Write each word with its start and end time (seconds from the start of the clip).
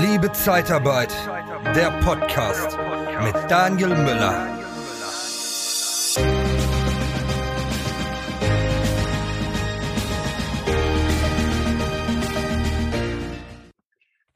Liebe 0.00 0.32
Zeitarbeit, 0.32 1.14
der 1.76 1.92
Podcast 2.00 2.76
mit 3.22 3.34
Daniel 3.48 3.90
Müller. 3.90 4.48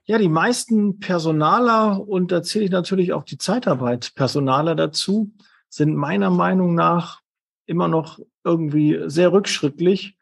Ja, 0.04 0.18
die 0.18 0.28
meisten 0.28 1.00
Personaler, 1.00 2.06
und 2.06 2.30
da 2.30 2.44
zähle 2.44 2.66
ich 2.66 2.70
natürlich 2.70 3.12
auch 3.12 3.24
die 3.24 3.38
Zeitarbeit, 3.38 4.12
Personaler 4.14 4.76
dazu, 4.76 5.32
sind 5.68 5.96
meiner 5.96 6.30
Meinung 6.30 6.76
nach 6.76 7.22
immer 7.66 7.88
noch 7.88 8.20
irgendwie 8.44 9.00
sehr 9.06 9.32
rückschrittlich. 9.32 10.17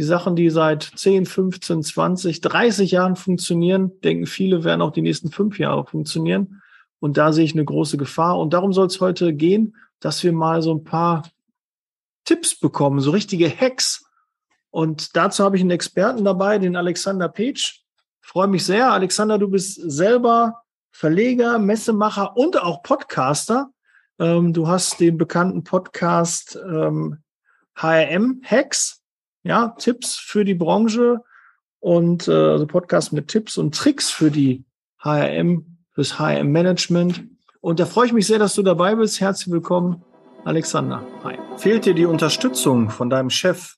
Die 0.00 0.06
Sachen, 0.06 0.34
die 0.34 0.48
seit 0.48 0.82
10, 0.82 1.26
15, 1.26 1.82
20, 1.82 2.40
30 2.40 2.90
Jahren 2.90 3.16
funktionieren, 3.16 3.92
denken 4.00 4.24
viele, 4.24 4.64
werden 4.64 4.80
auch 4.80 4.92
die 4.92 5.02
nächsten 5.02 5.30
fünf 5.30 5.58
Jahre 5.58 5.84
funktionieren. 5.84 6.62
Und 7.00 7.18
da 7.18 7.34
sehe 7.34 7.44
ich 7.44 7.52
eine 7.52 7.66
große 7.66 7.98
Gefahr. 7.98 8.38
Und 8.38 8.54
darum 8.54 8.72
soll 8.72 8.86
es 8.86 8.98
heute 9.02 9.34
gehen, 9.34 9.76
dass 10.00 10.24
wir 10.24 10.32
mal 10.32 10.62
so 10.62 10.74
ein 10.74 10.84
paar 10.84 11.28
Tipps 12.24 12.58
bekommen, 12.58 13.00
so 13.00 13.10
richtige 13.10 13.50
Hacks. 13.50 14.06
Und 14.70 15.16
dazu 15.16 15.44
habe 15.44 15.56
ich 15.56 15.60
einen 15.60 15.70
Experten 15.70 16.24
dabei, 16.24 16.58
den 16.58 16.76
Alexander 16.76 17.28
Petsch 17.28 17.80
freue 18.30 18.46
mich 18.46 18.64
sehr. 18.64 18.92
Alexander, 18.92 19.38
du 19.38 19.48
bist 19.48 19.74
selber 19.90 20.62
Verleger, 20.92 21.58
Messemacher 21.58 22.36
und 22.36 22.62
auch 22.62 22.82
Podcaster. 22.82 23.70
Ähm, 24.20 24.52
du 24.52 24.68
hast 24.68 25.00
den 25.00 25.18
bekannten 25.18 25.64
Podcast 25.64 26.56
ähm, 26.64 27.18
HRM 27.76 28.40
Hacks, 28.44 28.99
ja, 29.42 29.74
Tipps 29.78 30.16
für 30.16 30.44
die 30.44 30.54
Branche 30.54 31.22
und 31.78 32.28
äh, 32.28 32.32
also 32.32 32.66
Podcast 32.66 33.12
mit 33.12 33.28
Tipps 33.28 33.58
und 33.58 33.74
Tricks 33.74 34.10
für 34.10 34.30
die 34.30 34.64
HRM, 35.02 35.78
fürs 35.92 36.18
HRM 36.18 36.50
Management. 36.50 37.24
Und 37.60 37.80
da 37.80 37.86
freue 37.86 38.06
ich 38.06 38.12
mich 38.12 38.26
sehr, 38.26 38.38
dass 38.38 38.54
du 38.54 38.62
dabei 38.62 38.94
bist. 38.94 39.20
Herzlich 39.20 39.52
willkommen, 39.52 40.02
Alexander. 40.44 41.06
Hi. 41.24 41.38
Fehlt 41.56 41.84
dir 41.84 41.94
die 41.94 42.06
Unterstützung 42.06 42.90
von 42.90 43.10
deinem 43.10 43.30
Chef? 43.30 43.76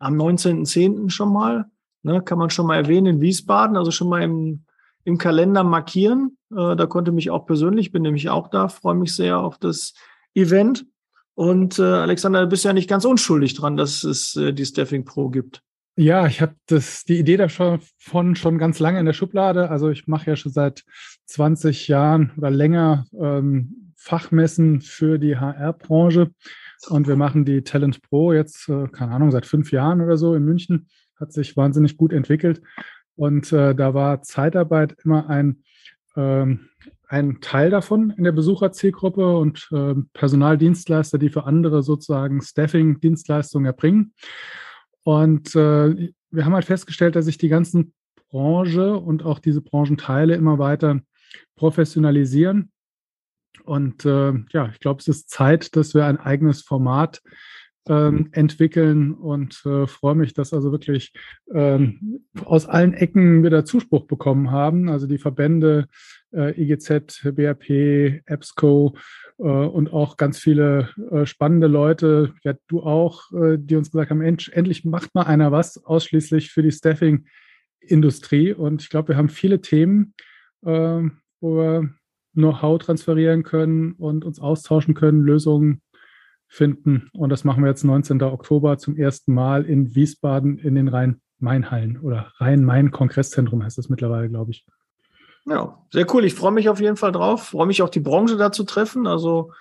Am 0.00 0.14
19.10. 0.14 1.10
schon 1.10 1.32
mal. 1.32 1.66
Ne? 2.02 2.20
Kann 2.20 2.38
man 2.38 2.50
schon 2.50 2.66
mal 2.66 2.78
erwähnen 2.78 3.06
in 3.06 3.20
Wiesbaden, 3.20 3.76
also 3.76 3.92
schon 3.92 4.08
mal 4.08 4.22
im 4.22 4.64
im 5.04 5.18
Kalender 5.18 5.64
markieren. 5.64 6.36
Äh, 6.50 6.76
da 6.76 6.86
konnte 6.86 7.12
mich 7.12 7.30
auch 7.30 7.46
persönlich, 7.46 7.92
bin 7.92 8.02
nämlich 8.02 8.28
auch 8.28 8.48
da, 8.48 8.68
freue 8.68 8.94
mich 8.94 9.14
sehr 9.14 9.38
auf 9.38 9.58
das 9.58 9.94
Event. 10.34 10.86
Und 11.34 11.78
äh, 11.78 11.82
Alexander, 11.82 12.42
du 12.42 12.48
bist 12.48 12.64
ja 12.64 12.72
nicht 12.72 12.88
ganz 12.88 13.04
unschuldig 13.04 13.54
dran, 13.54 13.76
dass 13.76 14.04
es 14.04 14.36
äh, 14.36 14.52
die 14.52 14.66
Staffing 14.66 15.04
Pro 15.04 15.30
gibt. 15.30 15.62
Ja, 15.96 16.26
ich 16.26 16.40
habe 16.40 16.54
die 16.68 17.18
Idee 17.18 17.36
davon 17.36 18.34
schon 18.34 18.58
ganz 18.58 18.78
lange 18.78 18.98
in 18.98 19.04
der 19.04 19.12
Schublade. 19.12 19.68
Also 19.68 19.90
ich 19.90 20.06
mache 20.06 20.30
ja 20.30 20.36
schon 20.36 20.52
seit 20.52 20.84
20 21.26 21.86
Jahren 21.88 22.32
oder 22.38 22.50
länger 22.50 23.04
ähm, 23.12 23.92
Fachmessen 23.96 24.80
für 24.80 25.18
die 25.18 25.36
HR-Branche. 25.36 26.30
Und 26.88 27.06
wir 27.06 27.16
machen 27.16 27.44
die 27.44 27.62
Talent 27.62 28.02
Pro 28.02 28.32
jetzt, 28.32 28.68
äh, 28.68 28.88
keine 28.88 29.12
Ahnung, 29.12 29.30
seit 29.30 29.46
fünf 29.46 29.70
Jahren 29.70 30.00
oder 30.00 30.16
so 30.16 30.34
in 30.34 30.44
München. 30.44 30.88
Hat 31.20 31.32
sich 31.32 31.56
wahnsinnig 31.56 31.96
gut 31.98 32.12
entwickelt. 32.12 32.62
Und 33.14 33.52
äh, 33.52 33.74
da 33.74 33.92
war 33.92 34.22
Zeitarbeit 34.22 34.96
immer 35.04 35.28
ein, 35.28 35.62
ähm, 36.16 36.68
ein 37.12 37.42
Teil 37.42 37.68
davon 37.68 38.08
in 38.16 38.24
der 38.24 38.32
Besucherzielgruppe 38.32 39.36
und 39.36 39.68
äh, 39.70 39.94
Personaldienstleister, 40.14 41.18
die 41.18 41.28
für 41.28 41.44
andere 41.44 41.82
sozusagen 41.82 42.40
Staffing-Dienstleistungen 42.40 43.66
erbringen. 43.66 44.14
Und 45.02 45.54
äh, 45.54 46.10
wir 46.30 46.44
haben 46.46 46.54
halt 46.54 46.64
festgestellt, 46.64 47.14
dass 47.14 47.26
sich 47.26 47.36
die 47.36 47.50
ganzen 47.50 47.92
Branche 48.30 48.96
und 48.96 49.24
auch 49.24 49.40
diese 49.40 49.60
Branchenteile 49.60 50.34
immer 50.34 50.58
weiter 50.58 51.00
professionalisieren. 51.54 52.72
Und 53.64 54.06
äh, 54.06 54.32
ja, 54.50 54.70
ich 54.72 54.80
glaube, 54.80 55.00
es 55.00 55.08
ist 55.08 55.28
Zeit, 55.28 55.76
dass 55.76 55.92
wir 55.92 56.06
ein 56.06 56.18
eigenes 56.18 56.62
Format 56.62 57.20
ähm, 57.88 58.30
entwickeln 58.32 59.12
und 59.12 59.60
äh, 59.66 59.86
freue 59.86 60.14
mich, 60.14 60.32
dass 60.32 60.54
also 60.54 60.72
wirklich 60.72 61.12
ähm, 61.52 62.24
aus 62.42 62.64
allen 62.66 62.94
Ecken 62.94 63.44
wieder 63.44 63.66
Zuspruch 63.66 64.06
bekommen 64.06 64.50
haben. 64.50 64.88
Also 64.88 65.06
die 65.06 65.18
Verbände 65.18 65.88
IGZ, 66.32 67.22
BRP, 67.34 68.22
EBSCO 68.26 68.96
äh, 69.38 69.42
und 69.42 69.92
auch 69.92 70.16
ganz 70.16 70.38
viele 70.38 70.90
äh, 71.10 71.26
spannende 71.26 71.66
Leute, 71.66 72.34
ja 72.42 72.54
du 72.68 72.82
auch, 72.82 73.32
äh, 73.32 73.58
die 73.58 73.76
uns 73.76 73.90
gesagt 73.90 74.10
haben, 74.10 74.22
end 74.22 74.50
endlich 74.52 74.84
macht 74.84 75.14
mal 75.14 75.24
einer 75.24 75.52
was 75.52 75.84
ausschließlich 75.84 76.50
für 76.50 76.62
die 76.62 76.72
Staffing-Industrie. 76.72 78.52
Und 78.52 78.82
ich 78.82 78.88
glaube, 78.88 79.08
wir 79.08 79.16
haben 79.16 79.28
viele 79.28 79.60
Themen, 79.60 80.14
äh, 80.64 81.02
wo 81.40 81.56
wir 81.56 81.90
Know-how 82.34 82.78
transferieren 82.78 83.42
können 83.42 83.92
und 83.92 84.24
uns 84.24 84.40
austauschen 84.40 84.94
können, 84.94 85.20
Lösungen 85.20 85.82
finden. 86.48 87.08
Und 87.12 87.30
das 87.30 87.44
machen 87.44 87.62
wir 87.62 87.70
jetzt 87.70 87.84
19. 87.84 88.22
Oktober 88.22 88.78
zum 88.78 88.96
ersten 88.96 89.34
Mal 89.34 89.64
in 89.64 89.94
Wiesbaden 89.94 90.58
in 90.58 90.74
den 90.74 90.88
Rhein-Main-Hallen 90.88 91.98
oder 91.98 92.32
Rhein-Main-Kongresszentrum 92.36 93.64
heißt 93.64 93.78
das 93.78 93.88
mittlerweile, 93.88 94.28
glaube 94.28 94.52
ich. 94.52 94.66
Ja, 95.46 95.78
sehr 95.92 96.06
cool. 96.14 96.24
Ich 96.24 96.34
freue 96.34 96.52
mich 96.52 96.68
auf 96.68 96.80
jeden 96.80 96.96
Fall 96.96 97.12
drauf. 97.12 97.48
Freue 97.48 97.66
mich 97.66 97.82
auch, 97.82 97.88
die 97.88 98.00
Branche 98.00 98.36
da 98.36 98.52
zu 98.52 98.64
treffen. 98.64 99.06
Also, 99.06 99.52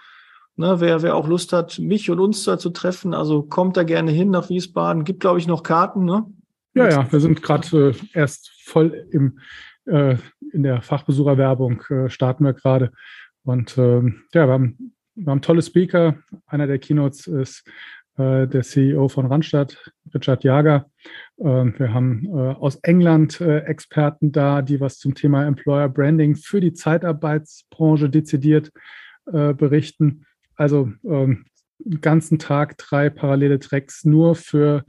ne, 0.56 0.80
wer, 0.80 1.02
wer 1.02 1.16
auch 1.16 1.28
Lust 1.28 1.54
hat, 1.54 1.80
mich 1.80 2.10
und 2.10 2.20
uns 2.20 2.44
da 2.44 2.58
zu 2.58 2.70
treffen, 2.70 3.14
also 3.14 3.44
kommt 3.44 3.78
da 3.78 3.84
gerne 3.84 4.12
hin 4.12 4.30
nach 4.30 4.50
Wiesbaden. 4.50 5.04
Gibt, 5.04 5.22
glaube 5.22 5.40
ich, 5.40 5.48
noch 5.48 5.64
Karten, 5.64 6.06
ne? 6.06 6.26
Ja, 6.74 6.90
ja, 6.90 7.12
wir 7.12 7.20
sind 7.20 7.42
gerade 7.42 7.90
äh, 7.90 7.94
erst 8.14 8.52
voll 8.64 9.08
im, 9.12 9.40
äh, 9.86 10.16
in 10.54 10.64
der 10.64 10.82
Fachbesucherwerbung, 10.82 11.82
äh, 11.90 12.10
starten 12.10 12.46
wir 12.46 12.54
gerade. 12.54 12.92
Und 13.44 13.78
ähm, 13.78 14.24
ja, 14.34 14.48
wir 14.48 14.54
haben 14.54 14.94
wir 15.16 15.32
haben 15.32 15.42
tolle 15.42 15.62
Speaker. 15.62 16.18
Einer 16.48 16.68
der 16.68 16.80
Keynotes 16.80 17.28
ist 17.28 17.68
äh, 18.18 18.48
der 18.48 18.64
CEO 18.64 19.08
von 19.10 19.26
Randstadt, 19.26 19.92
Richard 20.14 20.44
Jager. 20.44 20.90
Ähm, 21.40 21.74
wir 21.78 21.94
haben 21.94 22.26
äh, 22.26 22.54
aus 22.54 22.76
England 22.78 23.40
äh, 23.42 23.60
Experten 23.60 24.32
da, 24.32 24.62
die 24.62 24.80
was 24.80 24.98
zum 24.98 25.14
Thema 25.16 25.46
Employer 25.46 25.90
Branding 25.90 26.36
für 26.36 26.62
die 26.62 26.74
Zeitarbeitsbranche 26.74 28.10
dezidiert 28.10 28.72
äh, 29.32 29.54
berichten. 29.54 30.26
Also 30.56 30.92
ähm, 31.04 31.46
den 31.80 32.02
ganzen 32.02 32.40
Tag 32.40 32.78
drei 32.78 33.10
parallele 33.10 33.60
Tracks 33.60 34.06
nur 34.06 34.36
für 34.36 34.86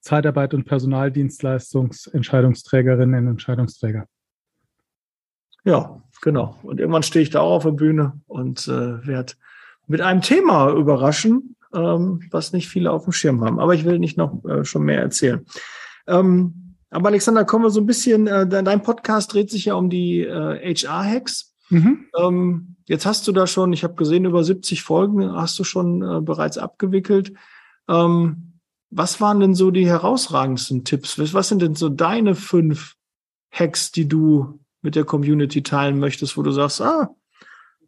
Zeitarbeit 0.00 0.54
und 0.54 0.64
Personaldienstleistungsentscheidungsträgerinnen 0.64 3.26
und 3.26 3.32
Entscheidungsträger. 3.32 4.06
Ja, 5.64 6.02
genau. 6.22 6.58
Und 6.62 6.80
irgendwann 6.80 7.02
stehe 7.02 7.22
ich 7.22 7.28
da 7.30 7.40
auch 7.40 7.56
auf 7.56 7.64
der 7.64 7.72
Bühne 7.72 8.18
und 8.26 8.66
äh, 8.66 9.06
werde 9.06 9.34
mit 9.86 10.00
einem 10.00 10.22
Thema 10.22 10.70
überraschen, 10.70 11.56
ähm, 11.74 12.22
was 12.30 12.52
nicht 12.52 12.68
viele 12.68 12.90
auf 12.90 13.04
dem 13.04 13.12
Schirm 13.12 13.44
haben. 13.44 13.60
Aber 13.60 13.74
ich 13.74 13.84
will 13.84 13.98
nicht 13.98 14.16
noch 14.16 14.44
äh, 14.44 14.64
schon 14.64 14.82
mehr 14.82 15.00
erzählen. 15.00 15.46
Ähm, 16.06 16.76
aber 16.90 17.08
Alexander, 17.08 17.44
kommen 17.44 17.64
wir 17.64 17.70
so 17.70 17.80
ein 17.80 17.86
bisschen, 17.86 18.26
äh, 18.26 18.46
dein 18.46 18.82
Podcast 18.82 19.32
dreht 19.32 19.50
sich 19.50 19.66
ja 19.66 19.74
um 19.74 19.90
die 19.90 20.20
äh, 20.20 20.74
HR-Hacks. 20.74 21.54
Mhm. 21.68 22.06
Ähm, 22.18 22.76
jetzt 22.86 23.06
hast 23.06 23.28
du 23.28 23.32
da 23.32 23.46
schon, 23.46 23.72
ich 23.72 23.84
habe 23.84 23.94
gesehen, 23.94 24.24
über 24.24 24.42
70 24.42 24.82
Folgen 24.82 25.32
hast 25.32 25.58
du 25.58 25.64
schon 25.64 26.02
äh, 26.02 26.20
bereits 26.20 26.58
abgewickelt. 26.58 27.32
Ähm, 27.88 28.58
was 28.90 29.20
waren 29.20 29.38
denn 29.38 29.54
so 29.54 29.70
die 29.70 29.86
herausragendsten 29.86 30.84
Tipps? 30.84 31.16
Was 31.32 31.48
sind 31.48 31.62
denn 31.62 31.76
so 31.76 31.88
deine 31.88 32.34
fünf 32.34 32.96
Hacks, 33.52 33.92
die 33.92 34.08
du 34.08 34.60
mit 34.82 34.96
der 34.96 35.04
Community 35.04 35.62
teilen 35.62 36.00
möchtest, 36.00 36.36
wo 36.36 36.42
du 36.42 36.50
sagst, 36.50 36.80
ah, 36.80 37.14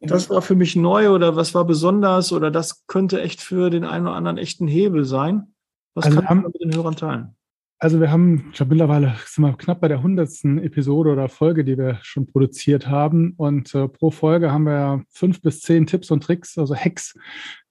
das 0.03 0.31
war 0.31 0.43
für 0.43 0.55
mich 0.55 0.77
neu 0.77 1.11
oder 1.11 1.37
was 1.37 1.55
war 1.55 1.65
besonders 1.65 2.33
oder 2.33 2.51
das 2.51 2.87
könnte 2.87 3.21
echt 3.21 3.41
für 3.41 3.71
den 3.71 3.85
einen 3.85 4.07
oder 4.07 4.17
anderen 4.17 4.39
echten 4.39 4.67
Hebel 4.67 5.05
sein? 5.05 5.55
Was 5.95 6.07
also 6.07 6.21
kann 6.21 6.43
man 6.43 6.53
mit 6.53 6.63
den 6.63 6.75
Hörern 6.75 6.97
teilen? 6.97 7.37
Also 7.83 7.99
wir 7.99 8.13
haben, 8.13 8.51
ich 8.51 8.59
glaube 8.59 8.71
mittlerweile 8.71 9.17
sind 9.27 9.43
wir 9.43 9.57
knapp 9.57 9.81
bei 9.81 9.89
der 9.89 10.05
hundertsten 10.05 10.59
Episode 10.59 11.11
oder 11.11 11.29
Folge, 11.29 11.65
die 11.65 11.77
wir 11.77 11.99
schon 12.03 12.29
produziert 12.29 12.87
haben. 12.87 13.35
Und 13.37 13.75
äh, 13.75 13.89
pro 13.89 14.13
Folge 14.13 14.53
haben 14.53 14.67
wir 14.67 15.03
fünf 15.11 15.43
bis 15.43 15.63
zehn 15.63 15.89
Tipps 15.89 16.13
und 16.13 16.23
Tricks, 16.23 16.57
also 16.59 16.77
Hacks, 16.77 17.19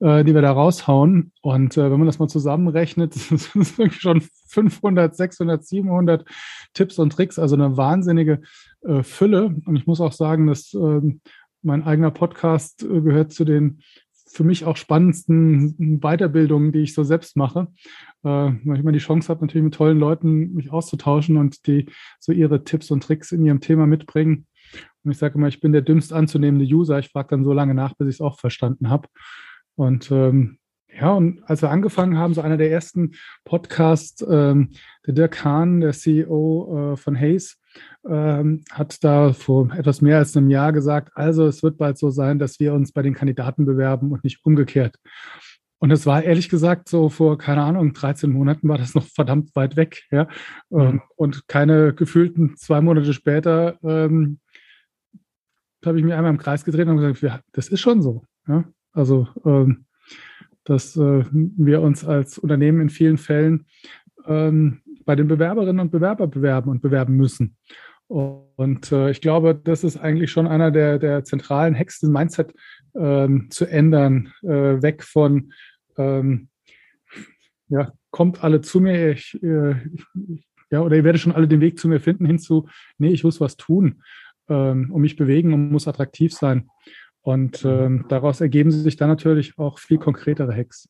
äh, 0.01 0.25
die 0.25 0.36
wir 0.36 0.42
da 0.42 0.51
raushauen. 0.51 1.31
Und 1.42 1.77
äh, 1.77 1.89
wenn 1.89 1.98
man 1.98 2.07
das 2.07 2.19
mal 2.19 2.27
zusammenrechnet, 2.27 3.13
sind 3.13 3.56
es 3.56 3.77
wirklich 3.77 4.01
schon 4.01 4.22
500, 4.48 5.16
600, 5.16 5.66
700 5.66 6.25
Tipps 6.74 7.00
und 7.00 7.13
Tricks, 7.13 7.39
also 7.39 7.56
eine 7.56 7.77
wahnsinnige 7.77 8.42
äh, 8.81 9.04
Fülle. 9.04 9.56
Und 9.66 9.77
ich 9.77 9.88
muss 9.88 10.01
auch 10.01 10.12
sagen, 10.12 10.48
dass 10.48 10.74
ähm, 10.74 11.22
mein 11.62 11.84
eigener 11.84 12.12
Podcast 12.12 12.84
äh, 12.84 13.02
gehört 13.02 13.34
zu 13.34 13.46
den 13.46 13.81
für 14.28 14.44
mich 14.46 14.63
auch 14.63 14.78
spannendsten 14.78 16.00
Weiterbildungen, 16.00 16.72
die 16.72 16.80
ich 16.80 16.94
so 16.94 17.04
selbst 17.04 17.36
mache. 17.36 17.68
Äh, 18.24 18.28
weil 18.30 18.75
ich 18.75 18.80
immer 18.80 18.94
die 18.94 19.00
Chance 19.00 19.30
habe, 19.30 19.42
natürlich 19.42 19.63
mit 19.63 19.74
tollen 19.74 20.00
Leuten 20.00 20.54
mich 20.54 20.72
auszutauschen 20.72 21.38
und 21.38 21.68
die 21.68 21.88
so 22.19 22.31
ihre 22.31 22.63
Tipps 22.63 22.92
und 22.92 23.04
Tricks 23.04 23.31
in 23.31 23.44
ihrem 23.46 23.60
Thema 23.60 23.88
mitbringen. 23.88 24.48
Und 25.04 25.12
ich 25.12 25.18
sage 25.18 25.36
immer, 25.36 25.48
ich 25.48 25.60
bin 25.60 25.74
der 25.74 25.81
dümmst 25.81 26.13
anzunehmende 26.13 26.66
User. 26.66 27.00
Ich 27.00 27.10
frage 27.10 27.30
dann 27.31 27.44
so 27.44 27.52
lange 27.52 27.74
nach, 27.74 27.94
bis 27.96 28.08
ich 28.08 28.16
es 28.16 28.22
auch 28.22 28.40
verstanden 28.40 28.90
habe. 28.90 29.08
Und 29.75 30.12
ähm, 30.12 30.60
ja, 30.94 31.12
und 31.12 31.42
als 31.44 31.62
wir 31.62 31.72
angefangen 31.72 32.18
haben, 32.18 32.34
so 32.34 32.42
einer 32.42 32.58
der 32.58 32.72
ersten 32.72 33.13
Podcasts, 33.46 34.25
ähm, 34.30 34.69
der 35.06 35.13
Dirk 35.13 35.44
Hahn, 35.44 35.81
der 35.81 35.94
CEO 35.94 36.94
äh, 36.94 36.98
von 36.98 37.18
Hayes, 37.18 37.61
ähm, 38.08 38.64
hat 38.72 39.04
da 39.04 39.34
vor 39.34 39.72
etwas 39.74 40.02
mehr 40.02 40.18
als 40.18 40.36
einem 40.36 40.50
Jahr 40.50 40.74
gesagt, 40.74 41.12
also 41.16 41.46
es 41.46 41.64
wird 41.64 41.78
bald 41.78 41.98
so 41.98 42.10
sein, 42.10 42.40
dass 42.40 42.60
wir 42.60 42.74
uns 42.74 42.92
bei 42.92 43.02
den 43.02 43.14
Kandidaten 43.14 43.66
bewerben 43.66 44.12
und 44.12 44.24
nicht 44.24 44.46
umgekehrt. 44.46 44.96
Und 45.80 45.90
es 45.90 46.06
war 46.06 46.22
ehrlich 46.22 46.48
gesagt 46.48 46.90
so 46.90 47.10
vor, 47.10 47.40
keine 47.40 47.64
Ahnung, 47.64 47.94
13 47.94 48.32
Monaten 48.32 48.70
war 48.70 48.78
das 48.78 48.94
noch 48.94 49.04
verdammt 49.08 49.56
weit 49.56 49.76
weg. 49.76 50.04
Ja? 50.12 50.28
Mhm. 50.70 51.02
Und 51.16 51.48
keine 51.48 51.96
gefühlten 51.96 52.56
zwei 52.56 52.82
Monate 52.82 53.14
später 53.14 53.80
ähm, 53.84 54.40
habe 55.84 55.98
ich 55.98 56.06
mir 56.06 56.16
einmal 56.16 56.32
im 56.32 56.38
Kreis 56.38 56.64
gedreht 56.64 56.88
und 56.88 56.98
gesagt, 56.98 57.22
ja, 57.22 57.40
das 57.54 57.68
ist 57.68 57.80
schon 57.80 58.04
so. 58.04 58.24
Ja? 58.48 58.64
Also, 58.94 59.28
ähm, 59.44 59.86
dass 60.66 60.96
äh, 60.98 61.26
wir 61.32 61.82
uns 61.82 62.06
als 62.06 62.38
Unternehmen 62.38 62.82
in 62.82 62.90
vielen 62.92 63.18
Fällen 63.18 63.66
ähm, 64.28 64.82
bei 65.06 65.15
den 65.15 65.27
Bewerberinnen 65.27 65.80
und 65.80 65.92
Bewerbern 65.92 66.30
bewerben 66.30 66.69
und 66.69 66.81
bewerben 66.81 67.15
müssen. 67.15 67.57
Und 68.07 68.92
äh, 68.92 69.09
ich 69.09 69.21
glaube, 69.21 69.56
das 69.56 69.86
ist 69.86 69.95
eigentlich 69.95 70.31
schon 70.31 70.45
einer 70.45 70.69
der, 70.69 71.00
der 71.00 71.24
zentralen 71.24 71.77
Hacks, 71.77 72.01
den 72.01 72.12
Mindset 72.12 72.53
ähm, 72.94 73.48
zu 73.50 73.65
ändern, 73.65 74.33
äh, 74.44 74.81
weg 74.81 75.03
von, 75.03 75.53
ähm, 75.98 76.50
ja, 77.69 77.94
kommt 78.09 78.44
alle 78.44 78.59
zu 78.59 78.81
mir, 78.81 79.12
ich, 79.12 79.42
äh, 79.42 79.75
ja, 80.71 80.81
oder 80.81 80.98
ihr 80.98 81.06
werdet 81.06 81.21
schon 81.21 81.31
alle 81.31 81.48
den 81.48 81.62
Weg 81.62 81.80
zu 81.80 81.88
mir 81.88 82.01
finden, 82.01 82.25
hinzu, 82.25 82.68
nee, 82.98 83.12
ich 83.12 83.24
muss 83.24 83.39
was 83.39 83.56
tun 83.56 84.03
ähm, 84.50 84.92
und 84.92 85.01
mich 85.01 85.15
bewegen 85.15 85.53
und 85.53 85.71
muss 85.71 85.88
attraktiv 85.88 86.33
sein. 86.33 86.69
Und 87.21 87.63
ähm, 87.63 88.06
daraus 88.09 88.42
ergeben 88.42 88.71
sich 88.71 88.98
dann 88.98 89.07
natürlich 89.07 89.57
auch 89.57 89.80
viel 89.80 90.00
konkretere 90.00 90.53
Hacks. 90.53 90.89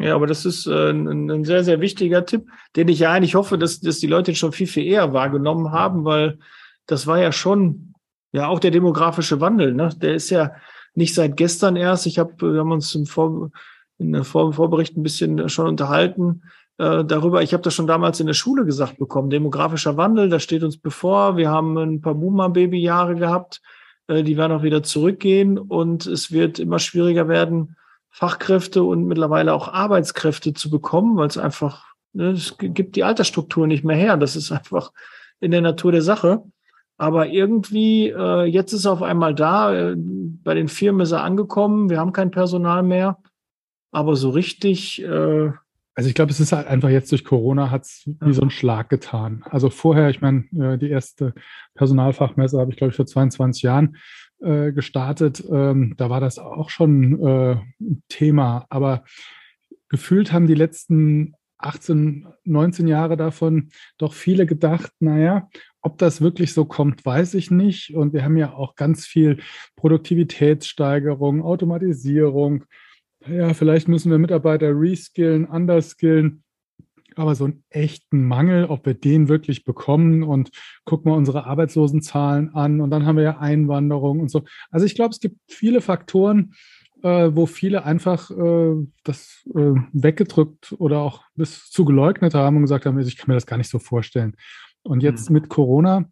Ja, 0.00 0.14
aber 0.14 0.26
das 0.26 0.46
ist 0.46 0.66
äh, 0.66 0.90
ein, 0.90 1.30
ein, 1.30 1.44
sehr, 1.44 1.62
sehr 1.62 1.80
wichtiger 1.80 2.24
Tipp, 2.24 2.46
den 2.74 2.88
ich 2.88 3.00
ja 3.00 3.12
eigentlich 3.12 3.34
hoffe, 3.34 3.58
dass, 3.58 3.80
dass 3.80 3.98
die 3.98 4.06
Leute 4.06 4.34
schon 4.34 4.52
viel, 4.52 4.66
viel 4.66 4.86
eher 4.86 5.12
wahrgenommen 5.12 5.72
haben, 5.72 6.04
weil 6.04 6.38
das 6.86 7.06
war 7.06 7.18
ja 7.20 7.32
schon, 7.32 7.94
ja, 8.32 8.48
auch 8.48 8.60
der 8.60 8.70
demografische 8.70 9.40
Wandel, 9.40 9.74
ne? 9.74 9.90
Der 10.00 10.14
ist 10.14 10.30
ja 10.30 10.52
nicht 10.94 11.14
seit 11.14 11.36
gestern 11.36 11.76
erst. 11.76 12.06
Ich 12.06 12.18
habe, 12.18 12.32
wir 12.52 12.60
haben 12.60 12.72
uns 12.72 12.94
im 12.94 13.04
Vor, 13.06 13.50
in 13.98 14.12
der 14.12 14.24
Vor 14.24 14.52
Vorbericht 14.54 14.96
ein 14.96 15.02
bisschen 15.02 15.48
schon 15.50 15.68
unterhalten 15.68 16.42
äh, 16.78 17.04
darüber. 17.04 17.42
Ich 17.42 17.52
habe 17.52 17.62
das 17.62 17.74
schon 17.74 17.86
damals 17.86 18.20
in 18.20 18.26
der 18.26 18.34
Schule 18.34 18.64
gesagt 18.64 18.98
bekommen. 18.98 19.28
Demografischer 19.28 19.98
Wandel, 19.98 20.30
das 20.30 20.42
steht 20.42 20.62
uns 20.62 20.78
bevor. 20.78 21.36
Wir 21.36 21.50
haben 21.50 21.76
ein 21.76 22.00
paar 22.00 22.14
Boomer-Baby-Jahre 22.14 23.16
gehabt. 23.16 23.60
Äh, 24.08 24.22
die 24.22 24.38
werden 24.38 24.52
auch 24.52 24.62
wieder 24.62 24.82
zurückgehen 24.82 25.58
und 25.58 26.06
es 26.06 26.32
wird 26.32 26.58
immer 26.58 26.78
schwieriger 26.78 27.28
werden, 27.28 27.76
Fachkräfte 28.10 28.82
und 28.82 29.06
mittlerweile 29.06 29.54
auch 29.54 29.68
Arbeitskräfte 29.72 30.52
zu 30.52 30.70
bekommen, 30.70 31.16
weil 31.16 31.28
es 31.28 31.38
einfach, 31.38 31.86
ne, 32.12 32.30
es 32.30 32.58
gibt 32.58 32.96
die 32.96 33.04
Altersstruktur 33.04 33.66
nicht 33.66 33.84
mehr 33.84 33.96
her. 33.96 34.16
Das 34.16 34.36
ist 34.36 34.52
einfach 34.52 34.92
in 35.40 35.52
der 35.52 35.60
Natur 35.60 35.92
der 35.92 36.02
Sache. 36.02 36.42
Aber 36.98 37.28
irgendwie, 37.28 38.08
äh, 38.10 38.44
jetzt 38.44 38.74
ist 38.74 38.84
er 38.84 38.92
auf 38.92 39.02
einmal 39.02 39.34
da. 39.34 39.72
Äh, 39.72 39.94
bei 39.96 40.54
den 40.54 40.68
Firmen 40.68 41.00
ist 41.00 41.12
er 41.12 41.22
angekommen. 41.22 41.88
Wir 41.88 41.98
haben 41.98 42.12
kein 42.12 42.30
Personal 42.30 42.82
mehr. 42.82 43.16
Aber 43.90 44.16
so 44.16 44.28
richtig. 44.28 45.02
Äh, 45.02 45.52
also 45.94 46.08
ich 46.08 46.14
glaube, 46.14 46.30
es 46.30 46.40
ist 46.40 46.52
halt 46.52 46.66
einfach 46.66 46.90
jetzt 46.90 47.10
durch 47.10 47.24
Corona 47.24 47.70
hat 47.70 47.84
es 47.84 48.04
wie 48.20 48.32
so 48.34 48.42
ein 48.42 48.50
Schlag 48.50 48.90
getan. 48.90 49.42
Also 49.48 49.70
vorher, 49.70 50.10
ich 50.10 50.20
meine, 50.20 50.44
äh, 50.58 50.78
die 50.78 50.90
erste 50.90 51.32
Personalfachmesse 51.74 52.58
habe 52.58 52.70
ich, 52.70 52.76
glaube 52.76 52.90
ich, 52.90 52.96
vor 52.96 53.06
22 53.06 53.62
Jahren 53.62 53.96
äh, 54.40 54.72
gestartet. 54.72 55.44
Ähm, 55.50 55.94
da 55.96 56.10
war 56.10 56.20
das 56.20 56.38
auch 56.38 56.70
schon 56.70 57.20
äh, 57.26 57.56
Thema. 58.08 58.66
Aber 58.68 59.04
gefühlt 59.88 60.32
haben 60.32 60.46
die 60.46 60.54
letzten 60.54 61.34
18, 61.58 62.26
19 62.44 62.88
Jahre 62.88 63.16
davon 63.16 63.70
doch 63.98 64.14
viele 64.14 64.46
gedacht, 64.46 64.92
naja, 64.98 65.48
ob 65.82 65.98
das 65.98 66.20
wirklich 66.20 66.52
so 66.52 66.64
kommt, 66.64 67.04
weiß 67.04 67.34
ich 67.34 67.50
nicht. 67.50 67.94
Und 67.94 68.12
wir 68.12 68.24
haben 68.24 68.36
ja 68.36 68.52
auch 68.52 68.74
ganz 68.76 69.06
viel 69.06 69.38
Produktivitätssteigerung, 69.76 71.42
Automatisierung. 71.42 72.64
Ja, 73.26 73.52
vielleicht 73.54 73.88
müssen 73.88 74.10
wir 74.10 74.18
Mitarbeiter 74.18 74.70
reskillen, 74.70 75.44
underskillen 75.44 76.42
aber 77.16 77.34
so 77.34 77.44
einen 77.44 77.64
echten 77.70 78.26
Mangel, 78.26 78.66
ob 78.66 78.86
wir 78.86 78.94
den 78.94 79.28
wirklich 79.28 79.64
bekommen 79.64 80.22
und 80.22 80.50
gucken 80.84 81.10
wir 81.10 81.16
unsere 81.16 81.46
Arbeitslosenzahlen 81.46 82.54
an 82.54 82.80
und 82.80 82.90
dann 82.90 83.06
haben 83.06 83.16
wir 83.16 83.24
ja 83.24 83.38
Einwanderung 83.38 84.20
und 84.20 84.30
so. 84.30 84.44
Also 84.70 84.86
ich 84.86 84.94
glaube, 84.94 85.10
es 85.10 85.20
gibt 85.20 85.36
viele 85.48 85.80
Faktoren, 85.80 86.54
äh, 87.02 87.30
wo 87.32 87.46
viele 87.46 87.84
einfach 87.84 88.30
äh, 88.30 88.74
das 89.04 89.42
äh, 89.54 89.74
weggedrückt 89.92 90.74
oder 90.78 90.98
auch 91.00 91.22
bis 91.34 91.70
zu 91.70 91.84
geleugnet 91.84 92.34
haben 92.34 92.56
und 92.56 92.62
gesagt 92.62 92.86
haben, 92.86 92.98
ich 92.98 93.16
kann 93.16 93.28
mir 93.28 93.34
das 93.34 93.46
gar 93.46 93.56
nicht 93.56 93.70
so 93.70 93.78
vorstellen. 93.78 94.36
Und 94.82 95.02
jetzt 95.02 95.30
mhm. 95.30 95.34
mit 95.34 95.48
Corona 95.48 96.10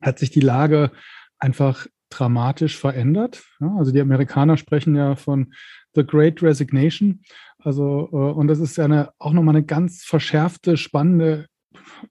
hat 0.00 0.18
sich 0.18 0.30
die 0.30 0.40
Lage 0.40 0.90
einfach 1.38 1.86
dramatisch 2.10 2.76
verändert. 2.76 3.44
Ja, 3.60 3.74
also 3.78 3.92
die 3.92 4.00
Amerikaner 4.00 4.56
sprechen 4.56 4.96
ja 4.96 5.14
von 5.14 5.52
The 5.94 6.04
Great 6.04 6.42
Resignation. 6.42 7.22
Also, 7.62 8.08
äh, 8.12 8.16
und 8.16 8.48
das 8.48 8.58
ist 8.58 8.76
ja 8.76 8.84
eine, 8.84 9.10
auch 9.18 9.32
nochmal 9.32 9.56
eine 9.56 9.64
ganz 9.64 10.04
verschärfte, 10.04 10.76
spannende 10.76 11.46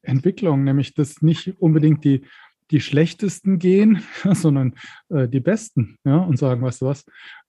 Entwicklung, 0.02 0.64
nämlich 0.64 0.94
dass 0.94 1.22
nicht 1.22 1.60
unbedingt 1.60 2.04
die, 2.04 2.26
die 2.72 2.82
schlechtesten 2.82 3.60
gehen, 3.60 4.02
sondern 4.34 4.76
äh, 5.10 5.28
die 5.28 5.40
besten, 5.40 5.98
ja, 6.04 6.18
und 6.18 6.38
sagen, 6.38 6.62
weißt 6.62 6.82
du 6.82 6.86
was, 6.86 7.06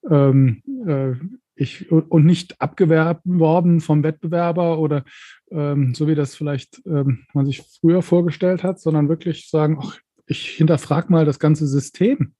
ähm, 0.08 0.62
äh, 0.86 1.14
ich, 1.54 1.92
und 1.92 2.24
nicht 2.24 2.58
abgeworben 2.58 3.80
vom 3.80 4.02
Wettbewerber 4.02 4.78
oder 4.78 5.04
ähm, 5.50 5.94
so 5.94 6.08
wie 6.08 6.14
das 6.14 6.34
vielleicht 6.34 6.80
ähm, 6.86 7.26
man 7.34 7.44
sich 7.44 7.62
früher 7.80 8.00
vorgestellt 8.00 8.62
hat, 8.62 8.80
sondern 8.80 9.10
wirklich 9.10 9.50
sagen, 9.50 9.78
ach, 9.78 9.98
ich 10.26 10.48
hinterfrage 10.48 11.12
mal 11.12 11.26
das 11.26 11.38
ganze 11.38 11.66
System 11.66 12.32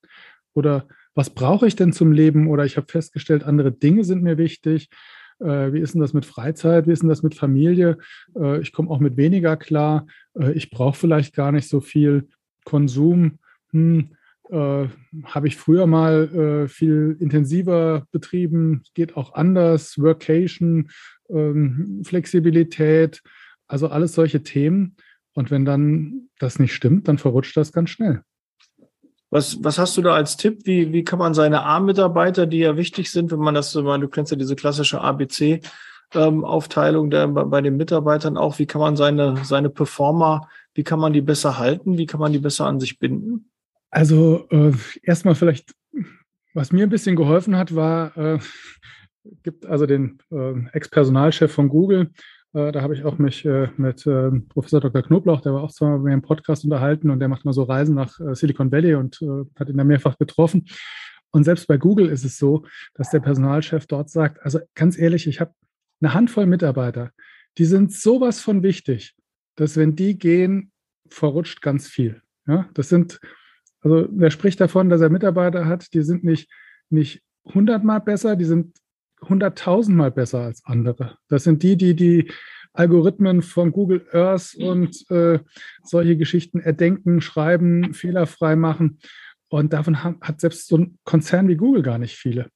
oder 0.54 0.86
was 1.14 1.28
brauche 1.28 1.66
ich 1.66 1.76
denn 1.76 1.92
zum 1.92 2.12
Leben 2.12 2.46
oder 2.46 2.64
ich 2.64 2.78
habe 2.78 2.86
festgestellt, 2.90 3.44
andere 3.44 3.72
Dinge 3.72 4.04
sind 4.04 4.22
mir 4.22 4.38
wichtig 4.38 4.88
äh, 5.40 5.72
wie 5.72 5.80
ist 5.80 5.94
denn 5.94 6.00
das 6.00 6.12
mit 6.12 6.26
Freizeit? 6.26 6.86
Wie 6.86 6.92
ist 6.92 7.02
denn 7.02 7.08
das 7.08 7.22
mit 7.22 7.34
Familie? 7.34 7.98
Äh, 8.36 8.60
ich 8.60 8.72
komme 8.72 8.90
auch 8.90 9.00
mit 9.00 9.16
weniger 9.16 9.56
klar. 9.56 10.06
Äh, 10.38 10.52
ich 10.52 10.70
brauche 10.70 10.96
vielleicht 10.96 11.34
gar 11.34 11.52
nicht 11.52 11.68
so 11.68 11.80
viel 11.80 12.28
Konsum. 12.64 13.38
Hm, 13.72 14.10
äh, 14.50 14.88
habe 15.24 15.48
ich 15.48 15.56
früher 15.56 15.86
mal 15.86 16.64
äh, 16.64 16.68
viel 16.68 17.16
intensiver 17.20 18.06
betrieben, 18.10 18.82
geht 18.94 19.16
auch 19.16 19.34
anders, 19.34 19.98
Workation, 19.98 20.90
ähm, 21.28 22.02
Flexibilität, 22.04 23.22
also 23.68 23.88
alles 23.88 24.14
solche 24.14 24.42
Themen. 24.42 24.96
Und 25.34 25.50
wenn 25.50 25.64
dann 25.64 26.28
das 26.38 26.58
nicht 26.58 26.74
stimmt, 26.74 27.06
dann 27.06 27.18
verrutscht 27.18 27.56
das 27.56 27.72
ganz 27.72 27.90
schnell. 27.90 28.22
Was, 29.30 29.62
was 29.62 29.78
hast 29.78 29.96
du 29.96 30.02
da 30.02 30.14
als 30.14 30.36
Tipp? 30.36 30.62
Wie, 30.64 30.92
wie 30.92 31.04
kann 31.04 31.20
man 31.20 31.34
seine 31.34 31.62
A-Mitarbeiter, 31.62 32.46
die 32.46 32.58
ja 32.58 32.76
wichtig 32.76 33.12
sind, 33.12 33.30
wenn 33.30 33.38
man 33.38 33.54
das, 33.54 33.70
so 33.70 33.96
du 33.96 34.08
kennst 34.08 34.32
ja 34.32 34.36
diese 34.36 34.56
klassische 34.56 35.00
ABC-Aufteilung 35.00 37.04
ähm, 37.04 37.10
der, 37.10 37.28
bei, 37.28 37.60
den 37.60 37.76
Mitarbeitern 37.76 38.36
auch, 38.36 38.58
wie 38.58 38.66
kann 38.66 38.80
man 38.80 38.96
seine, 38.96 39.36
seine 39.44 39.70
Performer, 39.70 40.48
wie 40.74 40.82
kann 40.82 40.98
man 40.98 41.12
die 41.12 41.20
besser 41.20 41.58
halten? 41.58 41.96
Wie 41.96 42.06
kann 42.06 42.18
man 42.18 42.32
die 42.32 42.40
besser 42.40 42.66
an 42.66 42.80
sich 42.80 42.98
binden? 42.98 43.52
Also 43.90 44.48
äh, 44.50 44.72
erstmal 45.02 45.36
vielleicht, 45.36 45.76
was 46.52 46.72
mir 46.72 46.84
ein 46.84 46.90
bisschen 46.90 47.14
geholfen 47.14 47.56
hat, 47.56 47.76
war, 47.76 48.16
äh, 48.16 48.40
gibt 49.44 49.66
also 49.66 49.86
den 49.86 50.18
äh, 50.32 50.54
Ex-Personalchef 50.72 51.52
von 51.52 51.68
Google, 51.68 52.10
da 52.52 52.82
habe 52.82 52.94
ich 52.94 53.04
auch 53.04 53.18
mich 53.18 53.44
äh, 53.44 53.68
mit 53.76 54.06
äh, 54.06 54.30
Professor 54.48 54.80
Dr. 54.80 55.02
Knoblauch, 55.02 55.40
der 55.40 55.54
war 55.54 55.62
auch 55.62 55.72
zwar 55.72 55.98
bei 55.98 56.04
mir 56.04 56.14
im 56.14 56.22
Podcast 56.22 56.64
unterhalten 56.64 57.10
und 57.10 57.20
der 57.20 57.28
macht 57.28 57.44
mal 57.44 57.52
so 57.52 57.62
Reisen 57.62 57.94
nach 57.94 58.18
äh, 58.18 58.34
Silicon 58.34 58.72
Valley 58.72 58.94
und 58.94 59.22
äh, 59.22 59.44
hat 59.56 59.68
ihn 59.68 59.76
da 59.76 59.84
mehrfach 59.84 60.18
getroffen. 60.18 60.66
Und 61.30 61.44
selbst 61.44 61.68
bei 61.68 61.76
Google 61.76 62.08
ist 62.08 62.24
es 62.24 62.38
so, 62.38 62.66
dass 62.94 63.10
der 63.10 63.20
Personalchef 63.20 63.86
dort 63.86 64.10
sagt, 64.10 64.42
also 64.42 64.58
ganz 64.74 64.98
ehrlich, 64.98 65.28
ich 65.28 65.40
habe 65.40 65.54
eine 66.00 66.12
Handvoll 66.12 66.46
Mitarbeiter, 66.46 67.12
die 67.56 67.66
sind 67.66 67.92
sowas 67.92 68.40
von 68.40 68.62
wichtig, 68.64 69.14
dass 69.54 69.76
wenn 69.76 69.94
die 69.94 70.18
gehen, 70.18 70.72
verrutscht 71.08 71.62
ganz 71.62 71.86
viel. 71.88 72.20
Ja, 72.46 72.68
das 72.74 72.88
sind, 72.88 73.20
also 73.80 74.08
wer 74.10 74.30
spricht 74.30 74.60
davon, 74.60 74.88
dass 74.88 75.00
er 75.00 75.10
Mitarbeiter 75.10 75.66
hat, 75.66 75.92
die 75.94 76.02
sind 76.02 76.24
nicht, 76.24 76.50
nicht 76.88 77.22
hundertmal 77.44 78.00
besser, 78.00 78.34
die 78.34 78.44
sind 78.44 78.76
hunderttausendmal 79.22 80.10
besser 80.10 80.40
als 80.40 80.64
andere. 80.64 81.16
Das 81.28 81.44
sind 81.44 81.62
die, 81.62 81.76
die 81.76 81.94
die 81.94 82.30
Algorithmen 82.72 83.42
von 83.42 83.72
Google 83.72 84.06
Earth 84.12 84.54
und 84.56 85.10
äh, 85.10 85.40
solche 85.82 86.16
Geschichten 86.16 86.60
erdenken, 86.60 87.20
schreiben, 87.20 87.94
fehlerfrei 87.94 88.56
machen. 88.56 88.98
Und 89.48 89.72
davon 89.72 90.04
hat, 90.04 90.20
hat 90.20 90.40
selbst 90.40 90.68
so 90.68 90.78
ein 90.78 90.98
Konzern 91.04 91.48
wie 91.48 91.56
Google 91.56 91.82
gar 91.82 91.98
nicht 91.98 92.16
viele. 92.16 92.48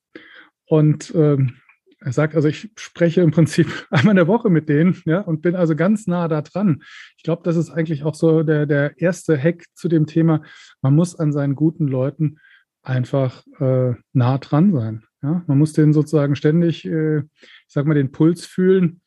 Und 0.67 1.13
ähm, 1.15 1.57
er 2.01 2.13
sagt, 2.13 2.37
also 2.37 2.49
ich 2.49 2.71
spreche 2.77 3.23
im 3.23 3.31
Prinzip 3.31 3.67
einmal 3.91 4.13
in 4.13 4.17
der 4.17 4.29
Woche 4.29 4.51
mit 4.51 4.69
denen, 4.69 5.03
ja, 5.05 5.21
und 5.21 5.43
bin 5.43 5.57
also 5.57 5.75
ganz 5.75 6.07
nah 6.07 6.29
da 6.29 6.43
dran. 6.43 6.83
Ich 7.17 7.25
glaube, 7.25 7.43
das 7.45 7.57
ist 7.57 7.71
eigentlich 7.71 8.05
auch 8.05 8.15
so 8.15 8.43
der, 8.43 8.67
der 8.67 9.01
erste 9.01 9.37
Hack 9.37 9.65
zu 9.75 9.89
dem 9.89 10.07
Thema. 10.07 10.43
Man 10.83 10.95
muss 10.95 11.19
an 11.19 11.33
seinen 11.33 11.55
guten 11.57 11.89
Leuten 11.89 12.39
einfach 12.83 13.43
äh, 13.59 13.95
nah 14.13 14.39
dran 14.39 14.73
sein. 14.73 15.05
Ja? 15.25 15.43
Man 15.47 15.59
muss 15.59 15.73
denen 15.73 15.93
sozusagen 15.93 16.37
ständig, 16.37 16.85
äh, 16.85 17.19
ich 17.19 17.25
sag 17.67 17.87
mal, 17.87 17.95
den 17.95 18.13
Puls 18.13 18.47
fühlen 18.47 19.01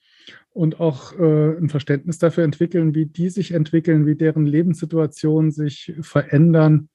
und 0.50 0.81
auch 0.81 1.17
äh, 1.17 1.57
ein 1.57 1.69
Verständnis 1.69 2.17
dafür 2.17 2.43
entwickeln, 2.43 2.95
wie 2.95 3.05
die 3.05 3.29
sich 3.29 3.51
entwickeln, 3.51 4.05
wie 4.05 4.15
deren 4.15 4.45
Lebenssituationen 4.45 5.51
sich 5.51 5.93
verändern. 6.01 6.89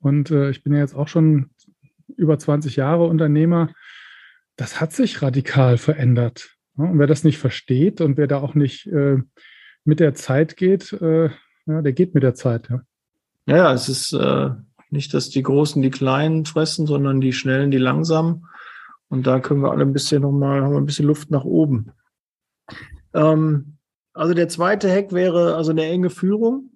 Und 0.00 0.30
äh, 0.30 0.50
ich 0.50 0.64
bin 0.64 0.72
ja 0.72 0.80
jetzt 0.80 0.96
auch 0.96 1.08
schon 1.08 1.50
über 2.16 2.38
20 2.38 2.74
Jahre 2.74 3.04
Unternehmer 3.04 3.70
das 4.56 4.80
hat 4.80 4.92
sich 4.92 5.22
radikal 5.22 5.78
verändert. 5.78 6.50
Und 6.76 6.98
wer 6.98 7.06
das 7.06 7.24
nicht 7.24 7.38
versteht 7.38 8.00
und 8.00 8.16
wer 8.16 8.26
da 8.26 8.40
auch 8.40 8.54
nicht 8.54 8.86
äh, 8.86 9.18
mit 9.84 10.00
der 10.00 10.14
Zeit 10.14 10.56
geht, 10.56 10.92
äh, 10.92 11.30
ja, 11.66 11.82
der 11.82 11.92
geht 11.92 12.14
mit 12.14 12.22
der 12.22 12.34
Zeit. 12.34 12.68
Ja, 12.68 12.82
ja 13.46 13.72
es 13.72 13.88
ist 13.88 14.12
äh, 14.12 14.50
nicht, 14.90 15.12
dass 15.14 15.30
die 15.30 15.42
Großen 15.42 15.82
die 15.82 15.90
Kleinen 15.90 16.44
fressen, 16.44 16.86
sondern 16.86 17.20
die 17.20 17.32
Schnellen 17.32 17.70
die 17.70 17.78
Langsamen. 17.78 18.46
Und 19.12 19.26
da 19.26 19.40
können 19.40 19.60
wir 19.60 19.70
alle 19.70 19.82
ein 19.84 19.92
bisschen 19.92 20.22
nochmal, 20.22 20.62
haben 20.62 20.72
wir 20.72 20.80
ein 20.80 20.86
bisschen 20.86 21.04
Luft 21.04 21.30
nach 21.30 21.44
oben. 21.44 21.92
Ähm, 23.12 23.76
also 24.14 24.32
der 24.32 24.48
zweite 24.48 24.90
Hack 24.90 25.12
wäre 25.12 25.54
also 25.54 25.70
eine 25.70 25.84
enge 25.84 26.08
Führung. 26.08 26.70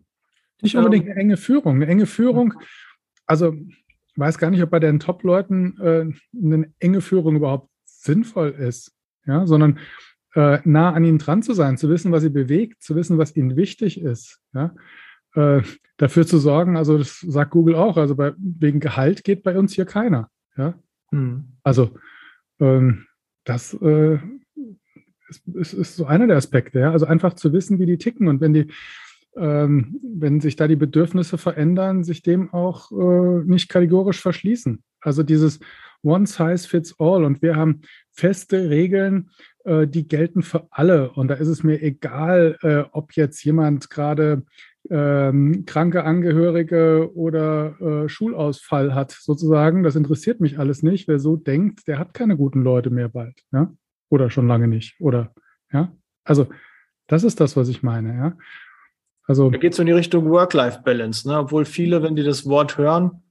Nicht 0.60 0.76
unbedingt 0.76 1.08
eine 1.08 1.18
enge 1.18 1.38
Führung. 1.38 1.76
Eine 1.76 1.86
enge 1.86 2.04
Führung, 2.04 2.52
also 3.24 3.54
ich 3.54 4.18
weiß 4.18 4.36
gar 4.36 4.50
nicht, 4.50 4.62
ob 4.62 4.68
bei 4.68 4.80
den 4.80 5.00
Top-Leuten 5.00 5.80
äh, 5.80 6.12
eine 6.36 6.74
enge 6.78 7.00
Führung 7.00 7.36
überhaupt 7.36 7.70
sinnvoll 7.86 8.50
ist, 8.50 8.94
ja, 9.24 9.46
sondern 9.46 9.78
äh, 10.34 10.58
nah 10.64 10.92
an 10.92 11.06
ihnen 11.06 11.18
dran 11.18 11.42
zu 11.42 11.54
sein, 11.54 11.78
zu 11.78 11.88
wissen, 11.88 12.12
was 12.12 12.22
sie 12.22 12.28
bewegt, 12.28 12.82
zu 12.82 12.96
wissen, 12.96 13.16
was 13.16 13.34
ihnen 13.34 13.56
wichtig 13.56 13.98
ist, 13.98 14.42
ja, 14.52 14.74
äh, 15.36 15.62
dafür 15.96 16.26
zu 16.26 16.36
sorgen, 16.36 16.76
also 16.76 16.98
das 16.98 17.20
sagt 17.20 17.52
Google 17.52 17.76
auch, 17.76 17.96
also 17.96 18.14
bei, 18.14 18.34
wegen 18.36 18.80
Gehalt 18.80 19.24
geht 19.24 19.42
bei 19.42 19.58
uns 19.58 19.72
hier 19.72 19.86
keiner, 19.86 20.28
ja, 20.58 20.74
hm. 21.10 21.56
also 21.62 21.92
ähm, 22.60 23.06
das 23.44 23.74
äh, 23.74 24.18
ist, 25.28 25.46
ist, 25.54 25.72
ist, 25.72 25.96
so 25.96 26.06
einer 26.06 26.26
der 26.26 26.36
Aspekte, 26.36 26.80
ja, 26.80 26.92
also 26.92 27.06
einfach 27.06 27.34
zu 27.34 27.52
wissen, 27.52 27.78
wie 27.78 27.86
die 27.86 27.98
ticken 27.98 28.28
und 28.28 28.40
wenn 28.40 28.54
die 28.54 28.72
ähm, 29.36 30.00
wenn 30.02 30.40
sich 30.40 30.56
da 30.56 30.66
die 30.66 30.76
Bedürfnisse 30.76 31.36
verändern, 31.38 32.04
sich 32.04 32.22
dem 32.22 32.52
auch 32.52 32.90
äh, 32.90 33.44
nicht 33.44 33.68
kategorisch 33.68 34.20
verschließen. 34.20 34.82
Also 35.00 35.22
dieses 35.22 35.60
One 36.02 36.26
Size 36.26 36.66
Fits 36.66 36.94
All 36.98 37.24
und 37.24 37.42
wir 37.42 37.56
haben 37.56 37.82
feste 38.12 38.70
Regeln, 38.70 39.30
äh, 39.64 39.86
die 39.86 40.08
gelten 40.08 40.42
für 40.42 40.66
alle. 40.70 41.10
Und 41.10 41.28
da 41.28 41.34
ist 41.34 41.48
es 41.48 41.62
mir 41.62 41.82
egal, 41.82 42.56
äh, 42.62 42.84
ob 42.92 43.12
jetzt 43.12 43.44
jemand 43.44 43.90
gerade 43.90 44.42
ähm, 44.90 45.64
kranke 45.66 46.04
Angehörige 46.04 47.10
oder 47.14 47.80
äh, 47.80 48.08
Schulausfall 48.08 48.94
hat, 48.94 49.12
sozusagen. 49.12 49.82
Das 49.82 49.96
interessiert 49.96 50.40
mich 50.40 50.58
alles 50.58 50.82
nicht. 50.82 51.08
Wer 51.08 51.18
so 51.18 51.36
denkt, 51.36 51.88
der 51.88 51.98
hat 51.98 52.14
keine 52.14 52.36
guten 52.36 52.62
Leute 52.62 52.90
mehr 52.90 53.08
bald. 53.08 53.40
Ja? 53.52 53.72
Oder 54.08 54.30
schon 54.30 54.48
lange 54.48 54.68
nicht. 54.68 55.00
Oder 55.00 55.34
ja. 55.72 55.92
Also 56.24 56.48
das 57.06 57.24
ist 57.24 57.40
das, 57.40 57.56
was 57.56 57.68
ich 57.68 57.82
meine. 57.82 58.14
Ja. 58.14 58.36
Also, 59.26 59.50
da 59.50 59.58
geht 59.58 59.72
es 59.72 59.78
in 59.78 59.86
die 59.86 59.92
Richtung 59.92 60.30
Work-Life-Balance, 60.30 61.28
ne? 61.28 61.38
obwohl 61.38 61.64
viele, 61.64 62.02
wenn 62.02 62.14
die 62.14 62.22
das 62.22 62.46
Wort 62.46 62.78
hören, 62.78 63.22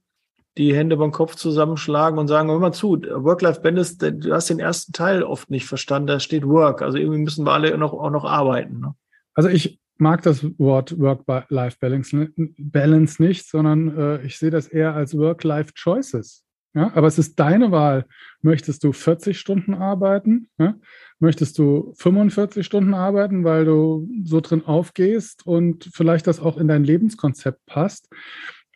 die 0.58 0.74
Hände 0.74 0.96
beim 0.96 1.12
Kopf 1.12 1.34
zusammenschlagen 1.34 2.18
und 2.18 2.28
sagen, 2.28 2.50
hör 2.50 2.58
mal 2.58 2.72
zu, 2.72 3.00
Work-Life-Balance, 3.02 4.12
du 4.12 4.32
hast 4.32 4.50
den 4.50 4.58
ersten 4.58 4.92
Teil 4.92 5.22
oft 5.22 5.50
nicht 5.50 5.66
verstanden, 5.66 6.08
da 6.08 6.20
steht 6.20 6.46
Work. 6.46 6.82
Also 6.82 6.98
irgendwie 6.98 7.20
müssen 7.20 7.44
wir 7.44 7.52
alle 7.52 7.76
noch, 7.76 7.92
auch 7.92 8.10
noch 8.10 8.24
arbeiten. 8.24 8.80
Ne? 8.80 8.94
Also 9.34 9.48
ich 9.48 9.80
mag 9.98 10.22
das 10.22 10.44
Wort 10.58 10.98
Work-Life-Balance 10.98 12.30
Balance 12.58 13.22
nicht, 13.22 13.48
sondern 13.48 13.96
äh, 13.96 14.22
ich 14.22 14.38
sehe 14.38 14.50
das 14.50 14.68
eher 14.68 14.94
als 14.94 15.16
Work-Life-Choices. 15.16 16.46
Ja, 16.74 16.92
aber 16.94 17.06
es 17.06 17.18
ist 17.18 17.40
deine 17.40 17.72
Wahl. 17.72 18.04
Möchtest 18.42 18.84
du 18.84 18.92
40 18.92 19.40
Stunden 19.40 19.72
arbeiten? 19.72 20.48
Ja? 20.58 20.74
Möchtest 21.18 21.58
du 21.58 21.94
45 21.96 22.66
Stunden 22.66 22.92
arbeiten, 22.92 23.44
weil 23.44 23.64
du 23.64 24.06
so 24.24 24.42
drin 24.42 24.62
aufgehst 24.62 25.46
und 25.46 25.88
vielleicht 25.94 26.26
das 26.26 26.38
auch 26.38 26.58
in 26.58 26.68
dein 26.68 26.84
Lebenskonzept 26.84 27.64
passt? 27.64 28.10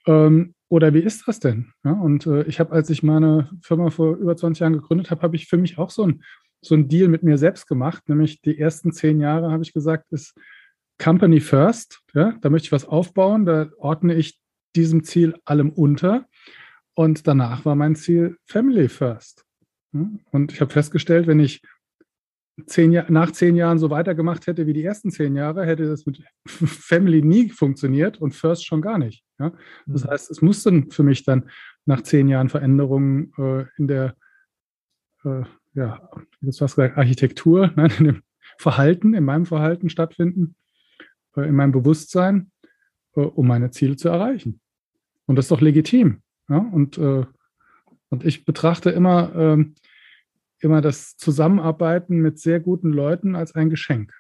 Ähm, 0.07 0.55
oder 0.71 0.95
wie 0.95 1.01
ist 1.01 1.29
das 1.29 1.41
denn? 1.41 1.75
Ja, 1.85 1.93
und 1.93 2.27
äh, 2.27 2.45
ich 2.45 2.59
habe, 2.59 2.73
als 2.73 2.89
ich 2.89 3.03
meine 3.03 3.51
Firma 3.61 3.91
vor 3.91 4.17
über 4.17 4.35
20 4.35 4.61
Jahren 4.61 4.73
gegründet 4.73 5.11
habe, 5.11 5.21
habe 5.21 5.37
ich 5.37 5.49
für 5.49 5.59
mich 5.59 5.77
auch 5.77 5.91
so 5.91 6.07
ein, 6.07 6.23
so 6.63 6.75
ein 6.75 6.89
Deal 6.89 7.09
mit 7.09 7.23
mir 7.23 7.37
selbst 7.37 7.67
gemacht. 7.67 8.09
Nämlich 8.09 8.41
die 8.41 8.59
ersten 8.59 8.93
zehn 8.93 9.21
Jahre, 9.21 9.51
habe 9.51 9.63
ich 9.63 9.75
gesagt, 9.75 10.11
ist 10.11 10.35
Company 11.01 11.41
First. 11.41 12.03
Ja, 12.15 12.35
da 12.41 12.51
möchte 12.51 12.67
ich 12.67 12.73
was 12.73 12.87
aufbauen, 12.87 13.47
da 13.47 13.71
ordne 13.79 14.15
ich 14.15 14.39
diesem 14.77 15.03
Ziel 15.03 15.35
allem 15.45 15.71
unter. 15.71 16.27
Und 16.95 17.27
danach 17.27 17.65
war 17.65 17.75
mein 17.75 17.97
Ziel 17.97 18.37
Family 18.47 18.89
First. 18.89 19.45
Und 19.93 20.53
ich 20.53 20.61
habe 20.61 20.73
festgestellt, 20.73 21.27
wenn 21.27 21.41
ich 21.41 21.63
zehn 22.67 22.93
nach 23.09 23.31
zehn 23.33 23.57
Jahren 23.57 23.79
so 23.79 23.91
weitergemacht 23.91 24.47
hätte 24.47 24.67
wie 24.67 24.75
die 24.75 24.85
ersten 24.85 25.11
zehn 25.11 25.35
Jahre, 25.35 25.65
hätte 25.65 25.89
das 25.89 26.05
mit 26.05 26.23
Family 26.47 27.23
nie 27.23 27.49
funktioniert 27.49 28.21
und 28.21 28.35
First 28.35 28.67
schon 28.67 28.83
gar 28.83 28.99
nicht. 28.99 29.25
Ja? 29.39 29.53
Das 29.87 30.05
mhm. 30.05 30.11
heißt, 30.11 30.31
es 30.31 30.43
musste 30.43 30.87
für 30.91 31.03
mich 31.03 31.25
dann 31.25 31.49
nach 31.87 32.03
zehn 32.03 32.29
Jahren 32.29 32.51
Veränderungen 32.51 33.33
äh, 33.39 33.65
in 33.79 33.89
der, 33.89 34.15
äh, 35.25 35.43
ja, 35.75 36.11
was 36.41 36.59
gesagt, 36.59 36.99
Architektur, 36.99 37.73
nein, 37.77 37.93
in 37.99 38.05
dem 38.05 38.23
Verhalten, 38.59 39.15
in 39.15 39.25
meinem 39.25 39.47
Verhalten 39.47 39.89
stattfinden, 39.89 40.55
in 41.37 41.55
meinem 41.55 41.73
Bewusstsein, 41.73 42.51
äh, 43.17 43.21
um 43.21 43.47
meine 43.47 43.71
Ziele 43.71 43.97
zu 43.97 44.09
erreichen. 44.09 44.61
Und 45.27 45.37
das 45.37 45.47
ist 45.47 45.51
doch 45.51 45.61
legitim. 45.61 46.23
Ja? 46.49 46.59
Und, 46.59 46.99
äh, 46.99 47.25
und 48.09 48.25
ich 48.25 48.45
betrachte 48.45 48.91
immer, 48.91 49.33
ähm, 49.35 49.75
immer 50.61 50.81
das 50.81 51.17
Zusammenarbeiten 51.17 52.21
mit 52.21 52.39
sehr 52.39 52.61
guten 52.61 52.91
Leuten 52.93 53.35
als 53.35 53.55
ein 53.55 53.71
Geschenk. 53.71 54.13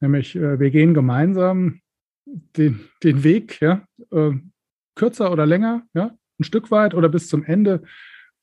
Nämlich, 0.00 0.34
äh, 0.36 0.58
wir 0.58 0.70
gehen 0.70 0.94
gemeinsam 0.94 1.80
den, 2.24 2.80
den 3.02 3.22
Weg, 3.22 3.60
ja, 3.60 3.84
äh, 4.10 4.32
kürzer 4.94 5.32
oder 5.32 5.46
länger, 5.46 5.86
ja, 5.94 6.16
ein 6.38 6.44
Stück 6.44 6.70
weit 6.70 6.94
oder 6.94 7.08
bis 7.08 7.28
zum 7.28 7.44
Ende. 7.44 7.82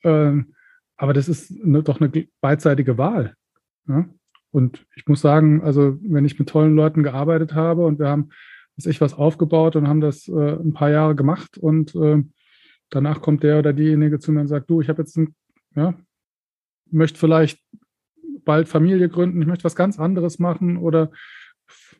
Äh, 0.04 0.44
aber 0.98 1.14
das 1.14 1.28
ist 1.30 1.54
doch 1.64 2.02
eine 2.02 2.28
beidseitige 2.42 2.98
Wahl. 2.98 3.36
Ja? 3.88 4.08
Und 4.52 4.86
ich 4.96 5.08
muss 5.08 5.22
sagen, 5.22 5.62
also 5.62 5.98
wenn 6.02 6.26
ich 6.26 6.40
mit 6.40 6.50
tollen 6.50 6.76
Leuten 6.76 7.04
gearbeitet 7.04 7.54
habe 7.54 7.86
und 7.86 8.00
wir 8.00 8.08
haben 8.08 8.30
sich 8.78 9.02
was 9.02 9.14
aufgebaut 9.14 9.76
und 9.76 9.88
haben 9.88 10.02
das 10.02 10.28
äh, 10.28 10.56
ein 10.56 10.74
paar 10.74 10.90
Jahre 10.90 11.16
gemacht 11.16 11.58
und 11.58 11.96
äh, 11.96 12.24
danach 12.90 13.22
kommt 13.22 13.44
der 13.44 13.60
oder 13.60 13.74
diejenige 13.74 14.20
zu 14.20 14.32
mir 14.32 14.42
und 14.42 14.48
sagt, 14.48 14.70
du, 14.70 14.82
ich 14.82 14.90
habe 14.90 15.02
jetzt 15.02 15.18
ein, 15.18 15.36
ja, 15.76 15.96
möchte 16.90 17.20
vielleicht 17.20 17.60
bald 18.46 18.68
Familie 18.68 19.10
gründen, 19.10 19.42
ich 19.42 19.48
möchte 19.48 19.66
was 19.66 19.76
ganz 19.76 20.00
anderes 20.00 20.40
machen 20.40 20.78
oder 20.78 21.12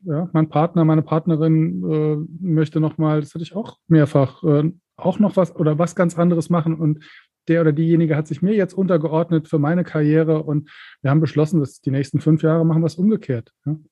ja, 0.04 0.30
mein 0.34 0.50
Partner, 0.50 0.86
meine 0.86 1.02
Partnerin 1.02 1.84
äh, 1.92 2.18
möchte 2.40 2.80
nochmal, 2.80 3.20
das 3.22 3.34
hatte 3.34 3.44
ich 3.44 3.56
auch 3.56 3.78
mehrfach, 3.88 4.44
äh, 4.44 4.72
auch 4.96 5.20
noch 5.20 5.36
was 5.36 5.56
oder 5.56 5.78
was 5.78 5.96
ganz 5.96 6.18
anderes 6.18 6.50
machen 6.50 6.76
und 6.76 7.04
der 7.48 7.62
oder 7.62 7.72
diejenige 7.72 8.16
hat 8.16 8.28
sich 8.28 8.42
mir 8.42 8.54
jetzt 8.54 8.74
untergeordnet 8.74 9.48
für 9.48 9.60
meine 9.60 9.84
Karriere 9.84 10.44
und 10.44 10.70
wir 11.02 11.12
haben 11.12 11.22
beschlossen, 11.22 11.60
dass 11.60 11.82
die 11.82 11.92
nächsten 11.92 12.20
fünf 12.20 12.44
Jahre 12.44 12.66
machen 12.66 12.82
wir 12.82 12.88
es 12.88 12.96
umgekehrt. 12.96 13.54
Ja? 13.66 13.74
Und 13.74 13.86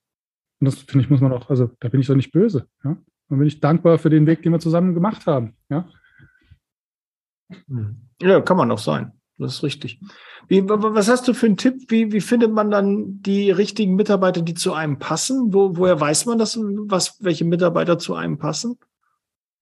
das 0.60 0.76
finde 0.76 1.04
ich, 1.04 1.10
muss 1.10 1.22
man 1.22 1.34
auch, 1.34 1.50
also 1.50 1.72
da 1.80 1.90
bin 1.90 2.02
ich 2.02 2.08
doch 2.08 2.16
nicht 2.16 2.32
böse. 2.32 2.68
Ja? 2.84 2.98
Dann 3.30 3.40
bin 3.40 3.48
ich 3.48 3.60
dankbar 3.60 3.98
für 3.98 4.10
den 4.10 4.28
Weg, 4.28 4.44
den 4.44 4.52
wir 4.52 4.60
zusammen 4.60 4.94
gemacht 4.94 5.26
haben. 5.26 5.56
Ja, 5.70 5.90
ja 8.22 8.42
kann 8.42 8.58
man 8.58 8.72
auch 8.72 8.80
sein. 8.80 9.12
Das 9.38 9.56
ist 9.56 9.64
richtig. 9.64 10.00
Wie, 10.48 10.64
was 10.68 11.10
hast 11.10 11.28
du 11.28 11.34
für 11.34 11.48
einen 11.48 11.58
Tipp? 11.58 11.90
Wie, 11.90 12.14
wie 12.14 12.22
findet 12.22 12.54
man 12.54 12.72
dann 12.72 13.22
die 13.22 13.52
richtigen 13.52 13.96
Mitarbeiter, 13.96 14.42
die 14.42 14.54
zu 14.54 14.74
einem 14.74 14.98
passen? 14.98 15.54
Wo, 15.54 15.76
woher 15.76 16.00
weiß 16.00 16.26
man 16.26 16.38
das, 16.38 16.58
was, 16.58 17.22
welche 17.22 17.44
Mitarbeiter 17.44 17.98
zu 17.98 18.16
einem 18.16 18.38
passen? 18.38 18.78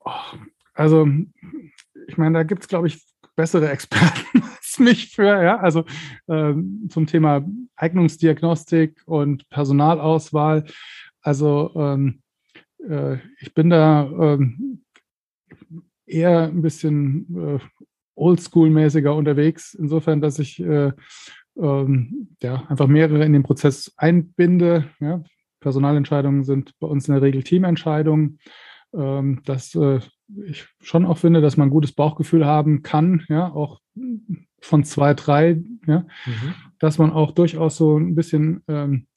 Oh, 0.05 0.11
also, 0.73 1.07
ich 2.07 2.17
meine, 2.17 2.39
da 2.39 2.43
gibt 2.43 2.63
es, 2.63 2.67
glaube 2.67 2.87
ich, 2.87 3.03
bessere 3.35 3.69
Experten 3.69 4.43
als 4.55 4.79
mich 4.79 5.09
für, 5.15 5.43
ja, 5.43 5.59
also 5.59 5.85
ähm, 6.27 6.87
zum 6.89 7.07
Thema 7.07 7.45
Eignungsdiagnostik 7.75 9.01
und 9.05 9.49
Personalauswahl. 9.49 10.65
Also 11.21 11.71
ähm, 11.75 12.21
äh, 12.87 13.17
ich 13.39 13.53
bin 13.53 13.69
da 13.69 14.03
ähm, 14.03 14.83
eher 16.05 16.43
ein 16.43 16.61
bisschen 16.61 17.59
äh, 17.59 17.59
oldschool-mäßiger 18.15 19.15
unterwegs, 19.15 19.73
insofern, 19.73 20.21
dass 20.21 20.39
ich 20.39 20.59
äh, 20.59 20.91
ähm, 21.57 22.35
ja, 22.41 22.65
einfach 22.67 22.87
mehrere 22.87 23.25
in 23.25 23.33
den 23.33 23.43
Prozess 23.43 23.93
einbinde. 23.97 24.89
Ja. 24.99 25.23
Personalentscheidungen 25.59 26.43
sind 26.43 26.77
bei 26.79 26.87
uns 26.87 27.07
in 27.07 27.13
der 27.13 27.23
Regel 27.23 27.43
Teamentscheidungen. 27.43 28.39
Ähm, 28.95 29.41
dass 29.45 29.73
äh, 29.73 30.01
ich 30.45 30.67
schon 30.81 31.05
auch 31.05 31.17
finde, 31.17 31.41
dass 31.41 31.57
man 31.57 31.67
ein 31.67 31.71
gutes 31.71 31.93
Bauchgefühl 31.93 32.45
haben 32.45 32.83
kann, 32.83 33.23
ja, 33.29 33.51
auch 33.51 33.79
von 34.61 34.83
zwei, 34.83 35.13
drei, 35.13 35.61
ja, 35.87 35.99
mhm. 36.25 36.55
dass 36.79 36.97
man 36.97 37.11
auch 37.11 37.31
durchaus 37.31 37.77
so 37.77 37.97
ein 37.97 38.15
bisschen 38.15 38.63
ähm, 38.67 39.07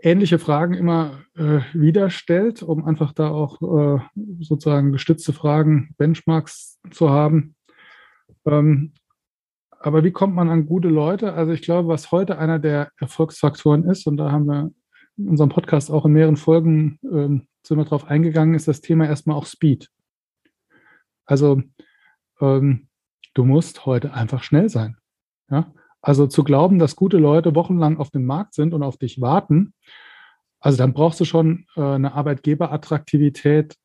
ähnliche 0.00 0.38
Fragen 0.38 0.74
immer 0.74 1.20
äh, 1.36 1.60
wieder 1.72 2.10
stellt, 2.10 2.62
um 2.62 2.84
einfach 2.84 3.12
da 3.12 3.28
auch 3.28 3.62
äh, 3.62 4.00
sozusagen 4.40 4.92
gestützte 4.92 5.32
Fragen, 5.32 5.94
Benchmarks 5.96 6.80
zu 6.90 7.10
haben. 7.10 7.54
Ähm, 8.44 8.92
aber 9.78 10.04
wie 10.04 10.12
kommt 10.12 10.34
man 10.34 10.48
an 10.48 10.66
gute 10.66 10.88
Leute? 10.88 11.32
Also 11.32 11.52
ich 11.52 11.62
glaube, 11.62 11.88
was 11.88 12.12
heute 12.12 12.38
einer 12.38 12.58
der 12.58 12.90
Erfolgsfaktoren 12.98 13.84
ist, 13.84 14.06
und 14.06 14.16
da 14.16 14.30
haben 14.30 14.46
wir 14.46 14.70
in 15.16 15.28
unserem 15.28 15.50
Podcast 15.50 15.90
auch 15.90 16.04
in 16.04 16.12
mehreren 16.12 16.36
Folgen 16.36 16.98
ähm, 17.04 17.46
sind 17.64 17.78
wir 17.78 17.84
drauf 17.84 18.06
eingegangen, 18.06 18.54
ist 18.54 18.68
das 18.68 18.80
Thema 18.80 19.06
erstmal 19.06 19.36
auch 19.36 19.46
Speed. 19.46 19.88
Also 21.32 21.62
ähm, 22.42 22.88
du 23.32 23.46
musst 23.46 23.86
heute 23.86 24.12
einfach 24.12 24.42
schnell 24.42 24.68
sein. 24.68 24.98
Ja? 25.50 25.72
Also 26.02 26.26
zu 26.26 26.44
glauben, 26.44 26.78
dass 26.78 26.94
gute 26.94 27.16
Leute 27.16 27.54
wochenlang 27.54 27.96
auf 27.96 28.10
dem 28.10 28.26
Markt 28.26 28.52
sind 28.52 28.74
und 28.74 28.82
auf 28.82 28.98
dich 28.98 29.18
warten, 29.22 29.72
also 30.60 30.76
dann 30.76 30.92
brauchst 30.92 31.18
du 31.20 31.24
schon 31.24 31.64
äh, 31.74 31.80
eine 31.80 32.12
Arbeitgeberattraktivität 32.12 33.76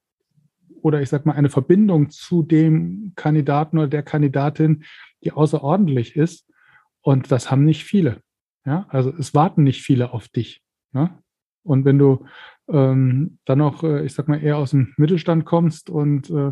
oder 0.81 1.01
ich 1.01 1.07
sag 1.07 1.25
mal 1.25 1.35
eine 1.35 1.49
Verbindung 1.49 2.09
zu 2.09 2.43
dem 2.43 3.13
Kandidaten 3.15 3.77
oder 3.77 3.87
der 3.87 4.03
Kandidatin, 4.03 4.83
die 5.23 5.31
außerordentlich 5.31 6.17
ist. 6.17 6.51
Und 6.99 7.31
das 7.31 7.49
haben 7.49 7.63
nicht 7.63 7.85
viele. 7.85 8.19
Ja, 8.65 8.87
also 8.89 9.13
es 9.17 9.33
warten 9.33 9.63
nicht 9.63 9.83
viele 9.83 10.11
auf 10.11 10.27
dich. 10.27 10.61
Ja? 10.93 11.17
Und 11.63 11.85
wenn 11.85 11.97
du 11.97 12.25
ähm, 12.67 13.39
dann 13.45 13.59
noch, 13.59 13.83
äh, 13.85 14.05
ich 14.05 14.13
sag 14.13 14.27
mal, 14.27 14.43
eher 14.43 14.57
aus 14.57 14.71
dem 14.71 14.93
Mittelstand 14.97 15.45
kommst 15.45 15.89
und 15.89 16.29
äh, 16.29 16.51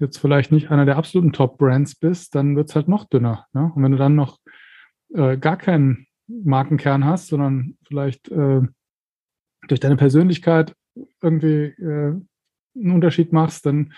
jetzt 0.00 0.18
vielleicht 0.18 0.50
nicht 0.50 0.70
einer 0.70 0.86
der 0.86 0.96
absoluten 0.96 1.32
Top-Brands 1.32 1.94
bist, 1.94 2.34
dann 2.34 2.56
wird 2.56 2.70
es 2.70 2.74
halt 2.74 2.88
noch 2.88 3.04
dünner. 3.04 3.46
Ne? 3.52 3.70
Und 3.74 3.82
wenn 3.82 3.92
du 3.92 3.98
dann 3.98 4.16
noch 4.16 4.38
äh, 5.14 5.36
gar 5.36 5.56
keinen 5.56 6.06
Markenkern 6.26 7.04
hast, 7.04 7.28
sondern 7.28 7.76
vielleicht 7.86 8.28
äh, 8.30 8.62
durch 9.68 9.80
deine 9.80 9.96
Persönlichkeit 9.96 10.74
irgendwie 11.22 11.66
äh, 11.66 12.20
einen 12.74 12.92
Unterschied 12.92 13.32
machst, 13.32 13.66
dann 13.66 13.92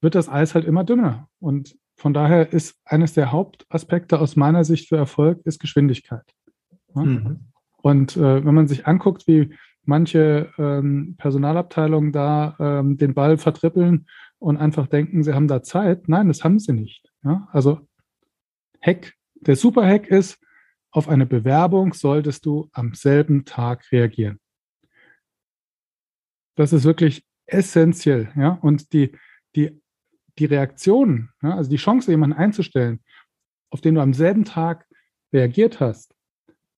wird 0.00 0.14
das 0.14 0.28
Eis 0.28 0.54
halt 0.54 0.64
immer 0.64 0.84
dünner. 0.84 1.28
Und 1.40 1.76
von 1.96 2.14
daher 2.14 2.52
ist 2.52 2.76
eines 2.84 3.12
der 3.12 3.32
Hauptaspekte 3.32 4.18
aus 4.20 4.36
meiner 4.36 4.64
Sicht 4.64 4.88
für 4.88 4.96
Erfolg 4.96 5.40
ist 5.44 5.58
Geschwindigkeit. 5.60 6.24
Ja? 6.94 7.02
Mhm. 7.02 7.40
Und 7.82 8.16
äh, 8.16 8.44
wenn 8.44 8.54
man 8.54 8.68
sich 8.68 8.86
anguckt, 8.86 9.26
wie 9.26 9.54
manche 9.84 10.52
ähm, 10.58 11.16
Personalabteilungen 11.18 12.12
da 12.12 12.56
ähm, 12.58 12.98
den 12.98 13.14
Ball 13.14 13.38
vertrippeln 13.38 14.06
und 14.40 14.56
einfach 14.56 14.88
denken, 14.88 15.22
sie 15.22 15.34
haben 15.34 15.46
da 15.46 15.62
Zeit. 15.62 16.08
Nein, 16.08 16.28
das 16.28 16.42
haben 16.42 16.58
sie 16.58 16.72
nicht. 16.72 17.08
Ja? 17.22 17.48
Also 17.52 17.86
Hack, 18.80 19.14
der 19.34 19.54
Super-Hack 19.54 20.08
ist, 20.08 20.42
auf 20.90 21.08
eine 21.08 21.26
Bewerbung 21.26 21.92
solltest 21.92 22.46
du 22.46 22.68
am 22.72 22.94
selben 22.94 23.44
Tag 23.44 23.92
reagieren. 23.92 24.40
Das 26.56 26.72
ist 26.72 26.84
wirklich 26.84 27.24
essentiell. 27.46 28.32
Ja? 28.34 28.58
Und 28.62 28.92
die, 28.92 29.12
die, 29.54 29.80
die 30.38 30.46
Reaktion, 30.46 31.30
ja, 31.42 31.54
also 31.54 31.70
die 31.70 31.76
Chance, 31.76 32.10
jemanden 32.10 32.36
einzustellen, 32.36 33.04
auf 33.70 33.80
den 33.80 33.94
du 33.94 34.00
am 34.00 34.14
selben 34.14 34.44
Tag 34.44 34.86
reagiert 35.32 35.78
hast, 35.80 36.14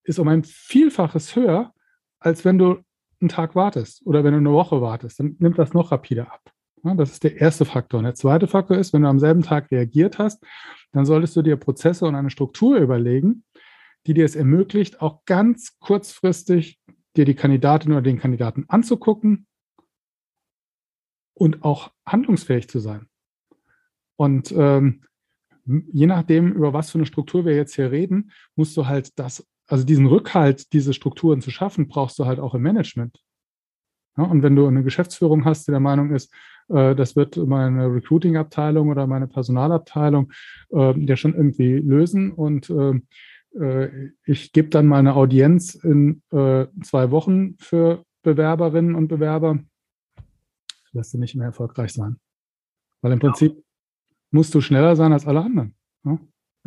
ist 0.02 0.18
um 0.18 0.28
ein 0.28 0.44
Vielfaches 0.44 1.36
höher, 1.36 1.72
als 2.18 2.44
wenn 2.44 2.58
du 2.58 2.82
einen 3.20 3.28
Tag 3.28 3.54
wartest 3.54 4.04
oder 4.04 4.24
wenn 4.24 4.32
du 4.32 4.38
eine 4.38 4.52
Woche 4.52 4.80
wartest, 4.80 5.20
dann 5.20 5.36
nimmt 5.38 5.58
das 5.58 5.72
noch 5.72 5.92
rapider 5.92 6.30
ab. 6.30 6.51
Das 6.82 7.12
ist 7.12 7.22
der 7.22 7.40
erste 7.40 7.64
Faktor. 7.64 7.98
Und 7.98 8.04
der 8.04 8.14
zweite 8.14 8.48
Faktor 8.48 8.76
ist, 8.76 8.92
wenn 8.92 9.02
du 9.02 9.08
am 9.08 9.20
selben 9.20 9.42
Tag 9.42 9.70
reagiert 9.70 10.18
hast, 10.18 10.44
dann 10.92 11.06
solltest 11.06 11.36
du 11.36 11.42
dir 11.42 11.56
Prozesse 11.56 12.06
und 12.06 12.14
eine 12.14 12.30
Struktur 12.30 12.78
überlegen, 12.78 13.44
die 14.06 14.14
dir 14.14 14.24
es 14.24 14.34
ermöglicht, 14.34 15.00
auch 15.00 15.24
ganz 15.24 15.78
kurzfristig 15.78 16.80
dir 17.16 17.24
die 17.24 17.34
Kandidatin 17.34 17.92
oder 17.92 18.02
den 18.02 18.18
Kandidaten 18.18 18.64
anzugucken 18.68 19.46
und 21.34 21.62
auch 21.62 21.92
handlungsfähig 22.04 22.68
zu 22.68 22.80
sein. 22.80 23.06
Und 24.16 24.52
ähm, 24.52 25.04
je 25.64 26.06
nachdem, 26.06 26.52
über 26.52 26.72
was 26.72 26.90
für 26.90 26.98
eine 26.98 27.06
Struktur 27.06 27.44
wir 27.44 27.54
jetzt 27.54 27.76
hier 27.76 27.92
reden, 27.92 28.32
musst 28.56 28.76
du 28.76 28.86
halt 28.86 29.18
das 29.18 29.46
also 29.72 29.84
diesen 29.84 30.06
Rückhalt, 30.06 30.72
diese 30.74 30.92
Strukturen 30.92 31.40
zu 31.40 31.50
schaffen, 31.50 31.88
brauchst 31.88 32.18
du 32.18 32.26
halt 32.26 32.40
auch 32.40 32.54
im 32.54 32.60
Management. 32.60 33.18
Ja, 34.18 34.24
und 34.24 34.42
wenn 34.42 34.54
du 34.54 34.66
eine 34.66 34.82
Geschäftsführung 34.82 35.46
hast, 35.46 35.66
die 35.66 35.70
der 35.70 35.80
Meinung 35.80 36.14
ist, 36.14 36.30
das 36.94 37.16
wird 37.16 37.36
meine 37.36 37.92
Recruiting-Abteilung 37.92 38.88
oder 38.88 39.06
meine 39.06 39.26
Personalabteilung 39.26 40.32
äh, 40.72 40.98
ja 40.98 41.16
schon 41.16 41.34
irgendwie 41.34 41.78
lösen 41.78 42.32
und 42.32 42.70
äh, 42.70 43.00
äh 43.58 44.10
ich 44.24 44.52
gebe 44.52 44.68
dann 44.68 44.86
meine 44.86 45.14
Audienz 45.14 45.74
in 45.74 46.22
äh, 46.30 46.66
zwei 46.82 47.10
Wochen 47.10 47.56
für 47.58 48.04
Bewerberinnen 48.22 48.94
und 48.94 49.08
Bewerber, 49.08 49.58
wirst 50.92 51.14
du 51.14 51.18
nicht 51.18 51.34
mehr 51.34 51.46
erfolgreich 51.46 51.92
sein. 51.92 52.16
Weil 53.00 53.12
im 53.12 53.18
Prinzip 53.18 53.54
ja. 53.56 53.62
musst 54.30 54.54
du 54.54 54.60
schneller 54.60 54.96
sein 54.96 55.12
als 55.12 55.26
alle 55.26 55.40
anderen. 55.40 55.74
Ja? 56.04 56.18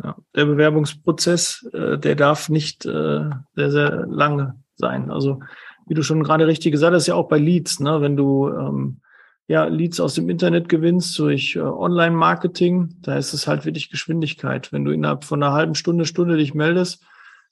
Ja, 0.02 0.16
der 0.34 0.44
Bewerbungsprozess, 0.44 1.68
äh, 1.72 1.98
der 1.98 2.16
darf 2.16 2.48
nicht 2.48 2.84
äh, 2.84 3.30
sehr, 3.54 3.70
sehr 3.70 4.06
lange 4.06 4.62
sein. 4.74 5.10
Also 5.10 5.40
wie 5.86 5.94
du 5.94 6.02
schon 6.02 6.22
gerade 6.22 6.46
richtig 6.46 6.72
gesagt 6.72 6.94
hast, 6.94 7.06
ja 7.06 7.14
auch 7.14 7.28
bei 7.28 7.38
Leads, 7.38 7.80
ne? 7.80 8.00
wenn 8.02 8.16
du 8.16 8.48
ähm, 8.48 9.00
ja 9.48 9.64
Leads 9.64 10.00
aus 10.00 10.14
dem 10.14 10.28
Internet 10.28 10.68
gewinnst 10.68 11.18
durch 11.18 11.56
äh, 11.56 11.60
Online-Marketing, 11.60 12.96
da 13.00 13.16
ist 13.16 13.32
es 13.32 13.46
halt 13.46 13.64
wirklich 13.64 13.90
Geschwindigkeit. 13.90 14.72
Wenn 14.72 14.84
du 14.84 14.90
innerhalb 14.90 15.24
von 15.24 15.42
einer 15.42 15.52
halben 15.52 15.74
Stunde, 15.74 16.04
Stunde 16.04 16.36
dich 16.36 16.54
meldest, 16.54 17.04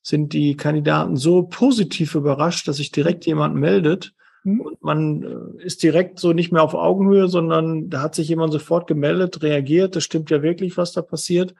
sind 0.03 0.33
die 0.33 0.57
Kandidaten 0.57 1.17
so 1.17 1.45
positiv 1.45 2.15
überrascht, 2.15 2.69
dass 2.69 2.77
sich 2.77 2.91
direkt 2.91 3.27
jemand 3.27 3.55
meldet. 3.55 4.13
Mhm. 4.43 4.61
Und 4.61 4.83
man 4.83 5.23
äh, 5.23 5.65
ist 5.65 5.83
direkt 5.83 6.19
so 6.19 6.33
nicht 6.33 6.53
mehr 6.53 6.63
auf 6.63 6.75
Augenhöhe, 6.75 7.29
sondern 7.29 7.91
da 7.91 8.03
hat 8.03 8.15
sich 8.15 8.29
jemand 8.29 8.53
sofort 8.53 8.87
gemeldet, 8.87 9.43
reagiert. 9.43 9.97
Das 9.97 10.05
stimmt 10.05 10.31
ja 10.31 10.43
wirklich, 10.43 10.77
was 10.77 10.93
da 10.93 11.03
passiert. 11.03 11.55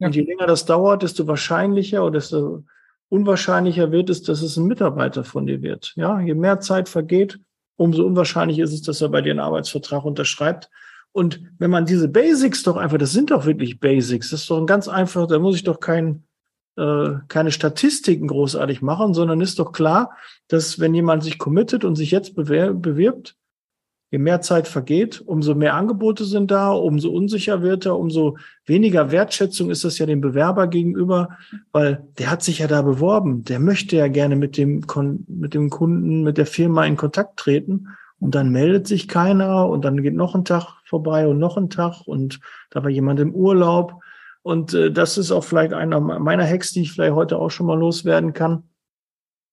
Und 0.00 0.14
je 0.14 0.22
länger 0.22 0.46
das 0.46 0.64
dauert, 0.64 1.02
desto 1.02 1.26
wahrscheinlicher 1.26 2.04
oder 2.04 2.12
desto 2.20 2.64
unwahrscheinlicher 3.08 3.90
wird 3.90 4.10
es, 4.10 4.22
dass 4.22 4.42
es 4.42 4.56
ein 4.56 4.66
Mitarbeiter 4.66 5.24
von 5.24 5.46
dir 5.46 5.60
wird. 5.62 5.92
Ja, 5.96 6.20
je 6.20 6.34
mehr 6.34 6.60
Zeit 6.60 6.88
vergeht, 6.88 7.40
umso 7.78 8.04
unwahrscheinlicher 8.04 8.64
ist 8.64 8.72
es, 8.72 8.82
dass 8.82 9.00
er 9.00 9.08
bei 9.08 9.22
dir 9.22 9.30
einen 9.30 9.40
Arbeitsvertrag 9.40 10.04
unterschreibt. 10.04 10.68
Und 11.12 11.40
wenn 11.58 11.70
man 11.70 11.86
diese 11.86 12.08
Basics 12.08 12.62
doch 12.64 12.76
einfach, 12.76 12.98
das 12.98 13.12
sind 13.12 13.30
doch 13.30 13.46
wirklich 13.46 13.80
Basics, 13.80 14.30
das 14.30 14.42
ist 14.42 14.50
doch 14.50 14.58
ein 14.58 14.66
ganz 14.66 14.88
einfach, 14.88 15.26
da 15.26 15.38
muss 15.38 15.56
ich 15.56 15.64
doch 15.64 15.80
kein, 15.80 16.24
äh, 16.76 17.10
keine 17.28 17.52
Statistiken 17.52 18.26
großartig 18.26 18.82
machen, 18.82 19.14
sondern 19.14 19.40
ist 19.40 19.58
doch 19.58 19.72
klar, 19.72 20.10
dass 20.48 20.80
wenn 20.80 20.94
jemand 20.94 21.22
sich 21.22 21.38
committet 21.38 21.84
und 21.84 21.94
sich 21.94 22.10
jetzt 22.10 22.34
bewirbt, 22.34 23.36
je 24.10 24.18
mehr 24.18 24.40
Zeit 24.40 24.68
vergeht, 24.68 25.22
umso 25.26 25.54
mehr 25.54 25.74
Angebote 25.74 26.24
sind 26.24 26.50
da, 26.50 26.70
umso 26.70 27.10
unsicher 27.10 27.62
wird 27.62 27.84
er, 27.86 27.98
umso 27.98 28.38
weniger 28.64 29.10
Wertschätzung 29.10 29.70
ist 29.70 29.84
das 29.84 29.98
ja 29.98 30.06
dem 30.06 30.20
Bewerber 30.20 30.66
gegenüber, 30.66 31.30
weil 31.72 32.06
der 32.18 32.30
hat 32.30 32.42
sich 32.42 32.60
ja 32.60 32.66
da 32.66 32.82
beworben, 32.82 33.44
der 33.44 33.60
möchte 33.60 33.96
ja 33.96 34.08
gerne 34.08 34.36
mit 34.36 34.56
dem, 34.56 34.84
mit 35.26 35.54
dem 35.54 35.70
Kunden, 35.70 36.22
mit 36.22 36.38
der 36.38 36.46
Firma 36.46 36.86
in 36.86 36.96
Kontakt 36.96 37.38
treten 37.38 37.88
und 38.18 38.34
dann 38.34 38.50
meldet 38.50 38.86
sich 38.86 39.08
keiner 39.08 39.68
und 39.68 39.84
dann 39.84 40.02
geht 40.02 40.14
noch 40.14 40.34
ein 40.34 40.44
Tag 40.44 40.78
vorbei 40.84 41.26
und 41.28 41.38
noch 41.38 41.56
ein 41.56 41.68
Tag 41.68 42.06
und 42.06 42.40
da 42.70 42.82
war 42.82 42.90
jemand 42.90 43.20
im 43.20 43.34
Urlaub 43.34 44.00
und 44.42 44.72
äh, 44.72 44.90
das 44.90 45.18
ist 45.18 45.30
auch 45.30 45.44
vielleicht 45.44 45.74
einer 45.74 46.00
meiner 46.00 46.46
Hacks, 46.46 46.72
die 46.72 46.80
ich 46.80 46.92
vielleicht 46.92 47.14
heute 47.14 47.38
auch 47.38 47.50
schon 47.50 47.66
mal 47.66 47.78
loswerden 47.78 48.32
kann. 48.32 48.62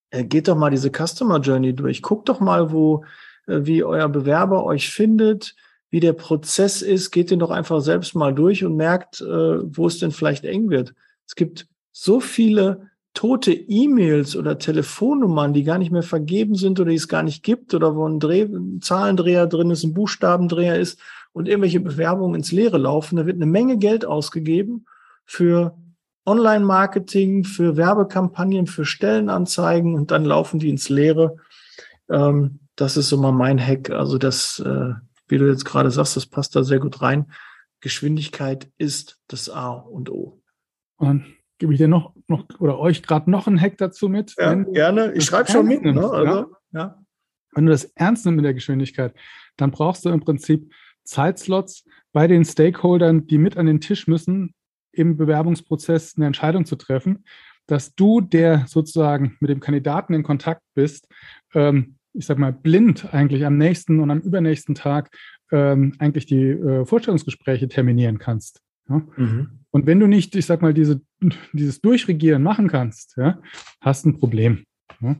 Äh, 0.09 0.23
geht 0.23 0.47
doch 0.47 0.55
mal 0.55 0.69
diese 0.69 0.89
Customer 0.89 1.39
Journey 1.39 1.73
durch. 1.73 2.01
Guckt 2.01 2.29
doch 2.29 2.39
mal, 2.39 2.71
wo 2.71 3.03
wie 3.47 3.83
euer 3.83 4.09
Bewerber 4.09 4.65
euch 4.65 4.89
findet, 4.89 5.55
wie 5.89 5.99
der 5.99 6.13
Prozess 6.13 6.81
ist, 6.81 7.11
geht 7.11 7.31
den 7.31 7.39
doch 7.39 7.51
einfach 7.51 7.79
selbst 7.81 8.15
mal 8.15 8.33
durch 8.33 8.65
und 8.65 8.75
merkt, 8.75 9.21
äh, 9.21 9.25
wo 9.25 9.87
es 9.87 9.99
denn 9.99 10.11
vielleicht 10.11 10.43
eng 10.43 10.69
wird. 10.69 10.93
Es 11.25 11.35
gibt 11.35 11.67
so 11.91 12.19
viele 12.19 12.89
tote 13.13 13.53
E-Mails 13.53 14.35
oder 14.35 14.59
Telefonnummern, 14.59 15.53
die 15.53 15.63
gar 15.63 15.77
nicht 15.77 15.91
mehr 15.91 16.03
vergeben 16.03 16.55
sind 16.55 16.79
oder 16.79 16.89
die 16.89 16.97
es 16.97 17.07
gar 17.07 17.23
nicht 17.23 17.43
gibt 17.43 17.73
oder 17.73 17.95
wo 17.95 18.07
ein, 18.07 18.19
Dreh, 18.19 18.41
ein 18.41 18.81
Zahlendreher 18.81 19.47
drin 19.47 19.69
ist, 19.71 19.83
ein 19.83 19.93
Buchstabendreher 19.93 20.77
ist 20.77 20.99
und 21.31 21.47
irgendwelche 21.47 21.79
Bewerbungen 21.79 22.35
ins 22.35 22.51
Leere 22.51 22.77
laufen. 22.77 23.15
Da 23.15 23.25
wird 23.25 23.37
eine 23.37 23.45
Menge 23.45 23.77
Geld 23.77 24.05
ausgegeben 24.05 24.85
für 25.23 25.77
Online-Marketing, 26.25 27.45
für 27.45 27.77
Werbekampagnen, 27.77 28.67
für 28.67 28.83
Stellenanzeigen 28.83 29.95
und 29.95 30.11
dann 30.11 30.25
laufen 30.25 30.59
die 30.59 30.69
ins 30.69 30.89
Leere. 30.89 31.37
Ähm, 32.09 32.59
das 32.75 32.97
ist 32.97 33.09
so 33.09 33.17
mal 33.17 33.31
mein 33.31 33.59
Hack. 33.59 33.89
Also 33.89 34.17
das, 34.17 34.59
äh, 34.59 34.93
wie 35.27 35.37
du 35.37 35.47
jetzt 35.47 35.65
gerade 35.65 35.91
sagst, 35.91 36.15
das 36.15 36.25
passt 36.25 36.55
da 36.55 36.63
sehr 36.63 36.79
gut 36.79 37.01
rein. 37.01 37.31
Geschwindigkeit 37.81 38.69
ist 38.77 39.19
das 39.27 39.49
A 39.49 39.71
und 39.71 40.09
O. 40.09 40.41
Und 40.97 41.25
gebe 41.57 41.73
ich 41.73 41.79
dir 41.79 41.87
noch, 41.87 42.13
noch 42.27 42.45
oder 42.59 42.79
euch 42.79 43.03
gerade 43.03 43.29
noch 43.29 43.47
einen 43.47 43.59
Hack 43.59 43.77
dazu 43.77 44.09
mit? 44.09 44.35
Ja, 44.37 44.53
gerne. 44.53 45.13
Ich 45.13 45.25
schreibe 45.25 45.51
schon 45.51 45.67
mit. 45.67 45.83
Nimmst, 45.83 46.01
ne? 46.01 46.09
also, 46.09 46.55
ja? 46.71 46.79
ja. 46.79 47.05
Wenn 47.53 47.65
du 47.65 47.71
das 47.71 47.85
ernst 47.95 48.25
nimmst 48.25 48.37
mit 48.37 48.45
der 48.45 48.53
Geschwindigkeit, 48.53 49.13
dann 49.55 49.71
brauchst 49.71 50.05
du 50.05 50.09
im 50.09 50.19
Prinzip 50.19 50.73
Zeitslots 51.03 51.85
bei 52.11 52.27
den 52.27 52.43
Stakeholdern, 52.43 53.27
die 53.27 53.37
mit 53.37 53.57
an 53.57 53.67
den 53.67 53.79
Tisch 53.79 54.07
müssen, 54.07 54.53
im 54.91 55.17
Bewerbungsprozess 55.17 56.15
eine 56.15 56.25
Entscheidung 56.25 56.65
zu 56.65 56.75
treffen, 56.75 57.25
dass 57.67 57.95
du, 57.95 58.21
der 58.21 58.65
sozusagen 58.67 59.37
mit 59.39 59.49
dem 59.49 59.59
Kandidaten 59.59 60.13
in 60.13 60.23
Kontakt 60.23 60.61
bist, 60.73 61.07
ähm, 61.53 61.94
ich 62.15 62.25
sag 62.25 62.37
mal, 62.37 62.53
blind 62.53 63.13
eigentlich 63.13 63.45
am 63.45 63.57
nächsten 63.57 63.99
und 63.99 64.11
am 64.11 64.19
übernächsten 64.19 64.75
Tag 64.75 65.15
ähm, 65.51 65.93
eigentlich 65.99 66.25
die 66.25 66.49
äh, 66.49 66.85
Vorstellungsgespräche 66.85 67.67
terminieren 67.67 68.17
kannst. 68.17 68.61
Ja? 68.89 69.01
Mhm. 69.17 69.59
Und 69.71 69.85
wenn 69.85 69.99
du 69.99 70.07
nicht, 70.07 70.35
ich 70.35 70.45
sag 70.45 70.61
mal, 70.61 70.73
diese, 70.73 71.01
dieses 71.53 71.81
Durchregieren 71.81 72.43
machen 72.43 72.67
kannst, 72.67 73.17
ja, 73.17 73.41
hast 73.81 74.05
ein 74.05 74.17
Problem. 74.17 74.65
Ja? 75.01 75.15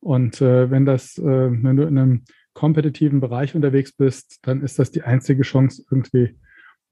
Und 0.00 0.40
äh, 0.40 0.70
wenn 0.70 0.84
das, 0.84 1.16
äh, 1.18 1.22
wenn 1.24 1.76
du 1.76 1.84
in 1.84 1.98
einem 1.98 2.24
kompetitiven 2.54 3.20
Bereich 3.20 3.54
unterwegs 3.54 3.92
bist, 3.92 4.40
dann 4.42 4.62
ist 4.62 4.78
das 4.78 4.90
die 4.90 5.02
einzige 5.02 5.42
Chance, 5.42 5.84
irgendwie 5.90 6.36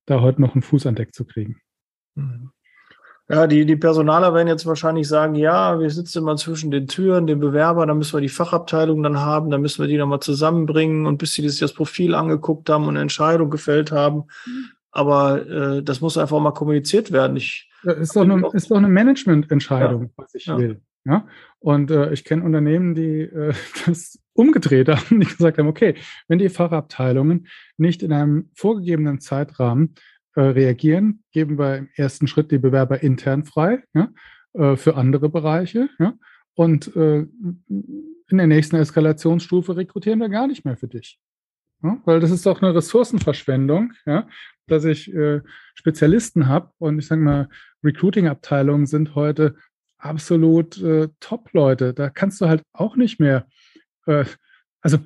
da 0.07 0.21
heute 0.21 0.41
noch 0.41 0.55
einen 0.55 0.63
Fuß 0.63 0.87
an 0.87 0.95
Deck 0.95 1.15
zu 1.15 1.25
kriegen. 1.25 1.61
Mhm. 2.15 2.51
Ja, 3.31 3.47
die, 3.47 3.65
die 3.65 3.77
Personaler 3.77 4.35
werden 4.35 4.49
jetzt 4.49 4.67
wahrscheinlich 4.67 5.07
sagen, 5.07 5.37
ja, 5.37 5.79
wir 5.79 5.89
sitzen 5.89 6.19
immer 6.19 6.35
zwischen 6.35 6.73
den 6.73 6.89
Türen, 6.89 7.29
den 7.29 7.39
Bewerber, 7.39 7.87
da 7.87 7.95
müssen 7.95 8.15
wir 8.15 8.21
die 8.21 8.29
Fachabteilung 8.29 9.05
dann 9.05 9.21
haben, 9.21 9.51
da 9.51 9.59
müssen 9.59 9.81
wir 9.81 9.87
die 9.87 9.99
nochmal 9.99 10.19
zusammenbringen 10.19 11.07
und 11.07 11.19
bis 11.19 11.35
sie 11.35 11.49
sich 11.49 11.61
das 11.61 11.73
Profil 11.73 12.17
angeguckt 12.17 12.69
haben 12.69 12.85
und 12.85 12.91
eine 12.91 13.03
Entscheidung 13.03 13.49
gefällt 13.49 13.93
haben. 13.93 14.25
Aber 14.91 15.47
äh, 15.49 15.83
das 15.85 16.01
muss 16.01 16.19
einfach 16.19 16.41
mal 16.41 16.51
kommuniziert 16.51 17.13
werden. 17.13 17.37
Ich, 17.37 17.71
ja, 17.85 17.93
ist, 17.93 18.17
doch 18.17 18.23
eine, 18.23 18.49
ist 18.53 18.69
doch 18.69 18.79
eine 18.79 18.89
Managemententscheidung, 18.89 20.03
ja. 20.03 20.09
was 20.17 20.35
ich 20.35 20.47
ja. 20.47 20.59
will. 20.59 20.81
Ja? 21.05 21.29
Und 21.61 21.93
äh, 21.93 22.13
ich 22.13 22.25
kenne 22.25 22.43
Unternehmen, 22.43 22.97
die 22.97 23.21
äh, 23.21 23.55
das 23.87 24.19
umgedreht 24.33 24.89
haben, 24.89 25.21
die 25.21 25.27
gesagt 25.27 25.57
haben, 25.57 25.69
okay, 25.69 25.95
wenn 26.27 26.41
die 26.41 26.49
Fachabteilungen 26.49 27.47
nicht 27.77 28.03
in 28.03 28.13
einem 28.13 28.51
vorgegebenen 28.55 29.21
Zeitrahmen 29.21 29.95
äh, 30.35 30.41
reagieren, 30.43 31.23
geben 31.33 31.59
wir 31.59 31.77
im 31.79 31.89
ersten 31.95 32.27
Schritt 32.27 32.51
die 32.51 32.59
Bewerber 32.59 33.03
intern 33.03 33.45
frei 33.45 33.83
ja, 33.95 34.09
äh, 34.55 34.77
für 34.77 34.97
andere 34.97 35.29
Bereiche. 35.29 35.89
Ja, 35.99 36.15
und 36.55 36.95
äh, 36.97 37.27
in 37.69 38.39
der 38.39 38.47
nächsten 38.47 38.77
Eskalationsstufe 38.77 39.77
rekrutieren 39.77 40.21
wir 40.21 40.29
gar 40.29 40.47
nicht 40.47 40.65
mehr 40.65 40.77
für 40.77 40.89
dich. 40.89 41.19
Ja, 41.83 42.01
weil 42.05 42.21
das 42.21 42.31
ist 42.31 42.45
doch 42.45 42.61
eine 42.61 42.75
Ressourcenverschwendung, 42.75 43.93
ja, 44.05 44.29
dass 44.67 44.85
ich 44.85 45.11
Spezialisten 45.75 46.47
habe 46.47 46.71
und 46.79 46.99
ich 47.01 47.07
sage 47.07 47.23
mal, 47.23 47.49
Recruiting-Abteilungen 47.83 48.87
sind 48.87 49.15
heute 49.15 49.57
absolut 50.01 50.81
äh, 50.83 51.09
Top-Leute. 51.21 51.95
Da 51.95 52.11
kannst 52.11 52.41
du 52.41 52.49
halt 52.49 52.63
auch 52.73 52.97
nicht 52.97 53.21
mehr, 53.21 53.47
äh, 54.07 54.25
also 54.81 54.99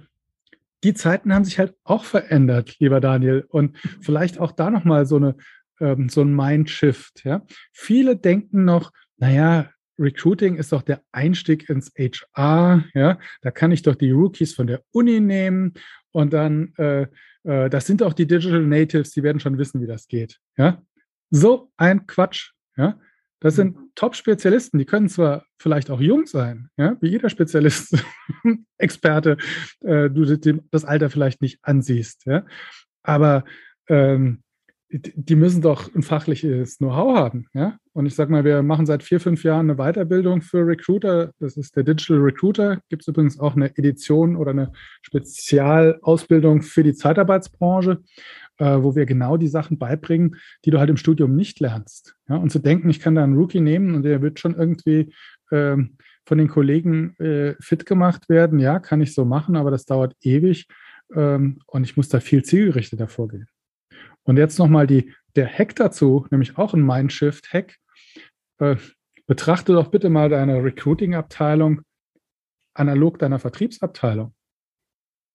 die 0.85 0.95
Zeiten 0.95 1.33
haben 1.33 1.45
sich 1.45 1.59
halt 1.59 1.75
auch 1.83 2.05
verändert, 2.05 2.79
lieber 2.79 3.01
Daniel. 3.01 3.45
Und 3.49 3.77
vielleicht 4.01 4.39
auch 4.39 4.53
da 4.53 4.71
nochmal 4.71 5.07
so, 5.07 5.17
eine, 5.17 5.37
ähm, 5.81 6.09
so 6.09 6.21
ein 6.21 6.35
Mindshift. 6.35 7.25
Ja? 7.25 7.45
Viele 7.73 8.17
denken 8.17 8.65
noch, 8.65 8.93
naja, 9.17 9.71
Recruiting 9.99 10.57
ist 10.57 10.73
doch 10.73 10.83
der 10.83 11.03
Einstieg 11.13 11.71
ins 11.71 11.93
HR. 11.97 12.85
Ja? 12.95 13.19
Da 13.41 13.51
kann 13.51 13.73
ich 13.73 13.83
doch 13.83 13.95
die 13.95 14.11
Rookies 14.11 14.55
von 14.55 14.67
der 14.67 14.83
Uni 14.93 15.21
nehmen 15.21 15.75
und 16.13 16.33
dann, 16.33 16.75
äh, 16.77 17.07
äh, 17.45 17.71
das 17.71 17.87
sind 17.87 18.03
auch 18.03 18.13
die 18.13 18.27
Digital 18.27 18.63
Natives, 18.63 19.11
die 19.13 19.23
werden 19.23 19.41
schon 19.41 19.57
wissen, 19.57 19.81
wie 19.81 19.87
das 19.87 20.07
geht. 20.07 20.39
Ja? 20.59 20.83
So 21.31 21.73
ein 21.79 22.07
Quatsch. 22.07 22.53
Ja? 22.77 22.99
Das 23.45 23.57
sind 23.57 23.77
mhm. 23.77 23.91
Top-Spezialisten, 23.95 24.79
die 24.79 24.87
können 24.87 25.11
zwar 25.11 25.45
vielleicht 25.59 25.91
auch 25.91 26.01
jung 26.01 26.25
sein, 26.25 26.71
ja, 26.79 26.97
wie 27.03 27.11
jeder 27.11 27.29
Spezialist, 27.29 28.03
Experte, 28.79 29.37
äh, 29.83 30.09
du 30.09 30.25
das 30.71 30.87
Alter 30.87 31.11
vielleicht 31.11 31.43
nicht 31.43 31.59
ansiehst, 31.61 32.25
ja, 32.25 32.47
aber 33.03 33.45
ähm, 33.87 34.43
die 34.89 35.37
müssen 35.37 35.61
doch 35.61 35.95
ein 35.95 36.03
fachliches 36.03 36.79
Know-how 36.79 37.17
haben, 37.17 37.47
ja. 37.53 37.77
Und 37.93 38.07
ich 38.07 38.15
sage 38.15 38.33
mal, 38.33 38.45
wir 38.45 38.63
machen 38.63 38.87
seit 38.87 39.03
vier, 39.03 39.21
fünf 39.21 39.45
Jahren 39.45 39.71
eine 39.71 39.77
Weiterbildung 39.77 40.41
für 40.41 40.67
Recruiter. 40.67 41.33
Das 41.39 41.57
ist 41.57 41.77
der 41.77 41.85
Digital 41.85 42.19
Recruiter. 42.19 42.81
Gibt 42.89 43.03
es 43.03 43.09
übrigens 43.09 43.39
auch 43.39 43.55
eine 43.55 43.77
Edition 43.77 44.37
oder 44.37 44.51
eine 44.51 44.73
Spezialausbildung 45.03 46.63
für 46.63 46.83
die 46.83 46.95
Zeitarbeitsbranche 46.95 48.03
äh, 48.59 48.83
wo 48.83 48.95
wir 48.95 49.07
genau 49.07 49.37
die 49.37 49.49
Sachen 49.49 49.79
beibringen, 49.79 50.37
die 50.65 50.71
du 50.71 50.79
halt 50.79 50.91
im 50.91 50.97
Studium 50.97 51.35
nicht 51.35 51.61
lernst. 51.61 52.17
Ja? 52.29 52.37
Und 52.37 52.51
zu 52.51 52.59
denken, 52.59 52.91
ich 52.91 53.01
kann 53.01 53.15
da 53.15 53.25
einen 53.25 53.37
Rookie 53.37 53.61
nehmen 53.61 53.95
und 53.95 54.03
der 54.03 54.23
wird 54.23 54.39
schon 54.39 54.55
irgendwie 54.55 55.13
ähm, 55.51 55.97
von 56.27 56.39
den 56.39 56.49
Kollegen 56.49 57.17
äh, 57.19 57.55
fit 57.61 57.87
gemacht 57.87 58.29
werden, 58.29 58.59
ja, 58.59 58.79
kann 58.79 59.01
ich 59.01 59.15
so 59.15 59.25
machen, 59.25 59.57
aber 59.57 59.71
das 59.71 59.85
dauert 59.85 60.15
ewig 60.23 60.67
ähm, 61.15 61.61
und 61.67 61.85
ich 61.85 61.97
muss 61.97 62.09
da 62.09 62.21
viel 62.21 62.43
zielgerichteter 62.43 63.09
vorgehen. 63.09 63.49
Und 64.23 64.39
jetzt 64.39 64.59
nochmal 64.59 64.87
der 64.87 65.47
Hack 65.47 65.77
dazu, 65.77 66.27
nämlich 66.31 66.57
auch 66.57 66.73
ein 66.73 66.85
Mindshift-Hack. 66.85 67.77
Äh, 68.59 68.77
betrachte 69.27 69.73
doch 69.73 69.89
bitte 69.89 70.09
mal 70.09 70.29
deine 70.29 70.63
Recruiting-Abteilung 70.63 71.83
analog 72.75 73.19
deiner 73.19 73.39
Vertriebsabteilung. 73.39 74.35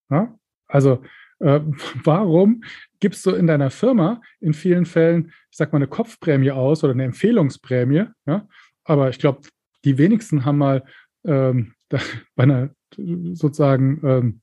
Ja? 0.10 0.38
Also 0.68 1.04
äh, 1.40 1.62
warum 2.04 2.64
gibst 3.00 3.26
du 3.26 3.32
in 3.32 3.48
deiner 3.48 3.70
Firma 3.70 4.22
in 4.40 4.54
vielen 4.54 4.86
Fällen, 4.86 5.32
ich 5.50 5.58
sag 5.58 5.72
mal, 5.72 5.78
eine 5.78 5.88
Kopfprämie 5.88 6.52
aus 6.52 6.84
oder 6.84 6.94
eine 6.94 7.06
Empfehlungsprämie? 7.06 8.06
Ja? 8.26 8.48
Aber 8.84 9.10
ich 9.10 9.20
glaube, 9.20 9.42
die 9.86 9.98
wenigsten 9.98 10.46
haben 10.46 10.58
mal 10.58 10.84
ähm, 11.26 11.74
bei 12.36 12.44
einer 12.44 12.70
sozusagen 13.34 14.02
ähm, 14.04 14.42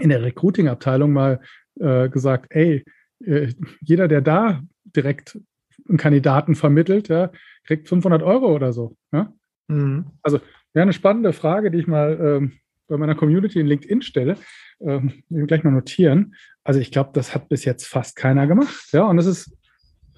in 0.00 0.08
der 0.08 0.22
Recruiting-Abteilung 0.22 1.12
mal 1.12 1.40
äh, 1.78 2.08
gesagt, 2.08 2.46
ey, 2.50 2.84
äh, 3.24 3.52
jeder, 3.80 4.08
der 4.08 4.20
da 4.20 4.62
direkt 4.84 5.38
einen 5.88 5.98
Kandidaten 5.98 6.54
vermittelt, 6.54 7.08
ja, 7.08 7.30
kriegt 7.64 7.88
500 7.88 8.22
Euro 8.22 8.54
oder 8.54 8.72
so. 8.72 8.96
Ja? 9.12 9.32
Mhm. 9.68 10.06
Also 10.22 10.40
wäre 10.72 10.82
eine 10.82 10.92
spannende 10.92 11.32
Frage, 11.32 11.70
die 11.70 11.78
ich 11.78 11.86
mal 11.86 12.18
ähm, 12.20 12.52
bei 12.88 12.96
meiner 12.96 13.14
Community 13.14 13.60
in 13.60 13.66
LinkedIn 13.66 14.02
stelle, 14.02 14.36
ähm, 14.80 15.22
gleich 15.30 15.64
mal 15.64 15.70
notieren. 15.70 16.34
Also 16.64 16.80
ich 16.80 16.90
glaube, 16.90 17.10
das 17.14 17.34
hat 17.34 17.48
bis 17.48 17.64
jetzt 17.64 17.86
fast 17.86 18.16
keiner 18.16 18.46
gemacht. 18.46 18.88
Ja, 18.92 19.04
und 19.04 19.16
das 19.16 19.26
ist, 19.26 19.56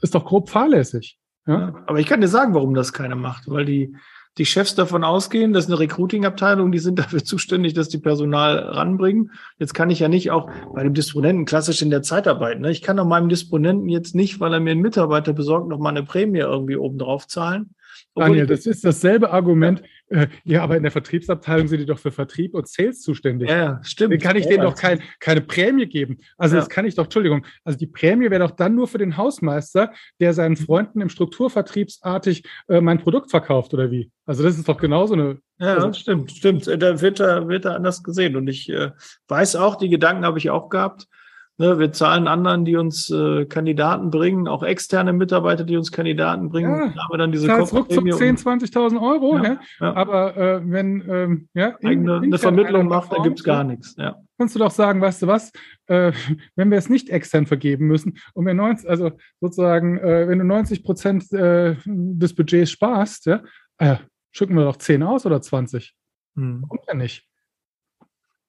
ist 0.03 0.15
doch 0.15 0.25
grob 0.25 0.51
fahrlässig. 0.51 1.19
Ja? 1.47 1.61
ja? 1.61 1.85
aber 1.87 2.01
ich 2.01 2.07
kann 2.07 2.21
dir 2.21 2.29
sagen, 2.29 2.55
warum 2.55 2.75
das 2.75 2.93
keiner 2.93 3.17
macht, 3.17 3.49
weil 3.49 3.65
die, 3.65 3.95
die 4.39 4.47
Chefs 4.47 4.75
davon 4.75 5.05
ausgehen, 5.05 5.53
dass 5.53 5.67
eine 5.67 5.79
Recruiting-Abteilung, 5.79 6.73
die 6.73 6.79
sind 6.81 6.99
dafür 6.99 7.23
zuständig, 7.25 7.75
dass 7.75 7.89
die 7.89 7.99
Personal 7.99 8.59
ranbringen. 8.59 9.31
Jetzt 9.59 9.75
kann 9.75 9.91
ich 9.91 10.01
ja 10.01 10.09
nicht 10.09 10.31
auch 10.31 10.51
bei 10.75 10.83
dem 10.83 10.95
Disponenten 10.95 11.45
klassisch 11.45 11.83
in 11.83 11.91
der 11.91 12.03
Zeitarbeit. 12.03 12.61
Ne? 12.61 12.71
Ich 12.71 12.83
kann 12.83 12.97
doch 12.97 13.07
meinem 13.07 13.29
Disponenten 13.29 13.89
jetzt 13.89 14.15
nicht, 14.15 14.41
weil 14.41 14.53
er 14.53 14.61
mir 14.61 14.73
einen 14.73 14.81
Mitarbeiter 14.81 15.33
besorgt, 15.33 15.69
noch 15.69 15.79
mal 15.79 15.91
eine 15.91 16.03
Prämie 16.03 16.41
irgendwie 16.41 16.77
obendrauf 16.77 17.29
zahlen. 17.29 17.75
Daniel, 18.15 18.47
das 18.47 18.67
ist 18.67 18.85
dasselbe 18.85 19.31
Argument. 19.31 19.81
Ja. 19.81 20.23
Äh, 20.23 20.29
ja, 20.45 20.63
aber 20.63 20.77
in 20.77 20.83
der 20.83 20.93
Vertriebsabteilung 20.93 21.67
sind 21.67 21.81
die 21.81 21.87
doch 21.87 21.99
für 21.99 22.13
Vertrieb 22.13 22.55
und 22.55 22.69
Sales 22.69 23.01
zuständig. 23.01 23.49
Ja, 23.49 23.81
stimmt. 23.83 24.13
Dann 24.13 24.21
kann 24.21 24.37
ich 24.37 24.47
denen 24.47 24.63
doch 24.63 24.77
kein, 24.77 25.03
keine 25.19 25.41
Prämie 25.41 25.87
geben. 25.87 26.19
Also 26.37 26.57
ja. 26.57 26.61
das 26.61 26.69
kann 26.69 26.87
ich 26.87 26.95
doch, 26.95 27.05
Entschuldigung, 27.05 27.47
also 27.65 27.79
die 27.79 27.87
Prämie 27.87 28.31
wäre 28.31 28.47
doch 28.47 28.51
dann 28.51 28.75
nur 28.75 28.87
für 28.87 28.99
den 28.99 29.17
Hausmeister, 29.17 29.93
der 30.21 30.35
seinen 30.35 30.53
mhm. 30.53 30.65
Freunden 30.65 31.01
im 31.01 31.09
Strukturvertriebsartig 31.09 32.45
äh, 32.69 32.81
mein 32.81 32.99
Produkt 32.99 33.31
verkauft 33.31 33.75
oder 33.75 33.91
wie? 33.91 34.11
Also 34.27 34.43
das 34.43 34.59
ist 34.59 34.69
doch 34.69 34.79
genauso 34.79 35.15
eine. 35.15 35.39
Ja, 35.59 35.75
also, 35.75 35.93
stimmt, 35.93 36.33
stimmt. 36.33 36.67
Da 36.67 37.01
wird 37.01 37.21
er, 37.21 37.49
wird 37.49 37.65
er 37.65 37.77
anders 37.77 38.03
gesehen. 38.03 38.37
Und 38.37 38.49
ich 38.49 38.69
äh, 38.69 38.91
weiß 39.29 39.57
auch, 39.57 39.77
die 39.77 39.89
Gedanken 39.89 40.25
habe 40.25 40.39
ich 40.39 40.51
auch 40.51 40.69
gehabt. 40.69 41.07
Ne, 41.57 41.79
wir 41.79 41.93
zahlen 41.93 42.27
anderen, 42.27 42.65
die 42.65 42.75
uns 42.75 43.11
äh, 43.11 43.45
Kandidaten 43.45 44.11
bringen, 44.11 44.49
auch 44.49 44.65
externe 44.65 45.13
Mitarbeiter, 45.13 45.63
die 45.63 45.77
uns 45.77 45.93
Kandidaten 45.93 46.49
bringen. 46.49 46.71
Ja, 46.71 46.89
da 46.89 47.03
haben 47.03 47.13
wir 47.13 47.19
dann 47.19 47.31
diese 47.31 47.49
ruckzuck 47.49 47.93
10, 47.93 48.39
20.000 48.39 49.01
Euro. 49.01 49.39
Ja, 49.39 49.61
ja. 49.79 49.95
Aber 49.95 50.37
äh, 50.37 50.61
wenn 50.65 51.09
ähm, 51.09 51.49
ja, 51.55 51.77
Eigene, 51.85 52.23
eine 52.23 52.39
Vermittlung 52.39 52.89
macht, 52.89 53.13
da 53.13 53.23
gibt 53.23 53.39
es 53.39 53.45
gar 53.45 53.63
nichts. 53.63 53.95
Ja. 53.97 54.17
Kannst 54.37 54.57
du 54.57 54.59
doch 54.59 54.73
sagen, 54.73 55.01
weißt 55.01 55.23
du 55.23 55.27
was, 55.29 55.53
äh, 55.87 56.11
wenn 56.57 56.73
wir 56.73 56.79
es 56.79 56.89
nicht 56.89 57.09
extern 57.09 57.47
vergeben 57.47 57.87
müssen 57.87 58.19
und 58.33 58.47
wir 58.47 58.55
90, 58.55 58.91
also 58.91 59.13
sozusagen, 59.41 59.99
äh, 59.99 60.27
wenn 60.27 60.41
du 60.41 60.45
90 60.45 60.83
Prozent 60.83 61.33
äh, 61.33 61.77
des 61.87 62.35
Budgets 62.35 62.73
sparst, 62.73 63.27
ja, 63.27 63.45
äh, 63.79 63.99
schicken 64.33 64.57
wir 64.57 64.65
doch 64.65 64.77
10 64.77 65.05
aus 65.05 65.25
oder 65.25 65.41
20. 65.41 65.95
Hm. 66.35 66.65
Kommt 66.69 66.83
ja 66.89 66.95
nicht. 66.95 67.29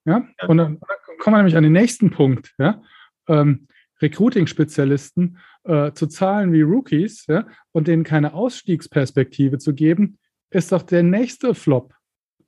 Ja? 0.05 0.27
ja. 0.41 0.47
Und 0.47 0.57
dann, 0.57 0.79
dann 0.79 1.17
kommen 1.19 1.35
wir 1.35 1.37
nämlich 1.37 1.57
an 1.57 1.63
den 1.63 1.73
nächsten 1.73 2.11
Punkt. 2.11 2.53
Ja? 2.57 2.81
Ähm, 3.27 3.67
Recruiting-Spezialisten 4.01 5.37
äh, 5.63 5.91
zu 5.93 6.07
zahlen 6.07 6.53
wie 6.53 6.61
Rookies 6.61 7.25
ja, 7.27 7.47
und 7.71 7.87
denen 7.87 8.03
keine 8.03 8.33
Ausstiegsperspektive 8.33 9.57
zu 9.57 9.73
geben, 9.73 10.17
ist 10.49 10.71
doch 10.71 10.83
der 10.83 11.03
nächste 11.03 11.55
Flop. 11.55 11.93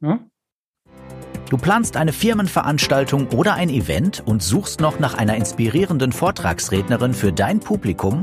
Ja? 0.01 0.19
Du 1.49 1.57
planst 1.57 1.95
eine 1.95 2.11
Firmenveranstaltung 2.11 3.29
oder 3.29 3.53
ein 3.53 3.69
Event 3.69 4.21
und 4.25 4.43
suchst 4.43 4.81
noch 4.81 4.99
nach 4.99 5.17
einer 5.17 5.35
inspirierenden 5.35 6.11
Vortragsrednerin 6.11 7.13
für 7.13 7.31
dein 7.31 7.61
Publikum? 7.61 8.21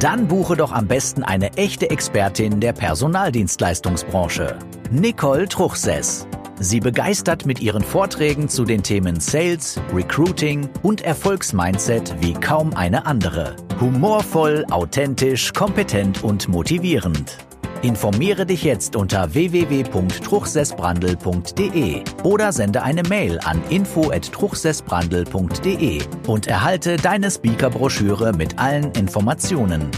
Dann 0.00 0.28
buche 0.28 0.54
doch 0.54 0.72
am 0.72 0.86
besten 0.86 1.24
eine 1.24 1.54
echte 1.56 1.90
Expertin 1.90 2.60
der 2.60 2.74
Personaldienstleistungsbranche, 2.74 4.58
Nicole 4.90 5.48
Truchsess. 5.48 6.28
Sie 6.60 6.80
begeistert 6.80 7.46
mit 7.46 7.60
ihren 7.60 7.82
Vorträgen 7.82 8.48
zu 8.48 8.64
den 8.64 8.82
Themen 8.82 9.20
Sales, 9.20 9.80
Recruiting 9.94 10.68
und 10.82 11.02
Erfolgsmindset 11.02 12.16
wie 12.20 12.32
kaum 12.32 12.74
eine 12.74 13.06
andere. 13.06 13.54
Humorvoll, 13.80 14.66
authentisch, 14.70 15.52
kompetent 15.52 16.24
und 16.24 16.48
motivierend. 16.48 17.38
Informiere 17.82 18.44
dich 18.44 18.64
jetzt 18.64 18.96
unter 18.96 19.34
www.truchsessbrandel.de 19.34 22.02
oder 22.24 22.52
sende 22.52 22.82
eine 22.82 23.04
Mail 23.04 23.38
an 23.44 23.62
info@truchsessbrandel.de 23.70 26.02
und 26.26 26.48
erhalte 26.48 26.96
deine 26.96 27.30
Speakerbroschüre 27.30 28.32
mit 28.32 28.58
allen 28.58 28.90
Informationen. 28.92 29.88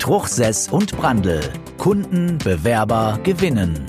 Truchsess 0.00 0.68
und 0.70 0.96
Brandel. 0.96 1.40
Kunden, 1.78 2.38
Bewerber 2.38 3.20
gewinnen. 3.22 3.86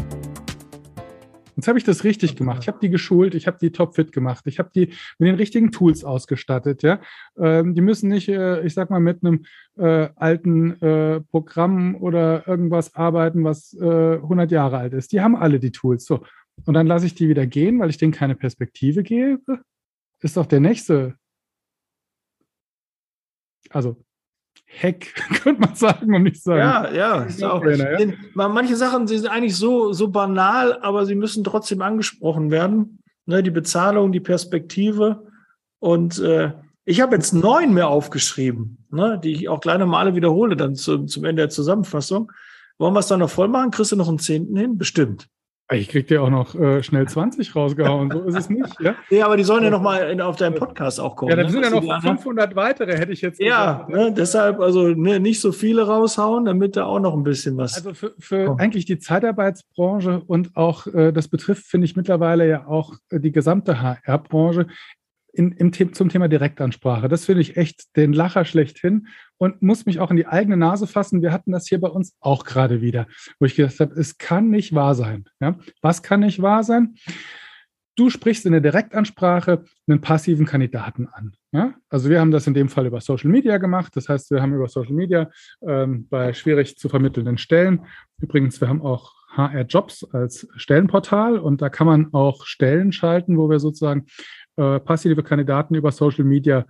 Jetzt 1.56 1.68
habe 1.68 1.78
ich 1.78 1.84
das 1.84 2.04
richtig 2.04 2.36
gemacht. 2.36 2.60
Ich 2.62 2.68
habe 2.68 2.80
die 2.82 2.90
geschult, 2.90 3.36
ich 3.36 3.48
habe 3.48 3.58
die 3.60 3.72
topfit 3.72 4.12
gemacht, 4.12 4.46
ich 4.48 4.60
habe 4.60 4.70
die 4.74 4.94
mit 5.20 5.28
den 5.28 5.36
richtigen 5.36 5.72
Tools 5.72 6.04
ausgestattet. 6.04 6.84
Ja, 6.84 7.02
ähm, 7.38 7.76
die 7.76 7.82
müssen 7.82 8.10
nicht, 8.10 8.30
äh, 8.30 8.62
ich 8.66 8.74
sag 8.74 8.90
mal, 8.90 9.00
mit 9.00 9.24
einem 9.24 9.44
äh, 9.78 10.10
alten 10.16 10.82
äh, 10.82 11.22
Programm 11.22 11.96
oder 11.96 12.48
irgendwas 12.48 12.96
arbeiten, 12.96 13.44
was 13.44 13.76
100 13.80 14.52
äh, 14.52 14.54
Jahre 14.54 14.78
alt 14.78 14.94
ist. 14.94 15.12
Die 15.12 15.22
haben 15.22 15.36
alle 15.36 15.60
die 15.60 15.72
Tools. 15.72 16.06
So 16.06 16.24
und 16.66 16.74
dann 16.74 16.88
lasse 16.88 17.06
ich 17.06 17.16
die 17.16 17.30
wieder 17.30 17.48
gehen, 17.48 17.80
weil 17.80 17.90
ich 17.90 17.98
denen 17.98 18.12
keine 18.12 18.36
Perspektive 18.36 19.04
gebe. 19.04 19.62
Ist 20.20 20.38
doch 20.38 20.46
der 20.46 20.60
nächste. 20.60 21.16
Also 23.70 24.04
Hack, 24.80 25.14
könnte 25.44 25.62
man 25.62 25.76
sagen, 25.76 26.14
um 26.14 26.24
nicht 26.24 26.42
sagen. 26.42 26.60
Ja, 26.60 26.92
ja. 26.92 27.24
Ist 27.24 27.44
auch, 27.44 27.64
ja. 27.66 27.98
Manche 28.34 28.76
Sachen 28.76 29.08
sind 29.08 29.28
eigentlich 29.28 29.56
so, 29.56 29.94
so 29.94 30.10
banal, 30.10 30.80
aber 30.82 31.06
sie 31.06 31.16
müssen 31.16 31.44
trotzdem 31.44 31.82
angesprochen 31.82 32.52
werden. 32.52 33.00
Ne, 33.26 33.44
die 33.44 33.52
Bezahlung, 33.52 34.12
die 34.12 34.20
Perspektive. 34.20 35.28
Und 35.80 36.20
äh, 36.20 36.54
ich 36.86 37.02
habe 37.02 37.16
jetzt 37.16 37.34
neun 37.34 37.74
mehr 37.74 37.88
aufgeschrieben, 37.88 38.86
ne, 38.90 39.20
die 39.24 39.34
ich 39.34 39.50
auch 39.50 39.62
kleine 39.62 39.86
Male 39.86 40.16
wiederhole, 40.16 40.56
dann 40.56 40.76
zu, 40.76 41.06
zum 41.06 41.26
Ende 41.26 41.44
der 41.44 41.50
Zusammenfassung. 41.50 42.32
Wollen 42.80 42.96
wir 42.96 43.00
es 43.00 43.08
dann 43.08 43.20
noch 43.20 43.30
voll 43.30 43.48
machen? 43.48 43.72
Kriegst 43.72 43.92
du 43.92 43.96
noch 43.96 44.10
einen 44.10 44.20
Zehnten 44.20 44.56
hin? 44.56 44.78
Bestimmt. 44.78 45.28
Ich 45.74 45.88
krieg 45.88 46.08
dir 46.08 46.22
auch 46.22 46.30
noch 46.30 46.54
äh, 46.56 46.84
schnell 46.84 47.08
20 47.08 47.56
rausgehauen, 47.56 48.12
so 48.12 48.24
ist 48.24 48.36
es 48.36 48.50
nicht. 48.50 48.80
Ja, 48.82 48.96
ja 49.10 49.26
aber 49.26 49.38
die 49.38 49.44
sollen 49.44 49.64
ja 49.64 49.70
noch 49.70 49.82
mal 49.82 50.20
auf 50.22 50.36
deinem 50.36 50.56
Podcast 50.56 51.00
auch 51.00 51.16
kommen. 51.16 51.30
Ja, 51.30 51.38
dann 51.38 51.46
ne? 51.46 51.52
sind 51.52 51.64
ja 51.64 51.70
noch 51.70 52.02
500 52.02 52.56
weitere, 52.56 52.98
hätte 52.98 53.14
ich 53.14 53.22
jetzt 53.22 53.40
Ja, 53.40 53.88
ne, 53.90 54.14
deshalb 54.16 54.60
also 54.60 54.88
ne, 54.90 55.20
nicht 55.20 55.40
so 55.40 55.52
viele 55.52 55.88
raushauen, 55.88 56.46
damit 56.46 56.76
da 56.76 56.86
auch 56.86 57.00
noch 57.00 57.14
ein 57.14 57.24
bisschen 57.24 57.56
was. 57.56 57.76
Also 57.76 57.94
für, 57.94 58.14
für 58.20 58.60
eigentlich 58.60 58.86
die 58.86 59.00
Zeitarbeitsbranche 59.00 60.22
und 60.28 60.56
auch 60.58 60.88
äh, 60.88 61.14
das 61.14 61.30
betrifft, 61.30 61.66
finde 61.66 61.86
ich 61.86 61.96
mittlerweile 61.96 62.48
ja 62.48 62.68
auch 62.68 62.94
äh, 63.10 63.20
die 63.20 63.32
gesamte 63.32 63.82
HR-Branche, 63.82 64.68
in, 65.34 65.52
im, 65.54 65.94
zum 65.94 66.10
Thema 66.10 66.28
Direktansprache. 66.28 67.08
Das 67.08 67.26
finde 67.26 67.42
ich 67.42 67.58
echt 67.58 67.96
den 67.96 68.14
Lacher 68.14 68.46
schlechthin 68.46 69.08
und 69.42 69.64
muss 69.64 69.88
mich 69.88 70.00
auch 70.00 70.12
in 70.12 70.18
die 70.18 70.28
eigene 70.28 70.56
Nase 70.56 70.86
fassen. 70.86 71.24
Wir 71.24 71.32
hatten 71.32 71.52
das 71.52 71.68
hier 71.68 71.82
bei 71.82 71.88
uns 71.88 72.16
auch 72.20 72.46
gerade 72.46 72.80
wieder, 72.82 73.08
wo 73.40 73.48
ich 73.48 73.56
gedacht 73.56 73.80
habe, 73.80 74.00
es 74.00 74.20
kann 74.20 74.52
nicht 74.52 74.76
wahr 74.76 74.94
sein. 74.94 75.26
Ja? 75.40 75.56
Was 75.82 76.04
kann 76.04 76.20
nicht 76.20 76.44
wahr 76.44 76.64
sein? 76.64 76.94
Du 77.96 78.12
sprichst 78.12 78.46
in 78.46 78.52
der 78.52 78.62
Direktansprache 78.62 79.64
einen 79.88 80.00
passiven 80.00 80.46
Kandidaten 80.46 81.08
an. 81.08 81.34
Ja? 81.52 81.74
Also 81.90 82.12
wir 82.12 82.20
haben 82.20 82.30
das 82.30 82.46
in 82.46 82.54
dem 82.54 82.70
Fall 82.70 82.86
über 82.86 83.02
Social 83.02 83.32
Media 83.32 83.58
gemacht. 83.58 83.96
Das 83.96 84.10
heißt, 84.10 84.30
wir 84.30 84.44
haben 84.44 84.54
über 84.54 84.68
Social 84.68 84.94
Media 84.94 85.32
ähm, 85.68 86.08
bei 86.08 86.34
schwierig 86.34 86.78
zu 86.78 86.88
vermittelnden 86.88 87.40
Stellen. 87.40 87.88
Übrigens, 88.20 88.62
wir 88.62 88.70
haben 88.70 88.84
auch 88.84 89.12
HR 89.30 89.64
Jobs 89.64 90.04
als 90.04 90.48
Stellenportal 90.56 91.40
und 91.40 91.64
da 91.64 91.70
kann 91.70 91.88
man 91.88 92.14
auch 92.14 92.46
Stellen 92.46 92.92
schalten, 92.92 93.40
wo 93.40 93.50
wir 93.50 93.60
sozusagen 93.60 94.06
äh, 94.58 94.80
passive 94.80 95.24
Kandidaten 95.24 95.74
über 95.74 95.92
Social 95.92 96.26
Media 96.26 96.68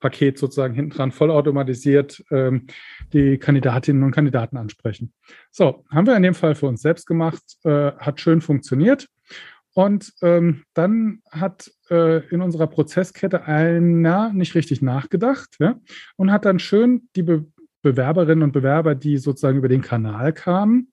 Paket 0.00 0.38
sozusagen 0.38 0.74
hinten 0.74 0.90
dran 0.90 1.12
vollautomatisiert 1.12 2.24
ähm, 2.30 2.66
die 3.12 3.38
Kandidatinnen 3.38 4.02
und 4.02 4.12
Kandidaten 4.12 4.56
ansprechen. 4.56 5.12
So, 5.50 5.84
haben 5.90 6.06
wir 6.06 6.16
in 6.16 6.22
dem 6.22 6.34
Fall 6.34 6.54
für 6.54 6.66
uns 6.66 6.82
selbst 6.82 7.06
gemacht, 7.06 7.42
äh, 7.64 7.92
hat 7.92 8.20
schön 8.20 8.40
funktioniert. 8.40 9.08
Und 9.74 10.12
ähm, 10.22 10.64
dann 10.74 11.22
hat 11.30 11.70
äh, 11.90 12.26
in 12.28 12.40
unserer 12.40 12.66
Prozesskette 12.66 13.44
einer 13.44 14.32
nicht 14.32 14.54
richtig 14.54 14.82
nachgedacht 14.82 15.56
ja, 15.60 15.78
und 16.16 16.32
hat 16.32 16.44
dann 16.44 16.58
schön 16.58 17.08
die 17.14 17.22
Be 17.22 17.46
Bewerberinnen 17.80 18.42
und 18.42 18.50
Bewerber, 18.50 18.96
die 18.96 19.18
sozusagen 19.18 19.58
über 19.58 19.68
den 19.68 19.82
Kanal 19.82 20.32
kamen, 20.32 20.90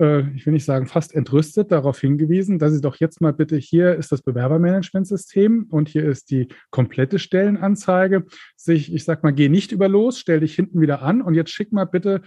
ich 0.00 0.46
will 0.46 0.54
nicht 0.54 0.64
sagen 0.64 0.86
fast 0.86 1.14
entrüstet, 1.14 1.70
darauf 1.70 2.00
hingewiesen, 2.00 2.58
dass 2.58 2.72
Sie 2.72 2.80
doch 2.80 2.96
jetzt 2.96 3.20
mal 3.20 3.34
bitte, 3.34 3.56
hier 3.56 3.94
ist 3.96 4.10
das 4.10 4.22
Bewerbermanagementsystem 4.22 5.66
und 5.68 5.88
hier 5.88 6.04
ist 6.04 6.30
die 6.30 6.48
komplette 6.70 7.18
Stellenanzeige. 7.18 8.24
Sich, 8.56 8.94
ich 8.94 9.04
sag 9.04 9.22
mal, 9.22 9.32
geh 9.32 9.50
nicht 9.50 9.72
über 9.72 9.88
los, 9.88 10.18
stell 10.18 10.40
dich 10.40 10.54
hinten 10.54 10.80
wieder 10.80 11.02
an 11.02 11.20
und 11.20 11.34
jetzt 11.34 11.50
schick 11.50 11.72
mal 11.72 11.84
bitte 11.84 12.22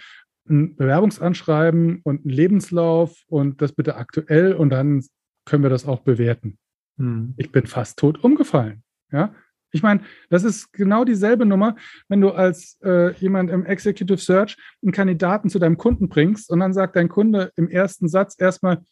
ein 0.47 0.75
Bewerbungsanschreiben 0.75 2.01
und 2.03 2.25
einen 2.25 2.33
Lebenslauf 2.33 3.23
und 3.27 3.61
das 3.61 3.71
bitte 3.71 3.95
aktuell 3.95 4.53
und 4.53 4.69
dann 4.69 5.03
können 5.45 5.63
wir 5.63 5.69
das 5.69 5.87
auch 5.87 6.01
bewerten. 6.01 6.57
Hm. 6.97 7.33
Ich 7.37 7.51
bin 7.51 7.65
fast 7.65 7.97
tot 7.97 8.23
umgefallen. 8.23 8.83
Ja, 9.11 9.33
ich 9.73 9.81
meine, 9.81 10.01
das 10.29 10.43
ist 10.43 10.71
genau 10.71 11.03
dieselbe 11.03 11.45
Nummer, 11.45 11.75
wenn 12.07 12.21
du 12.21 12.29
als 12.29 12.79
äh, 12.83 13.11
jemand 13.15 13.49
im 13.49 13.65
Executive 13.65 14.19
Search 14.19 14.55
einen 14.83 14.91
Kandidaten 14.91 15.49
zu 15.49 15.57
deinem 15.57 15.77
Kunden 15.77 16.09
bringst 16.09 16.51
und 16.51 16.59
dann 16.59 16.73
sagt 16.73 16.95
dein 16.95 17.09
Kunde 17.09 17.51
im 17.55 17.67
ersten 17.67 18.07
Satz 18.07 18.35
erstmal, 18.39 18.83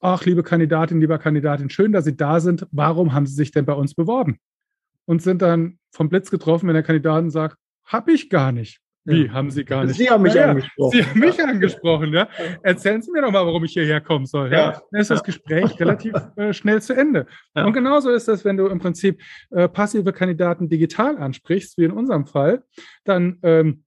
ach, 0.00 0.24
liebe 0.26 0.42
Kandidatin, 0.42 1.00
lieber 1.00 1.18
Kandidatin, 1.18 1.70
schön, 1.70 1.92
dass 1.92 2.04
Sie 2.04 2.16
da 2.16 2.40
sind. 2.40 2.66
Warum 2.70 3.14
haben 3.14 3.26
Sie 3.26 3.34
sich 3.34 3.50
denn 3.50 3.64
bei 3.64 3.72
uns 3.72 3.94
beworben? 3.94 4.38
Und 5.06 5.22
sind 5.22 5.40
dann 5.40 5.78
vom 5.90 6.10
Blitz 6.10 6.30
getroffen, 6.30 6.68
wenn 6.68 6.74
der 6.74 6.82
Kandidat 6.82 7.32
sagt, 7.32 7.56
hab 7.84 8.08
ich 8.08 8.28
gar 8.28 8.52
nicht. 8.52 8.80
Wie, 9.08 9.26
ja. 9.26 9.32
haben 9.32 9.50
Sie 9.50 9.64
gar 9.64 9.84
nicht? 9.84 9.96
Sie 9.96 10.10
haben 10.10 10.22
mich 10.22 10.34
ja, 10.34 10.50
angesprochen. 10.50 10.90
Sie 10.90 11.04
haben 11.04 11.18
mich 11.18 11.42
angesprochen, 11.42 12.12
ja. 12.12 12.28
Erzählen 12.62 13.00
Sie 13.00 13.10
mir 13.10 13.22
doch 13.22 13.32
mal, 13.32 13.46
warum 13.46 13.64
ich 13.64 13.72
hierher 13.72 14.02
kommen 14.02 14.26
soll. 14.26 14.52
Ja. 14.52 14.72
ja. 14.72 14.82
Dann 14.90 15.00
ist 15.00 15.10
das 15.10 15.24
Gespräch 15.24 15.80
relativ 15.80 16.12
äh, 16.36 16.52
schnell 16.52 16.82
zu 16.82 16.94
Ende. 16.94 17.26
Und 17.54 17.72
genauso 17.72 18.10
ist 18.10 18.28
das, 18.28 18.44
wenn 18.44 18.58
du 18.58 18.66
im 18.66 18.78
Prinzip 18.78 19.20
äh, 19.50 19.66
passive 19.66 20.12
Kandidaten 20.12 20.68
digital 20.68 21.16
ansprichst, 21.16 21.78
wie 21.78 21.84
in 21.84 21.92
unserem 21.92 22.26
Fall, 22.26 22.62
dann 23.04 23.38
ähm, 23.42 23.84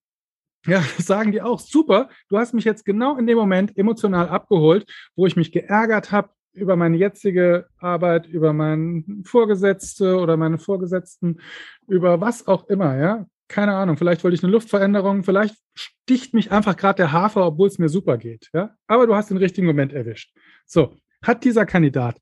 ja, 0.66 0.82
sagen 0.98 1.32
die 1.32 1.42
auch, 1.42 1.60
super, 1.60 2.10
du 2.30 2.38
hast 2.40 2.54
mich 2.54 2.66
jetzt 2.66 2.84
genau 2.84 3.16
in 3.18 3.28
dem 3.28 3.38
Moment 3.38 3.78
emotional 3.78 4.28
abgeholt, 4.28 4.92
wo 5.16 5.28
ich 5.28 5.36
mich 5.36 5.52
geärgert 5.52 6.12
habe, 6.12 6.30
über 6.54 6.76
meine 6.76 6.98
jetzige 6.98 7.68
Arbeit, 7.78 8.28
über 8.28 8.52
meinen 8.54 9.24
Vorgesetzte 9.24 10.18
oder 10.18 10.36
meine 10.36 10.58
Vorgesetzten, 10.58 11.40
über 11.88 12.20
was 12.20 12.46
auch 12.48 12.68
immer, 12.68 12.98
ja 12.98 13.26
keine 13.52 13.76
Ahnung, 13.76 13.98
vielleicht 13.98 14.24
wollte 14.24 14.36
ich 14.36 14.44
eine 14.44 14.52
Luftveränderung, 14.52 15.24
vielleicht 15.24 15.56
sticht 15.76 16.34
mich 16.34 16.52
einfach 16.52 16.78
gerade 16.78 16.98
der 16.98 17.12
Hafer, 17.12 17.46
obwohl 17.46 17.68
es 17.68 17.78
mir 17.78 17.90
super 17.90 18.18
geht. 18.18 18.50
Ja? 18.54 18.76
Aber 18.88 19.06
du 19.06 19.16
hast 19.16 19.30
den 19.30 19.38
richtigen 19.38 19.68
Moment 19.68 19.94
erwischt. 19.94 20.34
So, 20.66 20.96
hat 21.22 21.44
dieser 21.44 21.66
Kandidat 21.66 22.20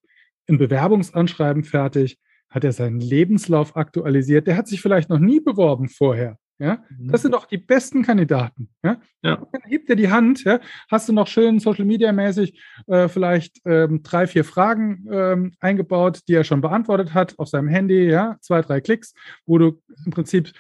ein 0.49 0.57
Bewerbungsanschreiben 0.57 1.63
fertig? 1.63 2.17
Hat 2.49 2.63
er 2.63 2.71
seinen 2.71 2.99
Lebenslauf 2.99 3.77
aktualisiert? 3.77 4.47
Der 4.47 4.57
hat 4.57 4.67
sich 4.67 4.81
vielleicht 4.81 5.09
noch 5.09 5.19
nie 5.19 5.39
beworben 5.39 5.87
vorher. 5.87 6.39
Ja, 6.57 6.83
mhm. 6.89 7.09
das 7.09 7.21
sind 7.21 7.33
doch 7.33 7.45
die 7.45 7.57
besten 7.57 8.03
Kandidaten. 8.03 8.69
Ja, 8.83 8.99
ja. 9.21 9.47
dann 9.51 9.61
hebt 9.67 9.89
er 9.89 9.95
die 9.95 10.09
Hand. 10.09 10.43
Ja, 10.43 10.59
hast 10.91 11.07
du 11.07 11.13
noch 11.13 11.27
schön 11.27 11.59
Social 11.59 11.85
Media 11.85 12.11
mäßig 12.11 12.59
äh, 12.87 13.07
vielleicht 13.07 13.61
ähm, 13.65 14.03
drei, 14.03 14.27
vier 14.27 14.43
Fragen 14.43 15.07
ähm, 15.09 15.53
eingebaut, 15.61 16.21
die 16.27 16.33
er 16.33 16.43
schon 16.43 16.59
beantwortet 16.59 17.13
hat 17.13 17.37
auf 17.39 17.47
seinem 17.47 17.69
Handy. 17.69 18.09
Ja, 18.09 18.37
zwei, 18.41 18.61
drei 18.61 18.81
Klicks, 18.81 19.13
wo 19.45 19.57
du 19.57 19.81
im 20.05 20.11
Prinzip 20.11 20.51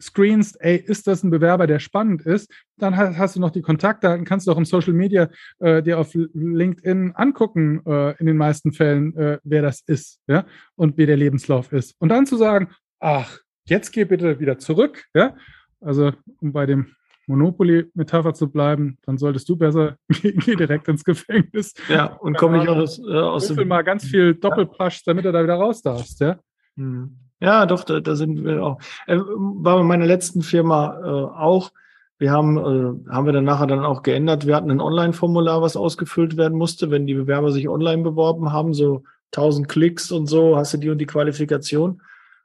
screenst, 0.00 0.60
ey, 0.60 0.76
ist 0.76 1.06
das 1.06 1.22
ein 1.22 1.30
Bewerber, 1.30 1.66
der 1.66 1.78
spannend 1.78 2.22
ist, 2.22 2.52
dann 2.78 2.96
hast, 2.96 3.36
du 3.36 3.40
noch 3.40 3.50
die 3.50 3.62
Kontaktdaten, 3.62 4.24
kannst 4.24 4.46
du 4.46 4.52
auch 4.52 4.58
im 4.58 4.64
Social 4.64 4.92
Media 4.92 5.28
äh, 5.58 5.82
dir 5.82 5.98
auf 5.98 6.12
LinkedIn 6.14 7.12
angucken, 7.14 7.80
äh, 7.86 8.16
in 8.18 8.26
den 8.26 8.36
meisten 8.36 8.72
Fällen, 8.72 9.16
äh, 9.16 9.38
wer 9.42 9.62
das 9.62 9.80
ist, 9.86 10.20
ja, 10.26 10.44
und 10.74 10.98
wie 10.98 11.06
der 11.06 11.16
Lebenslauf 11.16 11.72
ist. 11.72 11.94
Und 11.98 12.10
dann 12.10 12.26
zu 12.26 12.36
sagen, 12.36 12.68
ach, 13.00 13.38
jetzt 13.66 13.92
geh 13.92 14.04
bitte 14.04 14.38
wieder 14.38 14.58
zurück, 14.58 15.04
ja, 15.14 15.34
also 15.80 16.12
um 16.40 16.52
bei 16.52 16.66
dem 16.66 16.94
Monopoly-Metapher 17.26 18.34
zu 18.34 18.50
bleiben, 18.50 18.98
dann 19.02 19.18
solltest 19.18 19.48
du 19.48 19.56
besser 19.56 19.96
geh 20.08 20.54
direkt 20.54 20.88
ins 20.88 21.04
Gefängnis. 21.04 21.74
Ja, 21.88 22.06
und 22.06 22.36
komm 22.36 22.52
nicht 22.52 22.68
aus, 22.68 22.98
äh, 22.98 23.12
aus 23.12 23.48
dem... 23.48 23.66
mal 23.66 23.82
ganz 23.82 24.04
viel 24.04 24.34
Doppelpasch, 24.34 25.02
damit 25.04 25.24
du 25.24 25.32
da 25.32 25.42
wieder 25.42 25.54
raus 25.56 25.82
darfst, 25.82 26.20
ja. 26.20 26.38
Mhm. 26.76 27.25
Ja, 27.40 27.66
doch, 27.66 27.84
da, 27.84 28.00
da 28.00 28.16
sind 28.16 28.44
wir 28.44 28.64
auch. 28.64 28.78
Äh, 29.06 29.18
war 29.18 29.76
bei 29.76 29.82
meiner 29.82 30.06
letzten 30.06 30.42
Firma 30.42 30.98
äh, 31.02 31.38
auch. 31.38 31.70
Wir 32.18 32.30
haben, 32.30 32.56
äh, 32.56 33.10
haben 33.10 33.26
wir 33.26 33.32
dann 33.32 33.44
nachher 33.44 33.66
dann 33.66 33.84
auch 33.84 34.02
geändert. 34.02 34.46
Wir 34.46 34.56
hatten 34.56 34.70
ein 34.70 34.80
Online-Formular, 34.80 35.60
was 35.60 35.76
ausgefüllt 35.76 36.36
werden 36.36 36.56
musste, 36.56 36.90
wenn 36.90 37.06
die 37.06 37.14
Bewerber 37.14 37.52
sich 37.52 37.68
online 37.68 38.02
beworben 38.02 38.52
haben, 38.52 38.72
so 38.72 39.04
1000 39.32 39.68
Klicks 39.68 40.10
und 40.12 40.26
so, 40.26 40.56
hast 40.56 40.72
du 40.72 40.78
die 40.78 40.88
und 40.88 40.98
die 40.98 41.06
Qualifikation 41.06 42.00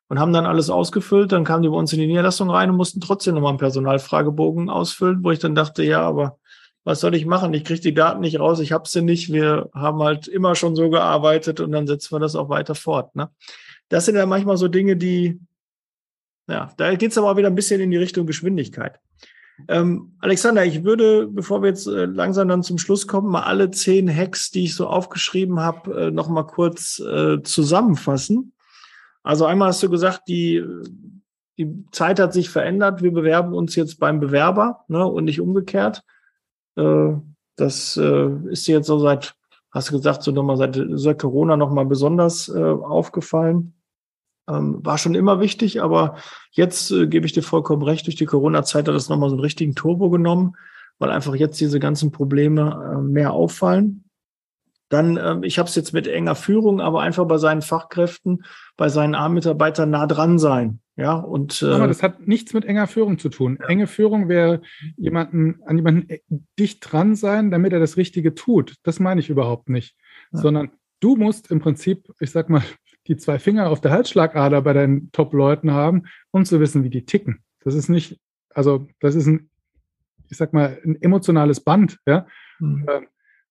und 0.10 0.20
haben 0.20 0.34
dann 0.34 0.46
alles 0.46 0.70
ausgefüllt. 0.70 1.32
Dann 1.32 1.46
kamen 1.46 1.64
die 1.64 1.70
bei 1.70 1.76
uns 1.76 1.94
in 1.94 2.00
die 2.00 2.08
Niederlassung 2.08 2.50
rein 2.50 2.70
und 2.70 2.76
mussten 2.76 3.00
trotzdem 3.00 3.36
nochmal 3.36 3.52
einen 3.52 3.60
Personalfragebogen 3.60 4.70
ausfüllen, 4.70 5.24
wo 5.24 5.32
ich 5.32 5.40
dann 5.40 5.56
dachte, 5.56 5.84
ja, 5.84 6.02
aber 6.02 6.38
was 6.84 7.00
soll 7.00 7.16
ich 7.16 7.26
machen? 7.26 7.54
Ich 7.54 7.64
kriege 7.64 7.80
die 7.80 7.94
Daten 7.94 8.20
nicht 8.20 8.40
raus, 8.40 8.60
ich 8.60 8.74
habe 8.74 8.90
sie 8.90 9.02
nicht. 9.02 9.32
Wir 9.32 9.70
haben 9.74 10.02
halt 10.04 10.28
immer 10.28 10.56
schon 10.56 10.76
so 10.76 10.90
gearbeitet 10.90 11.62
und 11.62 11.72
dann 11.72 11.88
setzen 11.88 12.14
wir 12.14 12.20
das 12.20 12.36
auch 12.36 12.50
weiter 12.50 12.76
fort. 12.76 13.16
Ne? 13.16 13.30
Das 13.92 14.06
sind 14.06 14.16
ja 14.16 14.26
manchmal 14.26 14.56
so 14.56 14.70
Dinge, 14.70 14.96
die, 14.96 15.40
ja, 16.48 16.72
da 16.78 16.96
geht 16.96 17.12
es 17.12 17.18
aber 17.18 17.30
auch 17.30 17.38
wieder 17.38 17.50
ein 17.50 17.56
bisschen 17.56 17.82
in 17.82 17.92
die 17.92 17.98
Richtung 17.98 18.26
Geschwindigkeit. 18.26 19.00
Ähm, 19.68 20.14
Alexander, 20.20 20.66
ich 20.66 20.86
würde, 20.86 21.28
bevor 21.28 21.62
wir 21.62 21.70
jetzt 21.70 21.88
äh, 21.88 22.06
langsam 22.06 22.48
dann 22.48 22.64
zum 22.64 22.78
Schluss 22.78 23.06
kommen, 23.06 23.30
mal 23.30 23.44
alle 23.44 23.70
zehn 23.70 24.10
Hacks, 24.10 24.50
die 24.50 24.64
ich 24.64 24.76
so 24.76 24.88
aufgeschrieben 24.88 25.60
habe, 25.60 26.08
äh, 26.08 26.12
noch 26.12 26.30
mal 26.30 26.44
kurz 26.44 27.00
äh, 27.00 27.44
zusammenfassen. 27.44 28.54
Also 29.24 29.46
einmal 29.46 29.68
hast 29.68 29.84
du 29.84 29.90
gesagt, 29.90 30.22
die, 30.30 30.64
die 31.58 31.86
Zeit 31.92 32.20
hat 32.20 32.32
sich 32.34 32.50
verändert. 32.50 33.04
Wir 33.04 33.12
bewerben 33.12 33.54
uns 33.54 33.76
jetzt 33.76 34.00
beim 34.00 34.22
Bewerber 34.22 34.86
ne, 34.88 35.06
und 35.06 35.26
nicht 35.26 35.42
umgekehrt. 35.42 36.04
Äh, 36.78 37.14
das 37.58 37.98
äh, 37.98 38.30
ist 38.50 38.68
dir 38.68 38.78
jetzt 38.78 38.88
so 38.88 39.00
seit, 39.00 39.36
hast 39.70 39.90
du 39.90 39.98
gesagt, 39.98 40.24
so 40.24 40.32
nochmal 40.32 40.56
seit, 40.56 40.80
seit 40.94 41.20
Corona 41.20 41.58
nochmal 41.58 41.86
besonders 41.86 42.48
äh, 42.48 42.58
aufgefallen. 42.58 43.74
Ähm, 44.52 44.86
war 44.86 44.98
schon 44.98 45.16
immer 45.16 45.40
wichtig, 45.40 45.82
aber 45.82 46.16
jetzt 46.52 46.92
äh, 46.92 47.08
gebe 47.08 47.26
ich 47.26 47.34
dir 47.34 47.44
vollkommen 47.44 47.84
recht, 47.84 48.06
durch 48.08 48.16
die 48.16 48.26
Corona-Zeit 48.26 48.88
hat 48.88 48.96
das 48.96 49.10
nochmal 49.10 49.30
so 49.30 49.36
einen 49.36 49.44
richtigen 49.44 49.76
Turbo 49.76 50.10
genommen, 50.10 50.56
weil 51.00 51.12
einfach 51.12 51.36
jetzt 51.36 51.60
diese 51.60 51.80
ganzen 51.80 52.12
Probleme 52.12 52.96
äh, 52.96 53.02
mehr 53.02 53.34
auffallen. 53.34 54.04
Dann, 54.90 55.18
ähm, 55.18 55.44
ich 55.44 55.58
habe 55.58 55.70
es 55.70 55.76
jetzt 55.76 55.94
mit 55.94 56.08
enger 56.08 56.36
Führung, 56.36 56.82
aber 56.82 57.02
einfach 57.02 57.26
bei 57.26 57.38
seinen 57.38 57.62
Fachkräften, 57.62 58.44
bei 58.76 58.90
seinen 58.90 59.16
A-Mitarbeitern 59.16 59.90
nah 59.90 60.06
dran 60.06 60.38
sein. 60.38 60.82
Ja, 60.98 61.16
und 61.16 61.62
äh, 61.62 61.68
aber 61.68 61.88
das 61.88 62.04
hat 62.04 62.28
nichts 62.28 62.54
mit 62.54 62.66
enger 62.66 62.86
Führung 62.86 63.18
zu 63.18 63.30
tun. 63.30 63.58
Ja. 63.60 63.68
Enge 63.68 63.88
Führung 63.88 64.28
wäre 64.28 64.62
jemanden 64.98 65.62
an 65.66 65.78
jemanden 65.78 66.10
äh, 66.10 66.20
dicht 66.60 66.80
dran 66.92 67.16
sein, 67.16 67.50
damit 67.50 67.72
er 67.72 67.80
das 67.80 67.96
Richtige 67.96 68.36
tut. 68.36 68.76
Das 68.84 69.00
meine 69.00 69.22
ich 69.22 69.30
überhaupt 69.30 69.70
nicht, 69.70 69.96
ja. 70.34 70.40
sondern 70.40 70.72
du 71.00 71.16
musst 71.16 71.50
im 71.50 71.60
Prinzip, 71.60 72.12
ich 72.20 72.32
sag 72.32 72.50
mal, 72.50 72.62
die 73.08 73.18
zwei 73.18 73.40
Finger 73.40 73.70
auf 73.70 73.82
der 73.82 73.92
Halsschlagader 73.92 74.62
bei 74.62 74.74
deinen 74.74 75.12
Top-Leuten 75.12 75.72
haben, 75.72 76.04
um 76.32 76.46
zu 76.46 76.60
wissen, 76.60 76.84
wie 76.84 76.90
die 76.90 77.06
ticken. 77.06 77.44
Das 77.64 77.76
ist 77.76 77.90
nicht, 77.90 78.20
also 78.54 78.88
das 79.00 79.16
ist 79.16 79.28
ein, 79.28 79.50
ich 80.30 80.38
sag 80.38 80.54
mal, 80.54 80.80
ein 80.84 81.02
emotionales 81.02 81.60
Band, 81.60 81.98
ja. 82.06 82.26
Mhm. 82.60 82.88
Äh, 82.88 83.02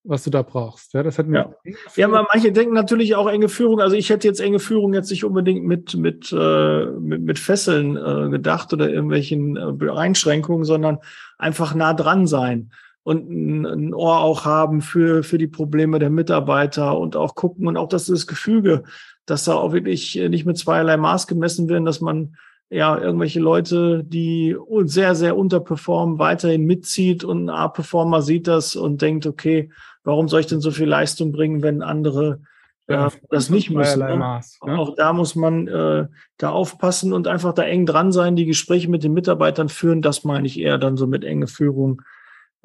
was 0.02 0.24
du 0.24 0.30
da 0.30 0.42
brauchst. 0.42 0.94
Ja, 0.94 1.02
das 1.02 1.18
hat 1.18 1.26
ja. 1.28 1.52
ja, 1.94 2.06
aber 2.06 2.26
manche 2.32 2.52
denken 2.52 2.74
natürlich 2.74 3.14
auch 3.14 3.28
enge 3.28 3.48
Führung. 3.48 3.80
Also 3.80 3.96
ich 3.96 4.08
hätte 4.08 4.26
jetzt 4.26 4.40
enge 4.40 4.58
Führung 4.58 4.94
jetzt 4.94 5.10
nicht 5.10 5.24
unbedingt 5.24 5.66
mit 5.66 5.94
mit 5.96 6.32
äh, 6.32 6.86
mit, 6.86 7.22
mit 7.22 7.38
Fesseln 7.38 7.96
äh, 7.96 8.30
gedacht 8.30 8.72
oder 8.72 8.88
irgendwelchen 8.88 9.56
äh, 9.56 9.90
Einschränkungen, 9.90 10.64
sondern 10.64 10.98
einfach 11.36 11.74
nah 11.74 11.92
dran 11.92 12.26
sein 12.26 12.70
und 13.02 13.30
ein, 13.30 13.66
ein 13.66 13.94
Ohr 13.94 14.20
auch 14.20 14.44
haben 14.46 14.80
für 14.80 15.22
für 15.22 15.36
die 15.36 15.48
Probleme 15.48 15.98
der 15.98 16.10
Mitarbeiter 16.10 16.98
und 16.98 17.14
auch 17.14 17.34
gucken 17.34 17.66
und 17.66 17.76
auch 17.76 17.88
dass 17.88 18.06
das 18.06 18.26
Gefüge, 18.26 18.84
dass 19.30 19.44
da 19.44 19.54
auch 19.54 19.72
wirklich 19.72 20.16
nicht 20.16 20.44
mit 20.44 20.58
zweierlei 20.58 20.96
Maß 20.96 21.26
gemessen 21.26 21.68
werden, 21.68 21.84
dass 21.84 22.00
man 22.00 22.36
ja, 22.70 22.96
irgendwelche 22.96 23.40
Leute, 23.40 24.04
die 24.04 24.56
sehr, 24.84 25.16
sehr 25.16 25.36
unterperformen, 25.36 26.20
weiterhin 26.20 26.64
mitzieht 26.64 27.24
und 27.24 27.46
ein 27.46 27.50
A-Performer 27.50 28.22
sieht 28.22 28.46
das 28.46 28.76
und 28.76 29.02
denkt, 29.02 29.26
okay, 29.26 29.70
warum 30.04 30.28
soll 30.28 30.40
ich 30.40 30.46
denn 30.46 30.60
so 30.60 30.70
viel 30.70 30.86
Leistung 30.86 31.32
bringen, 31.32 31.62
wenn 31.62 31.82
andere 31.82 32.42
äh, 32.86 33.08
das 33.28 33.50
nicht 33.50 33.70
müssen? 33.70 33.98
Ne? 33.98 34.16
Maß, 34.16 34.60
ne? 34.64 34.78
Auch 34.78 34.94
da 34.94 35.12
muss 35.12 35.34
man 35.34 35.66
äh, 35.66 36.06
da 36.38 36.50
aufpassen 36.50 37.12
und 37.12 37.26
einfach 37.26 37.54
da 37.54 37.64
eng 37.64 37.86
dran 37.86 38.12
sein, 38.12 38.36
die 38.36 38.46
Gespräche 38.46 38.88
mit 38.88 39.02
den 39.02 39.14
Mitarbeitern 39.14 39.68
führen. 39.68 40.00
Das 40.00 40.22
meine 40.22 40.46
ich 40.46 40.60
eher 40.60 40.78
dann 40.78 40.96
so 40.96 41.08
mit 41.08 41.24
enge 41.24 41.48
Führung. 41.48 42.02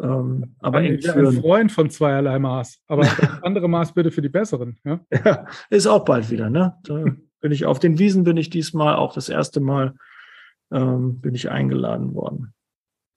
Ähm, 0.02 0.56
aber 0.60 0.80
ein, 0.80 1.00
ein 1.04 1.42
Freund 1.42 1.72
von 1.72 1.90
zweierlei 1.90 2.38
Maß, 2.38 2.82
aber 2.88 3.04
andere 3.44 3.70
Maß 3.70 3.94
bitte 3.94 4.12
für 4.12 4.22
die 4.22 4.30
besseren. 4.30 4.78
Ja? 4.84 5.00
ja, 5.12 5.46
ist 5.70 5.88
auch 5.88 6.04
bald 6.04 6.30
wieder, 6.30 6.50
ne? 6.50 6.76
Da 6.84 7.06
bin 7.40 7.52
ich 7.52 7.66
auf 7.66 7.80
den 7.80 7.98
Wiesen 7.98 8.24
bin 8.24 8.38
ich 8.38 8.50
diesmal 8.50 8.96
auch 8.96 9.14
das 9.14 9.30
erste 9.30 9.60
Mal 9.62 9.96
ähm, 10.72 11.22
bin 11.22 11.36
ich 11.36 11.50
eingeladen 11.50 12.14
worden. 12.14 12.54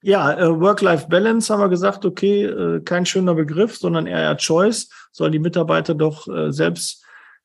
Ja, 0.02 0.32
äh, 0.32 0.60
Work-Life-Balance 0.60 1.52
haben 1.52 1.60
wir 1.60 1.68
gesagt, 1.68 2.04
okay, 2.04 2.44
äh, 2.44 2.80
kein 2.80 3.04
schöner 3.04 3.34
Begriff, 3.34 3.76
sondern 3.76 4.06
eher 4.06 4.36
Choice. 4.36 4.90
Sollen 5.10 5.32
die 5.32 5.40
Mitarbeiter 5.40 5.94
doch 5.94 6.28
äh, 6.28 6.52
selbst 6.52 7.04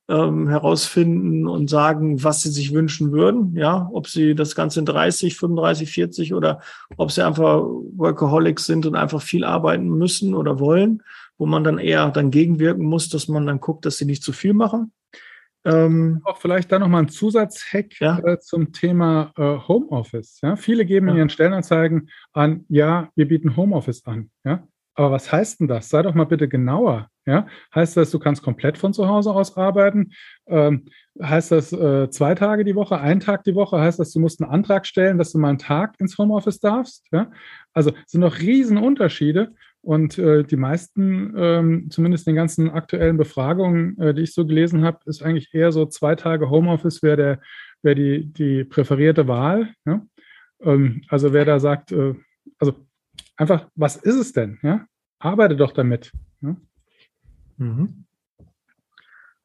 ähm, 0.10 0.50
herausfinden 0.50 1.48
und 1.48 1.70
sagen, 1.70 2.24
was 2.24 2.42
sie 2.42 2.50
sich 2.50 2.74
wünschen 2.74 3.12
würden. 3.12 3.56
Ja, 3.56 3.90
ob 3.94 4.08
sie 4.08 4.36
das 4.36 4.56
Ganze 4.56 4.80
in 4.80 4.86
30, 4.86 5.38
35, 5.38 5.90
40 5.90 6.34
oder 6.34 6.62
ob 6.98 7.12
sie 7.12 7.26
einfach 7.26 7.64
Workaholics 7.96 8.66
sind 8.66 8.86
und 8.86 8.96
einfach 8.96 9.22
viel 9.22 9.44
arbeiten 9.44 9.90
müssen 9.90 10.36
oder 10.36 10.60
wollen, 10.60 11.04
wo 11.38 11.46
man 11.46 11.64
dann 11.64 11.78
eher 11.78 12.10
dann 12.10 12.32
gegenwirken 12.32 12.86
muss, 12.86 13.10
dass 13.10 13.28
man 13.28 13.46
dann 13.46 13.60
guckt, 13.60 13.86
dass 13.86 13.98
sie 13.98 14.06
nicht 14.06 14.24
zu 14.24 14.34
viel 14.34 14.54
machen. 14.54 14.92
Ähm, 15.66 16.20
auch 16.26 16.38
vielleicht 16.38 16.72
da 16.74 16.80
nochmal 16.80 17.04
ein 17.04 17.10
Zusatzhack 17.10 17.98
ja? 18.02 18.20
äh, 18.20 18.40
zum 18.40 18.74
Thema 18.74 19.32
äh, 19.38 19.58
Homeoffice. 19.66 20.42
Ja? 20.42 20.58
Viele 20.58 20.86
geben 20.86 21.08
ja. 21.08 21.14
in 21.14 21.20
ihren 21.20 21.30
Stellenanzeigen 21.30 22.10
an, 22.34 22.66
ja, 22.68 23.10
wir 23.16 23.28
bieten 23.30 23.56
Homeoffice 23.56 24.06
an. 24.06 24.30
Ja? 24.44 24.68
Aber 24.96 25.12
was 25.12 25.32
heißt 25.32 25.60
denn 25.60 25.68
das? 25.68 25.90
Sei 25.90 26.02
doch 26.02 26.14
mal 26.14 26.26
bitte 26.26 26.48
genauer. 26.48 27.10
Ja? 27.26 27.48
Heißt 27.74 27.98
das, 27.98 28.12
du 28.12 28.20
kannst 28.20 28.44
komplett 28.44 28.78
von 28.78 28.94
zu 28.94 29.08
Hause 29.08 29.32
aus 29.32 29.58
arbeiten? 29.58 30.12
Ähm, 30.48 30.86
heißt 31.22 31.52
das 31.52 31.74
äh, 31.74 32.10
zwei 32.10 32.36
Tage 32.36 32.64
die 32.64 32.76
Woche, 32.76 33.00
ein 33.00 33.20
Tag 33.20 33.44
die 33.44 33.56
Woche? 33.56 33.80
Heißt 33.80 34.00
das, 34.00 34.12
du 34.12 34.20
musst 34.20 34.42
einen 34.42 34.52
Antrag 34.52 34.86
stellen, 34.86 35.18
dass 35.18 35.32
du 35.32 35.40
mal 35.40 35.50
einen 35.50 35.58
Tag 35.58 35.96
ins 36.00 36.18
Homeoffice 36.18 36.60
darfst? 36.60 37.08
Ja? 37.12 37.32
Also 37.74 37.92
sind 38.06 38.22
noch 38.22 38.40
Riesenunterschiede. 38.40 39.54
Und 39.82 40.18
äh, 40.18 40.44
die 40.44 40.56
meisten, 40.56 41.34
ähm, 41.36 41.90
zumindest 41.90 42.26
in 42.26 42.32
den 42.32 42.38
ganzen 42.38 42.70
aktuellen 42.70 43.18
Befragungen, 43.18 44.00
äh, 44.00 44.14
die 44.14 44.22
ich 44.22 44.34
so 44.34 44.46
gelesen 44.46 44.84
habe, 44.84 45.00
ist 45.06 45.22
eigentlich 45.22 45.54
eher 45.54 45.74
so 45.74 45.86
zwei 45.86 46.16
Tage 46.16 46.50
Homeoffice 46.50 47.04
wäre 47.04 47.18
der, 47.18 47.40
wäre 47.82 47.96
die, 47.96 48.32
die 48.32 48.64
präferierte 48.64 49.28
Wahl. 49.28 49.74
Ja? 49.86 50.06
Ähm, 50.62 51.02
also 51.10 51.34
wer 51.34 51.44
da 51.44 51.60
sagt, 51.60 51.92
äh, 51.92 52.14
also 52.60 52.76
einfach, 53.38 53.68
was 53.76 53.96
ist 53.96 54.16
es 54.16 54.34
denn? 54.34 54.60
Ja? 54.64 54.86
Arbeite 55.20 55.56
doch 55.56 55.72
damit. 55.72 56.12
Ja? 56.42 56.56
Mhm. 57.58 58.06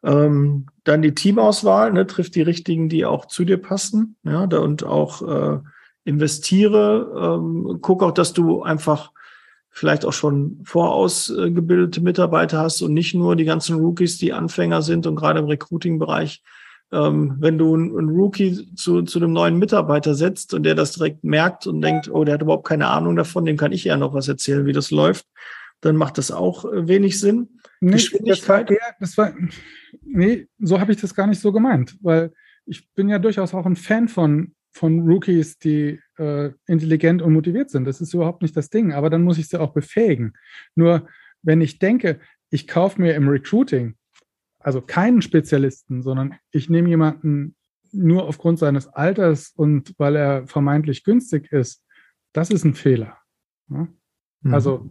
Ähm, 0.03 0.66
dann 0.85 1.03
die 1.03 1.14
Teamauswahl, 1.14 1.92
ne, 1.92 2.07
trifft 2.07 2.35
die 2.37 2.42
richtigen, 2.42 2.88
die 2.88 3.05
auch 3.05 3.27
zu 3.27 3.44
dir 3.44 3.59
passen, 3.59 4.16
ja, 4.22 4.46
da, 4.46 4.61
und 4.61 4.85
auch 4.85 5.22
äh, 5.22 5.61
investiere, 6.05 7.38
ähm, 7.40 7.79
guck 7.83 8.03
auch, 8.03 8.12
dass 8.12 8.33
du 8.33 8.62
einfach 8.62 9.12
vielleicht 9.70 10.05
auch 10.05 10.12
schon 10.12 10.61
vorausgebildete 10.64 12.01
Mitarbeiter 12.01 12.59
hast 12.59 12.83
und 12.83 12.94
nicht 12.94 13.14
nur 13.14 13.37
die 13.37 13.44
ganzen 13.44 13.79
Rookies, 13.79 14.18
die 14.18 14.33
Anfänger 14.33 14.83
sind 14.83 15.07
und 15.07 15.16
gerade 15.16 15.40
im 15.40 15.46
Recruiting-Bereich. 15.46 16.42
Ähm, 16.90 17.37
wenn 17.38 17.59
du 17.59 17.74
einen 17.74 18.09
Rookie 18.09 18.74
zu, 18.74 19.03
zu 19.03 19.18
einem 19.18 19.33
neuen 19.33 19.59
Mitarbeiter 19.59 20.14
setzt 20.14 20.55
und 20.55 20.62
der 20.62 20.74
das 20.74 20.92
direkt 20.92 21.22
merkt 21.22 21.66
und 21.66 21.83
denkt, 21.83 22.09
oh, 22.11 22.24
der 22.24 22.35
hat 22.35 22.42
überhaupt 22.42 22.66
keine 22.66 22.88
Ahnung 22.88 23.14
davon, 23.14 23.44
dem 23.44 23.59
kann 23.59 23.72
ich 23.72 23.85
ja 23.85 23.96
noch 23.96 24.14
was 24.14 24.29
erzählen, 24.29 24.64
wie 24.64 24.72
das 24.72 24.90
läuft, 24.90 25.27
dann 25.81 25.96
macht 25.96 26.16
das 26.16 26.31
auch 26.31 26.64
äh, 26.64 26.88
wenig 26.88 27.20
Sinn. 27.20 27.61
Nee, 27.81 27.92
Geschwindigkeit. 27.92 28.70
Das 29.01 29.18
war, 29.18 29.29
eher, 29.29 29.48
nee, 30.03 30.48
so 30.59 30.81
habe 30.81 30.92
ich 30.92 31.01
das 31.01 31.14
gar 31.14 31.27
nicht 31.27 31.40
so 31.40 31.53
gemeint, 31.53 31.96
weil 32.01 32.33
ich 32.64 32.90
bin 32.94 33.09
ja 33.09 33.18
durchaus 33.18 33.55
auch 33.55 33.66
ein 33.66 33.77
Fan 33.77 34.09
von 34.09 34.55
von 34.79 35.01
Rookies, 35.01 35.59
die 35.59 36.01
äh, 36.18 36.51
intelligent 36.66 37.20
und 37.20 37.32
motiviert 37.32 37.70
sind. 37.70 37.84
Das 37.84 38.01
ist 38.01 38.14
überhaupt 38.14 38.43
nicht 38.43 38.57
das 38.57 38.70
Ding. 38.70 38.93
Aber 38.93 39.11
dann 39.11 39.22
muss 39.22 39.39
ich 39.39 39.49
sie 39.49 39.61
auch 39.61 39.72
befähigen. 39.72 40.34
Nur 40.74 41.09
wenn 41.43 41.61
ich 41.61 41.78
denke, 41.78 42.20
ich 42.51 42.68
kaufe 42.68 43.01
mir 43.01 43.14
im 43.14 43.28
Recruiting 43.28 43.97
also 44.69 44.83
keinen 44.83 45.23
Spezialisten, 45.23 46.03
sondern 46.03 46.35
ich 46.51 46.69
nehme 46.69 46.91
jemanden 46.91 47.57
nur 47.91 48.25
aufgrund 48.25 48.59
seines 48.59 48.87
Alters 48.87 49.51
und 49.57 49.95
weil 49.97 50.14
er 50.14 50.47
vermeintlich 50.47 51.05
günstig 51.05 51.51
ist, 51.53 51.83
das 52.35 52.51
ist 52.51 52.66
ein 52.66 52.75
Fehler. 52.75 53.16
Mhm. 53.69 53.89
Also 54.53 54.91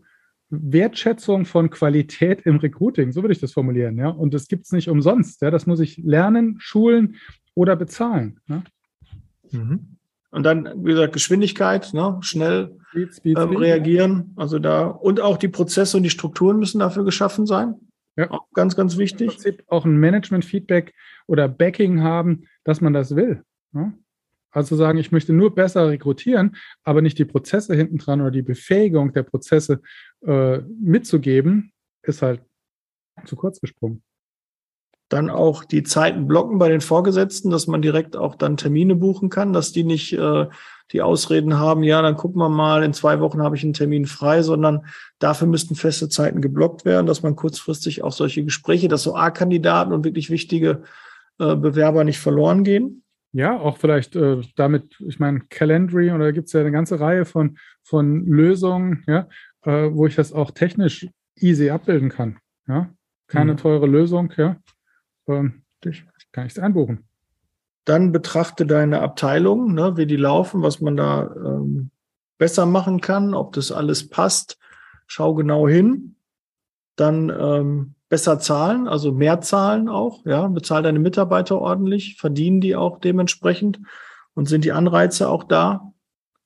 Wertschätzung 0.49 1.45
von 1.45 1.69
Qualität 1.69 2.41
im 2.41 2.55
Recruiting, 2.57 3.11
so 3.11 3.21
würde 3.21 3.34
ich 3.34 3.39
das 3.39 3.53
formulieren, 3.53 3.99
ja. 3.99 4.09
Und 4.09 4.34
das 4.34 4.47
gibt 4.47 4.65
es 4.65 4.71
nicht 4.71 4.89
umsonst. 4.89 5.43
Ja? 5.43 5.51
Das 5.51 5.67
muss 5.67 5.80
ich 5.80 5.97
lernen, 5.97 6.55
schulen 6.57 7.17
oder 7.53 7.75
bezahlen. 7.75 8.39
Ja? 8.47 8.63
Mhm. 9.51 9.97
Und 10.32 10.41
dann, 10.41 10.84
wie 10.84 10.89
gesagt, 10.89 11.13
Geschwindigkeit, 11.13 11.93
ne? 11.93 12.17
schnell 12.21 12.75
Speed, 12.89 13.13
Speed, 13.13 13.38
ähm, 13.38 13.55
reagieren. 13.57 14.34
Also 14.38 14.57
da, 14.57 14.88
und 14.88 15.21
auch 15.21 15.38
die 15.38 15.49
Prozesse 15.49 15.97
und 15.97 16.03
die 16.03 16.09
Strukturen 16.09 16.57
müssen 16.57 16.80
dafür 16.80 17.05
geschaffen 17.05 17.45
sein. 17.45 17.75
Ja. 18.18 18.32
Auch 18.32 18.47
ganz, 18.53 18.76
ganz 18.76 18.97
wichtig. 18.97 19.28
Im 19.28 19.34
Prinzip 19.34 19.63
auch 19.68 19.86
ein 19.86 19.97
Management-Feedback 19.97 20.93
oder 21.28 21.47
Backing 21.47 22.01
haben, 22.01 22.47
dass 22.63 22.82
man 22.82 22.93
das 22.93 23.15
will. 23.15 23.43
Ja? 23.74 23.93
Also 24.51 24.76
sagen, 24.76 24.97
ich 24.97 25.11
möchte 25.11 25.34
nur 25.34 25.53
besser 25.53 25.88
rekrutieren, 25.88 26.55
aber 26.84 27.01
nicht 27.01 27.20
die 27.20 27.26
Prozesse 27.26 27.76
hinten 27.76 27.99
dran 27.99 28.22
oder 28.22 28.32
die 28.32 28.41
Befähigung 28.41 29.13
der 29.13 29.24
Prozesse 29.24 29.82
äh, 30.26 30.59
mitzugeben, 30.59 31.72
ist 32.01 32.22
halt 32.24 32.41
zu 33.26 33.36
kurz 33.36 33.59
gesprungen. 33.59 34.01
Dann 35.09 35.29
auch 35.29 35.63
die 35.63 35.83
Zeiten 35.83 36.27
blocken 36.27 36.57
bei 36.57 36.69
den 36.69 36.81
Vorgesetzten, 36.81 37.49
dass 37.49 37.67
man 37.67 37.81
direkt 37.81 38.17
auch 38.17 38.35
dann 38.35 38.57
Termine 38.57 38.95
buchen 38.95 39.29
kann, 39.29 39.53
dass 39.53 39.71
die 39.71 39.83
nicht 39.83 40.13
äh, 40.13 40.47
die 40.91 41.01
Ausreden 41.01 41.59
haben, 41.59 41.83
ja, 41.83 42.01
dann 42.01 42.15
gucken 42.15 42.39
wir 42.39 42.49
mal, 42.49 42.83
in 42.83 42.93
zwei 42.93 43.19
Wochen 43.19 43.41
habe 43.41 43.55
ich 43.55 43.63
einen 43.63 43.73
Termin 43.73 44.05
frei, 44.05 44.41
sondern 44.41 44.85
dafür 45.19 45.47
müssten 45.47 45.75
feste 45.75 46.07
Zeiten 46.07 46.41
geblockt 46.41 46.85
werden, 46.85 47.07
dass 47.07 47.23
man 47.23 47.35
kurzfristig 47.35 48.03
auch 48.03 48.13
solche 48.13 48.43
Gespräche, 48.43 48.87
dass 48.87 49.03
so 49.03 49.15
A-Kandidaten 49.15 49.91
und 49.91 50.05
wirklich 50.05 50.29
wichtige 50.29 50.83
äh, 51.39 51.55
Bewerber 51.55 52.03
nicht 52.03 52.19
verloren 52.19 52.63
gehen. 52.63 53.03
Ja, 53.33 53.59
auch 53.59 53.77
vielleicht 53.77 54.15
äh, 54.15 54.41
damit, 54.55 54.95
ich 55.05 55.19
meine, 55.19 55.41
Calendry, 55.49 56.11
oder 56.11 56.25
da 56.25 56.31
gibt 56.31 56.47
es 56.47 56.53
ja 56.53 56.61
eine 56.61 56.71
ganze 56.71 56.99
Reihe 56.99 57.25
von, 57.25 57.57
von 57.83 58.25
Lösungen, 58.25 59.03
ja, 59.07 59.27
äh, 59.63 59.89
wo 59.91 60.07
ich 60.07 60.15
das 60.15 60.31
auch 60.31 60.51
technisch 60.51 61.07
easy 61.35 61.69
abbilden 61.69 62.09
kann. 62.09 62.37
Ja? 62.67 62.89
Keine 63.27 63.53
mhm. 63.53 63.57
teure 63.57 63.87
Lösung, 63.87 64.33
ja. 64.37 64.55
Ähm, 65.28 65.63
kann 66.32 66.47
ich 66.47 66.61
einbuchen. 66.61 67.07
Dann 67.86 68.11
betrachte 68.11 68.65
deine 68.65 69.01
Abteilung, 69.01 69.73
ne, 69.73 69.95
wie 69.95 70.05
die 70.05 70.17
laufen, 70.17 70.61
was 70.61 70.82
man 70.82 70.97
da 70.97 71.34
ähm, 71.36 71.91
besser 72.38 72.65
machen 72.65 73.01
kann, 73.01 73.34
ob 73.34 73.53
das 73.53 73.71
alles 73.71 74.09
passt. 74.09 74.57
Schau 75.07 75.34
genau 75.34 75.67
hin. 75.67 76.15
Dann 76.95 77.30
ähm, 77.30 77.95
besser 78.09 78.39
zahlen, 78.39 78.88
also 78.88 79.11
mehr 79.11 79.41
zahlen 79.41 79.89
auch, 79.89 80.25
ja, 80.25 80.47
bezahl 80.47 80.84
deine 80.84 80.99
Mitarbeiter 80.99 81.59
ordentlich, 81.59 82.17
verdienen 82.17 82.61
die 82.61 82.75
auch 82.75 82.99
dementsprechend 82.99 83.80
und 84.34 84.47
sind 84.47 84.63
die 84.63 84.71
Anreize 84.71 85.30
auch 85.30 85.43
da, 85.43 85.93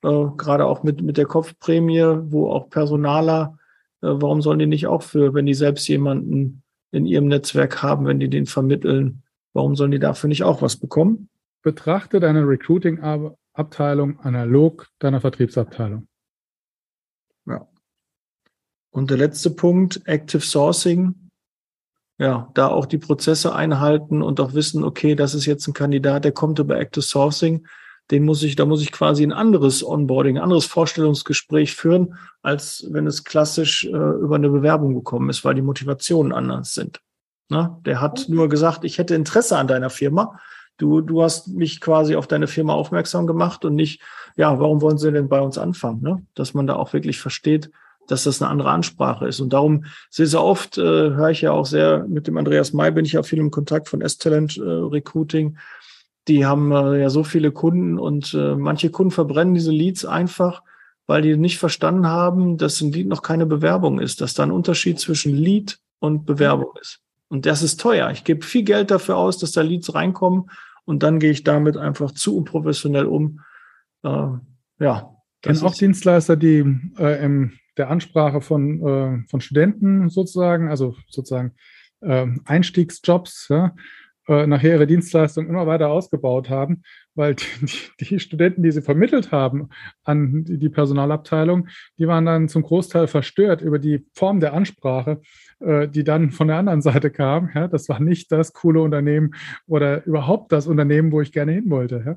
äh, 0.04 0.26
gerade 0.38 0.66
auch 0.66 0.84
mit, 0.84 1.02
mit 1.02 1.18
der 1.18 1.26
Kopfprämie, 1.26 2.32
wo 2.32 2.50
auch 2.50 2.70
Personaler, 2.70 3.58
äh, 4.02 4.08
warum 4.08 4.42
sollen 4.42 4.60
die 4.60 4.68
nicht 4.68 4.88
auch 4.88 5.04
für, 5.04 5.34
wenn 5.34 5.46
die 5.46 5.54
selbst 5.54 5.88
jemanden 5.88 6.64
in 6.92 7.06
ihrem 7.06 7.28
Netzwerk 7.28 7.82
haben, 7.82 8.06
wenn 8.06 8.20
die 8.20 8.30
den 8.30 8.46
vermitteln, 8.46 9.24
warum 9.54 9.76
sollen 9.76 9.92
die 9.92 10.00
dafür 10.00 10.28
nicht 10.28 10.44
auch 10.44 10.62
was 10.62 10.78
bekommen? 10.78 11.30
betrachte 11.62 12.20
deine 12.20 12.48
Recruiting-Abteilung 12.48 14.20
analog 14.20 14.88
deiner 15.00 15.22
Vertriebsabteilung. 15.22 16.08
Ja. 17.46 17.68
Und 18.92 19.10
der 19.10 19.18
letzte 19.18 19.52
Punkt, 19.52 20.02
Active 20.06 20.42
Sourcing. 20.42 21.16
Ja, 22.18 22.52
da 22.54 22.68
auch 22.68 22.86
die 22.86 23.00
Prozesse 23.00 23.56
einhalten 23.56 24.22
und 24.22 24.40
auch 24.40 24.54
wissen, 24.54 24.84
okay, 24.84 25.16
das 25.16 25.34
ist 25.34 25.48
jetzt 25.48 25.68
ein 25.68 25.74
Kandidat, 25.74 26.24
der 26.24 26.32
kommt 26.32 26.60
über 26.60 26.80
Active 26.80 27.02
Sourcing. 27.02 27.66
Den 28.12 28.26
muss 28.26 28.44
ich, 28.44 28.56
da 28.56 28.66
muss 28.66 28.82
ich 28.82 28.92
quasi 28.92 29.24
ein 29.24 29.32
anderes 29.34 29.84
Onboarding, 29.84 30.38
ein 30.38 30.44
anderes 30.44 30.66
Vorstellungsgespräch 30.66 31.76
führen, 31.76 32.16
als 32.42 32.86
wenn 32.90 33.08
es 33.08 33.24
klassisch 33.24 33.86
äh, 33.86 33.90
über 33.90 34.36
eine 34.36 34.50
Bewerbung 34.50 34.94
gekommen 34.94 35.30
ist, 35.30 35.44
weil 35.46 35.56
die 35.56 35.62
Motivationen 35.62 36.34
anders 36.34 36.74
sind. 36.74 37.00
Na, 37.50 37.80
der 37.86 38.02
hat 38.02 38.28
nur 38.28 38.50
gesagt, 38.50 38.84
ich 38.84 38.98
hätte 38.98 39.16
Interesse 39.16 39.58
an 39.58 39.68
deiner 39.68 39.90
Firma, 39.90 40.40
Du, 40.82 41.02
du 41.02 41.22
hast 41.22 41.50
mich 41.50 41.80
quasi 41.80 42.16
auf 42.16 42.26
deine 42.26 42.48
Firma 42.48 42.74
aufmerksam 42.74 43.28
gemacht 43.28 43.64
und 43.66 43.76
nicht, 43.76 44.02
ja, 44.36 44.60
warum 44.60 44.82
wollen 44.82 44.98
sie 44.98 45.12
denn 45.12 45.30
bei 45.30 45.40
uns 45.40 45.60
anfangen? 45.60 46.02
Ne? 46.02 46.26
Dass 46.34 46.56
man 46.56 46.66
da 46.66 46.76
auch 46.76 46.92
wirklich 46.94 47.20
versteht, 47.20 47.70
dass 48.08 48.24
das 48.24 48.42
eine 48.42 48.50
andere 48.50 48.72
Ansprache 48.72 49.28
ist. 49.28 49.40
Und 49.40 49.54
darum 49.54 49.86
sehr, 50.10 50.26
sehr 50.26 50.44
oft 50.44 50.80
äh, 50.80 50.82
höre 50.82 51.30
ich 51.30 51.42
ja 51.42 51.52
auch 51.52 51.68
sehr, 51.68 52.06
mit 52.08 52.26
dem 52.26 52.36
Andreas 52.36 52.74
May 52.74 52.90
bin 52.92 53.06
ich 53.06 53.12
ja 53.12 53.22
viel 53.22 53.38
im 53.38 53.52
Kontakt 53.52 53.90
von 53.90 54.02
S-Talent 54.02 54.58
äh, 54.58 54.62
Recruiting. 54.62 55.58
Die 56.32 56.46
haben 56.46 56.72
äh, 56.72 57.02
ja 57.02 57.10
so 57.10 57.26
viele 57.26 57.52
Kunden 57.52 58.00
und 58.00 58.34
äh, 58.34 58.56
manche 58.56 58.90
Kunden 58.90 59.12
verbrennen 59.12 59.54
diese 59.54 59.72
Leads 59.72 60.06
einfach, 60.06 60.64
weil 61.06 61.22
die 61.22 61.36
nicht 61.36 61.60
verstanden 61.60 62.08
haben, 62.08 62.58
dass 62.58 62.80
ein 62.80 62.94
Lead 62.94 63.08
noch 63.08 63.22
keine 63.22 63.46
Bewerbung 63.46 64.00
ist, 64.00 64.22
dass 64.22 64.34
da 64.34 64.44
ein 64.44 64.52
Unterschied 64.52 64.98
zwischen 64.98 65.36
Lead 65.36 65.80
und 66.00 66.26
Bewerbung 66.26 66.72
ist. 66.80 67.02
Und 67.28 67.46
das 67.46 67.62
ist 67.64 67.82
teuer. 67.82 68.10
Ich 68.12 68.24
gebe 68.24 68.46
viel 68.46 68.64
Geld 68.64 68.92
dafür 68.92 69.18
aus, 69.18 69.40
dass 69.40 69.52
da 69.52 69.62
Leads 69.62 69.94
reinkommen 69.94 70.50
und 70.86 71.04
dann 71.04 71.20
gehe 71.20 71.32
ich 71.32 71.44
damit 71.44 71.76
einfach 71.76 72.14
zu 72.14 72.38
unprofessionell 72.38 73.08
um. 73.08 73.42
Äh, 74.04 74.28
ja. 74.80 75.14
Kennen 75.42 75.64
auch 75.64 75.76
Dienstleister, 75.76 76.38
die 76.38 76.64
äh, 76.98 77.26
in 77.26 77.52
der 77.76 77.90
Ansprache 77.90 78.40
von, 78.40 78.80
äh, 78.88 79.28
von 79.30 79.42
Studenten 79.42 80.08
sozusagen, 80.08 80.70
also 80.70 80.96
sozusagen 81.10 81.56
äh, 82.00 82.26
Einstiegsjobs, 82.46 83.48
ja, 83.50 83.76
äh, 84.32 84.48
nachher 84.48 84.76
ihre 84.76 84.88
Dienstleistung 84.88 85.48
immer 85.48 85.68
weiter 85.68 85.90
ausgebaut 85.90 86.50
haben, 86.50 86.84
weil 87.16 87.36
die, 87.36 87.46
die, 88.00 88.20
Studenten, 88.20 88.64
die 88.64 88.72
sie 88.72 88.82
vermittelt 88.82 89.34
haben 89.34 89.68
an 90.06 90.46
die, 90.46 90.70
Personalabteilung, 90.70 91.68
die 91.98 92.08
waren 92.08 92.26
dann 92.26 92.48
zum 92.48 92.64
Großteil 92.64 93.08
verstört 93.08 93.62
über 93.62 93.78
die 93.78 94.06
Form 94.14 94.40
der 94.40 94.54
Ansprache, 94.54 95.22
äh, 95.60 95.90
die 95.90 96.06
dann 96.06 96.32
von 96.32 96.48
der 96.48 96.58
anderen 96.58 96.82
Seite 96.82 97.12
kam. 97.12 97.50
Ja, 97.54 97.68
das 97.68 97.90
war 97.90 98.00
nicht 98.00 98.32
das 98.32 98.54
coole 98.54 98.82
Unternehmen 98.82 99.36
oder 99.68 100.06
überhaupt 100.06 100.54
das 100.54 100.66
Unternehmen, 100.66 101.12
wo 101.12 101.20
ich 101.20 101.34
gerne 101.34 101.52
hin 101.52 101.70
wollte. 101.70 102.02
Ja. 102.06 102.16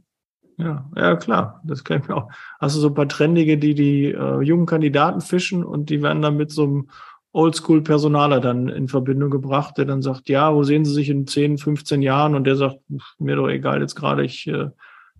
Ja, 0.56 0.88
ja, 0.94 1.16
klar, 1.16 1.60
das 1.64 1.82
kann 1.82 2.00
ich 2.00 2.06
mir 2.06 2.16
auch. 2.16 2.30
Also 2.60 2.78
so 2.78 2.86
ein 2.86 2.94
paar 2.94 3.08
Trendige, 3.08 3.58
die 3.58 3.74
die 3.74 4.12
äh, 4.12 4.40
jungen 4.40 4.66
Kandidaten 4.66 5.20
fischen 5.20 5.64
und 5.64 5.90
die 5.90 6.00
werden 6.00 6.22
dann 6.22 6.36
mit 6.36 6.52
so 6.52 6.62
einem 6.62 6.88
Oldschool-Personaler 7.34 8.40
dann 8.40 8.68
in 8.68 8.88
Verbindung 8.88 9.30
gebracht, 9.30 9.76
der 9.76 9.84
dann 9.84 10.02
sagt, 10.02 10.28
ja, 10.28 10.54
wo 10.54 10.62
sehen 10.62 10.84
Sie 10.84 10.94
sich 10.94 11.10
in 11.10 11.26
10, 11.26 11.58
15 11.58 12.00
Jahren? 12.00 12.34
Und 12.34 12.44
der 12.44 12.56
sagt, 12.56 12.78
mir 13.18 13.36
doch 13.36 13.48
egal, 13.48 13.80
jetzt 13.80 13.96
gerade 13.96 14.24
ich 14.24 14.46
äh, 14.46 14.68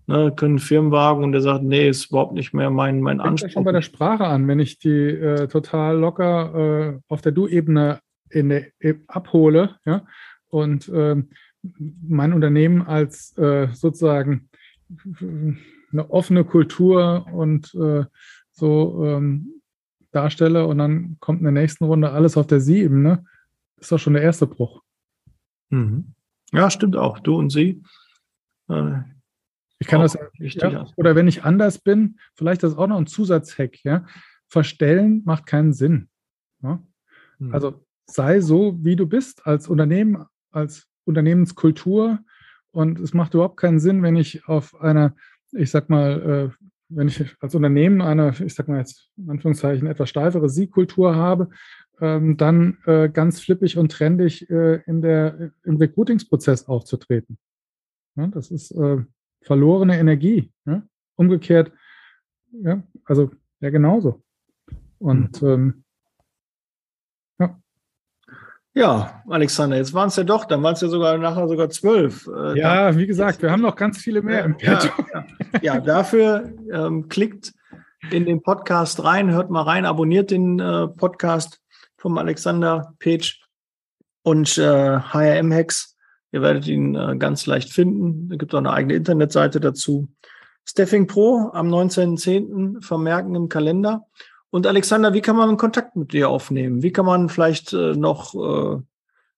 ne, 0.06 0.32
können 0.34 0.60
Firmenwagen 0.60 1.24
und 1.24 1.32
der 1.32 1.40
sagt, 1.40 1.64
nee, 1.64 1.88
ist 1.88 2.10
überhaupt 2.10 2.34
nicht 2.34 2.54
mehr 2.54 2.70
mein, 2.70 3.00
mein 3.00 3.20
Anspruch. 3.20 3.50
schon 3.50 3.64
bei 3.64 3.72
der 3.72 3.82
Sprache 3.82 4.26
an, 4.26 4.46
wenn 4.46 4.60
ich 4.60 4.78
die 4.78 4.88
äh, 4.88 5.48
total 5.48 5.98
locker 5.98 6.54
äh, 6.94 7.00
auf 7.08 7.20
der 7.20 7.32
Du-Ebene 7.32 8.00
in 8.30 8.48
der, 8.48 8.66
e, 8.80 8.94
abhole, 9.08 9.76
ja, 9.84 10.06
und 10.48 10.88
äh, 10.88 11.16
mein 12.06 12.32
Unternehmen 12.32 12.82
als 12.82 13.36
äh, 13.38 13.68
sozusagen 13.72 14.48
eine 15.92 16.10
offene 16.10 16.44
Kultur 16.44 17.26
und 17.32 17.74
äh, 17.74 18.04
so 18.50 19.04
ähm, 19.04 19.62
darstelle 20.14 20.66
und 20.66 20.78
dann 20.78 21.16
kommt 21.20 21.40
in 21.40 21.44
der 21.44 21.52
nächsten 21.52 21.84
Runde 21.84 22.10
alles 22.10 22.36
auf 22.36 22.46
der 22.46 22.60
Sie-Ebene, 22.60 23.24
ist 23.76 23.92
doch 23.92 23.98
schon 23.98 24.14
der 24.14 24.22
erste 24.22 24.46
Bruch. 24.46 24.82
Mhm. 25.70 26.14
Ja, 26.52 26.70
stimmt 26.70 26.96
auch. 26.96 27.18
Du 27.18 27.36
und 27.36 27.50
sie. 27.50 27.82
Äh, 28.68 29.00
ich 29.78 29.88
kann 29.88 30.00
das, 30.00 30.16
ja, 30.38 30.86
oder 30.96 31.14
wenn 31.14 31.28
ich 31.28 31.44
anders 31.44 31.78
bin, 31.78 32.18
vielleicht 32.34 32.62
das 32.62 32.76
auch 32.76 32.86
noch 32.86 32.96
ein 32.96 33.06
Zusatzhack, 33.06 33.84
ja. 33.84 34.06
Verstellen 34.46 35.22
macht 35.24 35.46
keinen 35.46 35.72
Sinn. 35.72 36.08
Ja? 36.62 36.82
Mhm. 37.38 37.52
Also 37.52 37.84
sei 38.06 38.40
so, 38.40 38.78
wie 38.84 38.96
du 38.96 39.06
bist, 39.06 39.46
als 39.46 39.68
Unternehmen, 39.68 40.24
als 40.50 40.86
Unternehmenskultur. 41.04 42.20
Und 42.70 42.98
es 43.00 43.14
macht 43.14 43.34
überhaupt 43.34 43.56
keinen 43.56 43.80
Sinn, 43.80 44.02
wenn 44.02 44.16
ich 44.16 44.46
auf 44.48 44.80
einer, 44.80 45.16
ich 45.52 45.70
sag 45.70 45.90
mal, 45.90 46.52
äh, 46.60 46.66
wenn 46.94 47.08
ich 47.08 47.36
als 47.40 47.54
Unternehmen 47.54 48.00
eine, 48.00 48.34
ich 48.44 48.54
sag 48.54 48.68
mal 48.68 48.78
jetzt 48.78 49.10
in 49.16 49.30
Anführungszeichen, 49.30 49.86
etwas 49.86 50.08
steifere 50.08 50.48
Siegkultur 50.48 51.14
habe, 51.14 51.50
ähm, 52.00 52.36
dann 52.36 52.78
äh, 52.86 53.08
ganz 53.08 53.40
flippig 53.40 53.78
und 53.78 53.92
trendig 53.92 54.48
äh, 54.50 54.82
in 54.86 55.02
der, 55.02 55.52
im 55.64 55.76
Recruitingsprozess 55.76 56.66
aufzutreten. 56.66 57.38
Ja, 58.16 58.26
das 58.28 58.50
ist 58.50 58.70
äh, 58.72 58.98
verlorene 59.42 59.98
Energie. 59.98 60.52
Ja? 60.64 60.82
Umgekehrt, 61.16 61.72
ja, 62.52 62.82
also 63.04 63.30
ja 63.60 63.70
genauso. 63.70 64.22
Und 64.98 65.42
mhm. 65.42 65.48
ähm, 65.48 65.83
ja, 68.74 69.22
Alexander, 69.28 69.76
jetzt 69.76 69.94
waren 69.94 70.08
es 70.08 70.16
ja 70.16 70.24
doch, 70.24 70.44
dann 70.46 70.62
waren 70.62 70.74
es 70.74 70.80
ja 70.80 70.88
sogar 70.88 71.16
nachher 71.16 71.46
sogar 71.46 71.70
zwölf. 71.70 72.26
Äh, 72.26 72.58
ja, 72.58 72.96
wie 72.96 73.06
gesagt, 73.06 73.40
wir 73.40 73.52
haben 73.52 73.62
noch 73.62 73.76
ganz 73.76 73.98
viele 73.98 74.20
mehr 74.20 74.40
ja, 74.40 74.44
im 74.44 74.56
Petto. 74.56 74.88
Ja, 75.12 75.26
ja. 75.52 75.60
ja 75.62 75.80
dafür 75.80 76.52
ähm, 76.72 77.08
klickt 77.08 77.52
in 78.10 78.26
den 78.26 78.42
Podcast 78.42 79.04
rein, 79.04 79.30
hört 79.30 79.48
mal 79.48 79.62
rein, 79.62 79.86
abonniert 79.86 80.32
den 80.32 80.58
äh, 80.58 80.88
Podcast 80.88 81.60
vom 81.96 82.18
Alexander 82.18 82.94
Page 82.98 83.40
und 84.22 84.58
äh, 84.58 84.98
HRM 84.98 85.52
Hacks. 85.52 85.96
Ihr 86.32 86.42
werdet 86.42 86.66
ihn 86.66 86.96
äh, 86.96 87.16
ganz 87.16 87.46
leicht 87.46 87.72
finden. 87.72 88.32
Es 88.32 88.38
gibt 88.38 88.54
auch 88.54 88.58
eine 88.58 88.72
eigene 88.72 88.94
Internetseite 88.94 89.60
dazu. 89.60 90.08
Staffing 90.64 91.06
Pro 91.06 91.50
am 91.52 91.68
19.10. 91.68 92.82
vermerken 92.82 93.36
im 93.36 93.48
Kalender. 93.48 94.06
Und 94.54 94.68
Alexander, 94.68 95.12
wie 95.14 95.20
kann 95.20 95.34
man 95.34 95.56
Kontakt 95.56 95.96
mit 95.96 96.12
dir 96.12 96.28
aufnehmen? 96.28 96.84
Wie 96.84 96.92
kann 96.92 97.04
man 97.04 97.28
vielleicht 97.28 97.72
äh, 97.72 97.94
noch 97.96 98.36
äh, 98.36 98.80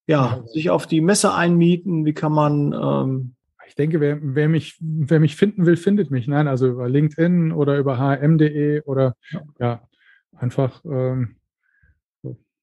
ja, 0.07 0.45
sich 0.45 0.69
auf 0.69 0.87
die 0.87 1.01
Messe 1.01 1.33
einmieten? 1.33 2.05
Wie 2.05 2.13
kann 2.13 2.33
man 2.33 2.75
ähm 2.75 3.33
ich 3.67 3.75
denke, 3.75 3.99
wer, 3.99 4.19
wer, 4.21 4.51
mich, 4.51 4.77
wer 4.79 5.19
mich 5.19 5.35
finden 5.35 5.65
will, 5.65 5.79
findet 5.79 6.11
mich. 6.11 6.29
Nein, 6.29 6.49
also 6.49 6.67
über 6.69 6.87
LinkedIn 6.91 7.51
oder 7.51 7.79
über 7.79 7.99
hm.de 7.99 8.83
oder 8.83 9.17
ja, 9.31 9.41
ja 9.59 9.89
einfach, 10.37 10.85
ähm, 10.85 11.37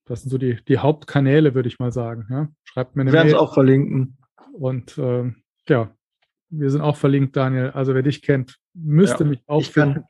das 0.05 0.21
sind 0.21 0.29
so 0.29 0.37
die, 0.37 0.63
die 0.67 0.77
Hauptkanäle, 0.77 1.55
würde 1.55 1.69
ich 1.69 1.79
mal 1.79 1.91
sagen. 1.91 2.27
Ja. 2.29 2.49
Schreibt 2.65 2.95
mir 2.95 3.01
eine 3.01 3.11
Wir 3.11 3.17
werden 3.17 3.29
es 3.29 3.33
auch 3.33 3.55
verlinken. 3.55 4.19
Und 4.53 4.95
ähm, 4.99 5.37
ja, 5.67 5.89
Wir 6.49 6.69
sind 6.69 6.81
auch 6.81 6.97
verlinkt, 6.97 7.35
Daniel. 7.35 7.71
Also 7.71 7.95
wer 7.95 8.03
dich 8.03 8.21
kennt, 8.21 8.59
müsste 8.75 9.23
Ja, 9.23 9.29
mich 9.31 9.41
auch 9.47 9.73
kann- 9.73 10.05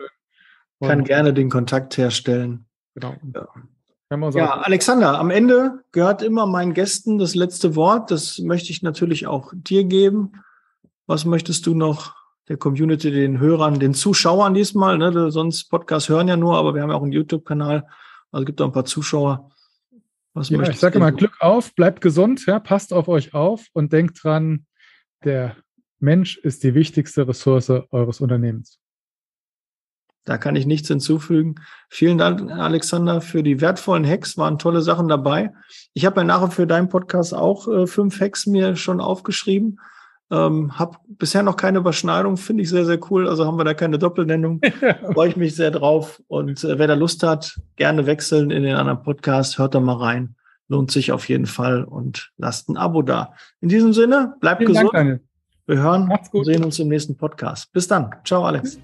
finden. 0.88 0.90
Kann 0.90 1.00
Und- 1.00 1.08
gerne 1.08 1.34
den 1.34 1.50
Kontakt 1.50 1.98
herstellen. 1.98 2.66
Genau. 2.96 3.16
Ja. 3.34 3.48
Ja, 4.36 4.60
Alexander, 4.62 5.18
am 5.18 5.32
Ende 5.32 5.84
gehört 5.92 6.22
immer 6.22 6.46
meinen 6.46 6.76
Gästen 6.76 7.18
das 7.18 7.34
letzte 7.34 7.76
Wort. 7.76 8.12
Das 8.12 8.38
möchte 8.38 8.70
ich 8.72 8.84
natürlich 8.84 9.26
auch 9.26 9.54
dir 9.56 9.86
geben. 9.86 10.34
Was 11.08 11.26
möchtest 11.26 11.66
du 11.66 11.74
noch 11.74 12.14
der 12.48 12.58
Community, 12.58 13.10
den 13.10 13.40
Hörern, 13.40 13.80
den 13.80 13.96
Zuschauern 13.96 14.54
diesmal? 14.54 15.00
Ne? 15.00 15.32
Sonst 15.32 15.64
Podcast 15.70 16.10
hören 16.10 16.28
ja 16.28 16.38
nur, 16.38 16.58
aber 16.58 16.76
wir 16.76 16.84
haben 16.84 16.92
ja 16.92 16.96
auch 16.96 17.02
einen 17.02 17.12
YouTube-Kanal. 17.12 17.88
Also 18.32 18.44
es 18.44 18.46
gibt 18.46 18.62
auch 18.62 18.68
ein 18.68 18.72
paar 18.72 18.86
Zuschauer. 18.86 19.50
Was 20.36 20.50
Ja, 20.50 20.62
ich 20.62 20.80
sage 20.80 20.98
immer, 20.98 21.12
Glück 21.12 21.38
auf, 21.40 21.74
bleibt 21.74 22.02
gesund, 22.02 22.46
ja, 22.46 22.60
passt 22.60 22.94
auf 22.94 23.08
euch 23.08 23.34
auf 23.34 23.66
und 23.74 23.94
denkt 23.94 24.24
dran, 24.24 24.68
der 25.24 25.56
Mensch 26.00 26.38
ist 26.38 26.64
die 26.64 26.76
wichtigste 26.76 27.28
Ressource 27.28 27.70
eures 27.70 28.22
Unternehmens. 28.22 28.80
Da 30.26 30.38
kann 30.38 30.56
ich 30.56 30.66
nichts 30.66 30.88
hinzufügen. 30.88 31.56
Vielen 31.90 32.18
Dank, 32.18 32.50
Alexander, 32.50 33.20
für 33.20 33.44
die 33.44 33.60
wertvollen 33.60 34.08
Hacks. 34.08 34.38
Waren 34.38 34.58
tolle 34.58 34.82
Sachen 34.82 35.08
dabei. 35.08 35.52
Ich 35.94 36.06
habe 36.06 36.22
ja 36.22 36.24
nachher 36.24 36.50
für 36.50 36.66
deinen 36.66 36.90
Podcast 36.90 37.34
auch 37.34 37.68
äh, 37.68 37.88
fünf 37.88 38.20
Hacks 38.22 38.46
mir 38.46 38.76
schon 38.76 39.02
aufgeschrieben. 39.02 39.80
Ähm, 40.32 40.80
hab 40.80 41.02
bisher 41.08 41.44
noch 41.44 41.58
keine 41.58 41.80
Überschneidung, 41.80 42.38
finde 42.38 42.64
ich 42.64 42.70
sehr, 42.70 42.86
sehr 42.86 43.00
cool. 43.12 43.28
Also 43.28 43.46
haben 43.46 43.58
wir 43.58 43.66
da 43.66 43.74
keine 43.74 44.00
Doppelnennung. 44.00 44.62
Freue 45.14 45.30
ich 45.30 45.36
mich 45.36 45.56
sehr 45.56 45.72
drauf. 45.72 46.22
Und 46.28 46.64
äh, 46.64 46.80
wer 46.80 46.88
da 46.88 46.94
Lust 46.94 47.22
hat, 47.24 47.60
gerne 47.76 48.06
wechseln 48.06 48.50
in 48.50 48.64
den 48.64 48.76
anderen 48.76 49.04
Podcast. 49.04 49.60
Hört 49.60 49.76
da 49.76 49.80
mal 49.80 49.98
rein. 49.98 50.36
Lohnt 50.70 50.90
sich 50.90 51.12
auf 51.12 51.28
jeden 51.28 51.46
Fall 51.46 51.84
und 51.84 52.32
lasst 52.38 52.70
ein 52.70 52.78
Abo 52.78 53.02
da. 53.02 53.34
In 53.60 53.68
diesem 53.68 53.92
Sinne, 53.92 54.36
bleibt 54.40 54.62
Vielen 54.62 54.74
Dank, 54.74 54.92
gesund. 54.92 54.96
Daniel. 54.96 55.22
Wir 55.66 55.78
hören 55.82 56.12
und 56.32 56.46
sehen 56.46 56.64
uns 56.64 56.80
im 56.80 56.88
nächsten 56.88 57.16
Podcast. 57.16 57.72
Bis 57.72 57.88
dann. 57.88 58.10
Ciao, 58.26 58.46
Alex. 58.46 58.80